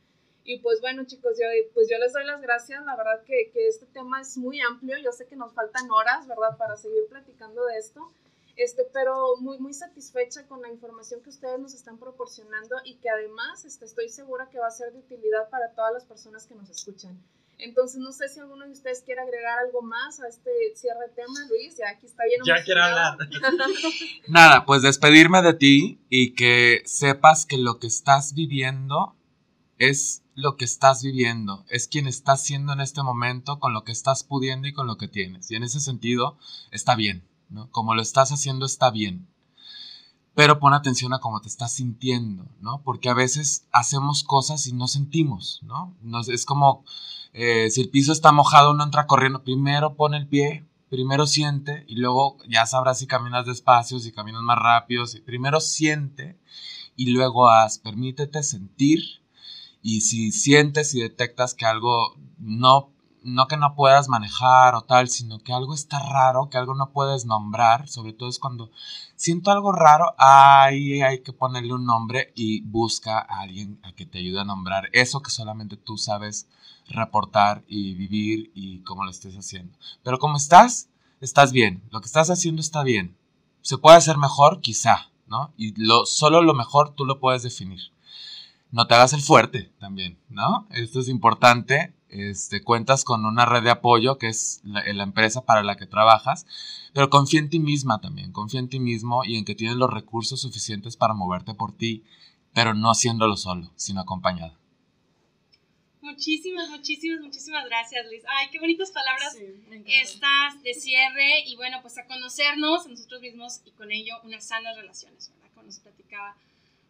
Y 0.44 0.58
pues 0.58 0.80
bueno, 0.80 1.04
chicos, 1.04 1.38
yo, 1.38 1.46
pues 1.72 1.88
yo 1.88 1.98
les 1.98 2.12
doy 2.12 2.24
las 2.24 2.40
gracias. 2.40 2.84
La 2.84 2.96
verdad 2.96 3.22
que, 3.24 3.50
que 3.52 3.68
este 3.68 3.86
tema 3.86 4.20
es 4.20 4.36
muy 4.36 4.60
amplio. 4.60 4.98
Yo 4.98 5.12
sé 5.12 5.26
que 5.26 5.36
nos 5.36 5.52
faltan 5.52 5.90
horas, 5.90 6.26
¿verdad? 6.26 6.56
Para 6.56 6.76
seguir 6.76 7.06
platicando 7.08 7.64
de 7.66 7.78
esto. 7.78 8.08
Este, 8.56 8.84
pero 8.92 9.36
muy, 9.36 9.58
muy 9.58 9.72
satisfecha 9.72 10.46
con 10.46 10.60
la 10.60 10.68
información 10.68 11.22
que 11.22 11.30
ustedes 11.30 11.58
nos 11.58 11.74
están 11.74 11.98
proporcionando 11.98 12.76
y 12.84 12.96
que 12.96 13.08
además 13.08 13.64
este, 13.64 13.86
estoy 13.86 14.08
segura 14.10 14.50
que 14.50 14.58
va 14.58 14.66
a 14.66 14.70
ser 14.70 14.92
de 14.92 14.98
utilidad 14.98 15.48
para 15.48 15.72
todas 15.74 15.92
las 15.92 16.04
personas 16.04 16.46
que 16.46 16.54
nos 16.54 16.68
escuchan. 16.68 17.18
Entonces, 17.62 18.00
no 18.00 18.12
sé 18.12 18.28
si 18.28 18.40
alguno 18.40 18.66
de 18.66 18.72
ustedes 18.72 19.02
quiere 19.02 19.20
agregar 19.20 19.58
algo 19.58 19.82
más 19.82 20.20
a 20.20 20.28
este 20.28 20.50
cierre 20.74 21.08
de 21.08 21.14
tema, 21.14 21.46
Luis. 21.48 21.76
Ya 21.76 21.90
aquí 21.90 22.06
está 22.06 22.24
bien. 22.24 22.40
Ya 22.44 22.62
quiero 22.64 22.82
hablar. 22.82 23.18
Nada, 24.28 24.64
pues 24.66 24.82
despedirme 24.82 25.42
de 25.42 25.54
ti 25.54 26.00
y 26.08 26.34
que 26.34 26.82
sepas 26.84 27.46
que 27.46 27.58
lo 27.58 27.78
que 27.78 27.86
estás 27.86 28.34
viviendo 28.34 29.16
es 29.78 30.22
lo 30.34 30.56
que 30.56 30.64
estás 30.64 31.02
viviendo, 31.02 31.64
es 31.68 31.88
quien 31.88 32.06
estás 32.06 32.42
siendo 32.42 32.72
en 32.72 32.80
este 32.80 33.02
momento 33.02 33.58
con 33.58 33.74
lo 33.74 33.84
que 33.84 33.92
estás 33.92 34.24
pudiendo 34.24 34.68
y 34.68 34.72
con 34.72 34.86
lo 34.86 34.96
que 34.96 35.08
tienes. 35.08 35.50
Y 35.50 35.56
en 35.56 35.62
ese 35.62 35.80
sentido, 35.80 36.38
está 36.70 36.94
bien, 36.94 37.28
¿no? 37.50 37.70
Como 37.70 37.94
lo 37.94 38.02
estás 38.02 38.30
haciendo, 38.30 38.64
está 38.64 38.90
bien. 38.90 39.28
Pero 40.34 40.58
pon 40.58 40.72
atención 40.72 41.12
a 41.12 41.18
cómo 41.18 41.40
te 41.40 41.48
estás 41.48 41.74
sintiendo, 41.74 42.46
¿no? 42.60 42.82
Porque 42.82 43.10
a 43.10 43.14
veces 43.14 43.66
hacemos 43.70 44.24
cosas 44.24 44.66
y 44.66 44.72
no 44.72 44.88
sentimos, 44.88 45.60
¿no? 45.62 45.94
Nos, 46.00 46.28
es 46.28 46.46
como 46.46 46.84
eh, 47.32 47.70
si 47.70 47.80
el 47.80 47.90
piso 47.90 48.12
está 48.12 48.32
mojado, 48.32 48.72
uno 48.72 48.84
entra 48.84 49.06
corriendo. 49.06 49.42
Primero 49.42 49.94
pone 49.94 50.16
el 50.16 50.28
pie, 50.28 50.66
primero 50.88 51.26
siente 51.26 51.84
y 51.88 51.96
luego 51.96 52.38
ya 52.48 52.66
sabrás 52.66 52.98
si 52.98 53.06
caminas 53.06 53.46
despacio, 53.46 53.98
si 53.98 54.12
caminas 54.12 54.42
más 54.42 54.58
rápido. 54.58 55.06
Si, 55.06 55.20
primero 55.20 55.60
siente 55.60 56.38
y 56.96 57.10
luego 57.10 57.48
haz. 57.48 57.78
Permítete 57.78 58.42
sentir 58.42 59.02
y 59.82 60.02
si 60.02 60.32
sientes 60.32 60.94
y 60.94 61.00
detectas 61.00 61.54
que 61.54 61.66
algo 61.66 62.16
no 62.38 62.90
no 63.24 63.46
que 63.46 63.56
no 63.56 63.74
puedas 63.74 64.08
manejar 64.08 64.74
o 64.74 64.82
tal, 64.82 65.08
sino 65.08 65.38
que 65.38 65.52
algo 65.52 65.74
está 65.74 65.98
raro, 65.98 66.48
que 66.50 66.58
algo 66.58 66.74
no 66.74 66.90
puedes 66.90 67.24
nombrar, 67.24 67.88
sobre 67.88 68.12
todo 68.12 68.28
es 68.28 68.38
cuando 68.38 68.70
siento 69.16 69.50
algo 69.50 69.72
raro, 69.72 70.14
ahí 70.18 71.02
hay 71.02 71.22
que 71.22 71.32
ponerle 71.32 71.74
un 71.74 71.86
nombre 71.86 72.32
y 72.34 72.62
busca 72.62 73.18
a 73.18 73.40
alguien 73.40 73.80
a 73.82 73.92
que 73.92 74.06
te 74.06 74.18
ayude 74.18 74.40
a 74.40 74.44
nombrar 74.44 74.88
eso 74.92 75.22
que 75.22 75.30
solamente 75.30 75.76
tú 75.76 75.96
sabes 75.98 76.48
reportar 76.88 77.64
y 77.66 77.94
vivir 77.94 78.50
y 78.54 78.80
cómo 78.82 79.04
lo 79.04 79.10
estés 79.10 79.34
haciendo. 79.36 79.76
Pero 80.02 80.18
como 80.18 80.36
estás, 80.36 80.88
estás 81.20 81.52
bien, 81.52 81.82
lo 81.90 82.00
que 82.00 82.06
estás 82.06 82.30
haciendo 82.30 82.60
está 82.60 82.82
bien. 82.82 83.16
Se 83.60 83.78
puede 83.78 83.96
hacer 83.96 84.18
mejor, 84.18 84.60
quizá, 84.60 85.10
¿no? 85.26 85.52
Y 85.56 85.80
lo, 85.80 86.04
solo 86.06 86.42
lo 86.42 86.54
mejor 86.54 86.94
tú 86.94 87.04
lo 87.04 87.20
puedes 87.20 87.42
definir. 87.42 87.80
No 88.70 88.86
te 88.86 88.94
hagas 88.94 89.12
el 89.12 89.20
fuerte 89.20 89.70
también, 89.78 90.18
¿no? 90.28 90.66
Esto 90.70 91.00
es 91.00 91.08
importante 91.08 91.94
este, 92.12 92.62
cuentas 92.62 93.04
con 93.04 93.24
una 93.24 93.46
red 93.46 93.62
de 93.62 93.70
apoyo 93.70 94.18
que 94.18 94.28
es 94.28 94.60
la, 94.64 94.84
la, 94.92 95.02
empresa 95.02 95.44
para 95.44 95.62
la 95.62 95.76
que 95.76 95.86
trabajas, 95.86 96.46
pero 96.92 97.10
confía 97.10 97.40
en 97.40 97.50
ti 97.50 97.58
misma 97.58 98.00
también, 98.00 98.32
confía 98.32 98.60
en 98.60 98.68
ti 98.68 98.78
mismo 98.78 99.24
y 99.24 99.36
en 99.36 99.44
que 99.44 99.54
tienes 99.54 99.76
los 99.76 99.90
recursos 99.90 100.40
suficientes 100.40 100.96
para 100.96 101.14
moverte 101.14 101.54
por 101.54 101.76
ti, 101.76 102.04
pero 102.54 102.74
no 102.74 102.90
haciéndolo 102.90 103.36
solo, 103.36 103.72
sino 103.76 104.02
acompañado. 104.02 104.62
Muchísimas, 106.02 106.68
muchísimas, 106.68 107.20
muchísimas 107.20 107.64
gracias, 107.64 108.04
Luis. 108.06 108.24
Ay, 108.28 108.48
qué 108.50 108.58
bonitas 108.58 108.90
palabras 108.90 109.34
sí, 109.34 109.46
estas 109.86 110.60
de 110.62 110.74
cierre 110.74 111.44
y 111.46 111.54
bueno, 111.54 111.78
pues 111.80 111.96
a 111.96 112.06
conocernos 112.06 112.86
a 112.86 112.88
nosotros 112.88 113.22
mismos 113.22 113.60
y 113.64 113.70
con 113.70 113.90
ello 113.92 114.14
unas 114.24 114.48
sanas 114.48 114.76
relaciones, 114.76 115.30
¿verdad? 115.30 115.50
Como 115.54 115.66
nos 115.66 115.78
platicaba 115.78 116.36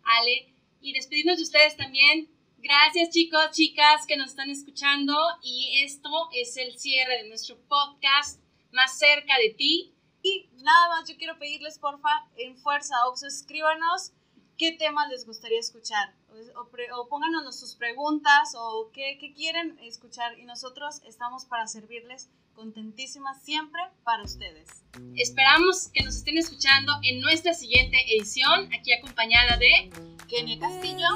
Ale. 0.03 0.49
Y 0.81 0.95
despedirnos 0.95 1.37
de 1.37 1.45
ustedes 1.45 1.77
también 1.77 2.29
Gracias 2.63 3.11
chicos, 3.11 3.51
chicas 3.51 4.07
que 4.07 4.17
nos 4.17 4.29
están 4.31 4.49
escuchando. 4.49 5.13
Y 5.43 5.83
esto 5.83 6.09
es 6.33 6.57
el 6.57 6.79
cierre 6.79 7.25
de 7.25 7.29
nuestro 7.29 7.59
podcast 7.67 8.41
más 8.71 8.97
cerca 8.97 9.37
de 9.39 9.51
ti. 9.51 9.93
Y 10.23 10.49
nada 10.63 10.89
más, 10.91 11.09
yo 11.09 11.17
quiero 11.17 11.37
pedirles 11.41 11.81
porfa 11.81 12.29
en 12.37 12.57
Fuerza 12.57 12.95
Oxo, 13.09 13.27
escríbanos 13.27 14.13
qué 14.57 14.71
temas 14.71 15.09
les 15.11 15.27
gustaría 15.27 15.59
escuchar. 15.59 16.15
O, 16.55 16.69
pre, 16.69 16.93
o 16.93 17.09
pónganos 17.09 17.59
sus 17.59 17.75
preguntas 17.75 18.55
o 18.57 18.93
qué, 18.93 19.19
qué 19.19 19.35
quieren 19.35 19.77
escuchar. 19.81 20.39
Y 20.39 20.45
nosotros 20.45 21.03
estamos 21.05 21.45
para 21.47 21.67
servirles 21.67 22.31
contentísimas 22.55 23.43
siempre 23.43 23.81
para 24.05 24.23
ustedes. 24.23 24.69
Esperamos 25.17 25.89
que 25.93 26.05
nos 26.05 26.17
estén 26.17 26.39
escuchando 26.39 26.93
en 27.03 27.21
nuestra 27.21 27.55
siguiente 27.55 27.97
edición, 28.15 28.69
aquí 28.79 28.93
acompañada 28.93 29.57
de 29.57 29.91
Kenia 30.29 30.59
Castillo, 30.59 31.07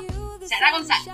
Sara 0.48 0.72
González. 0.72 1.06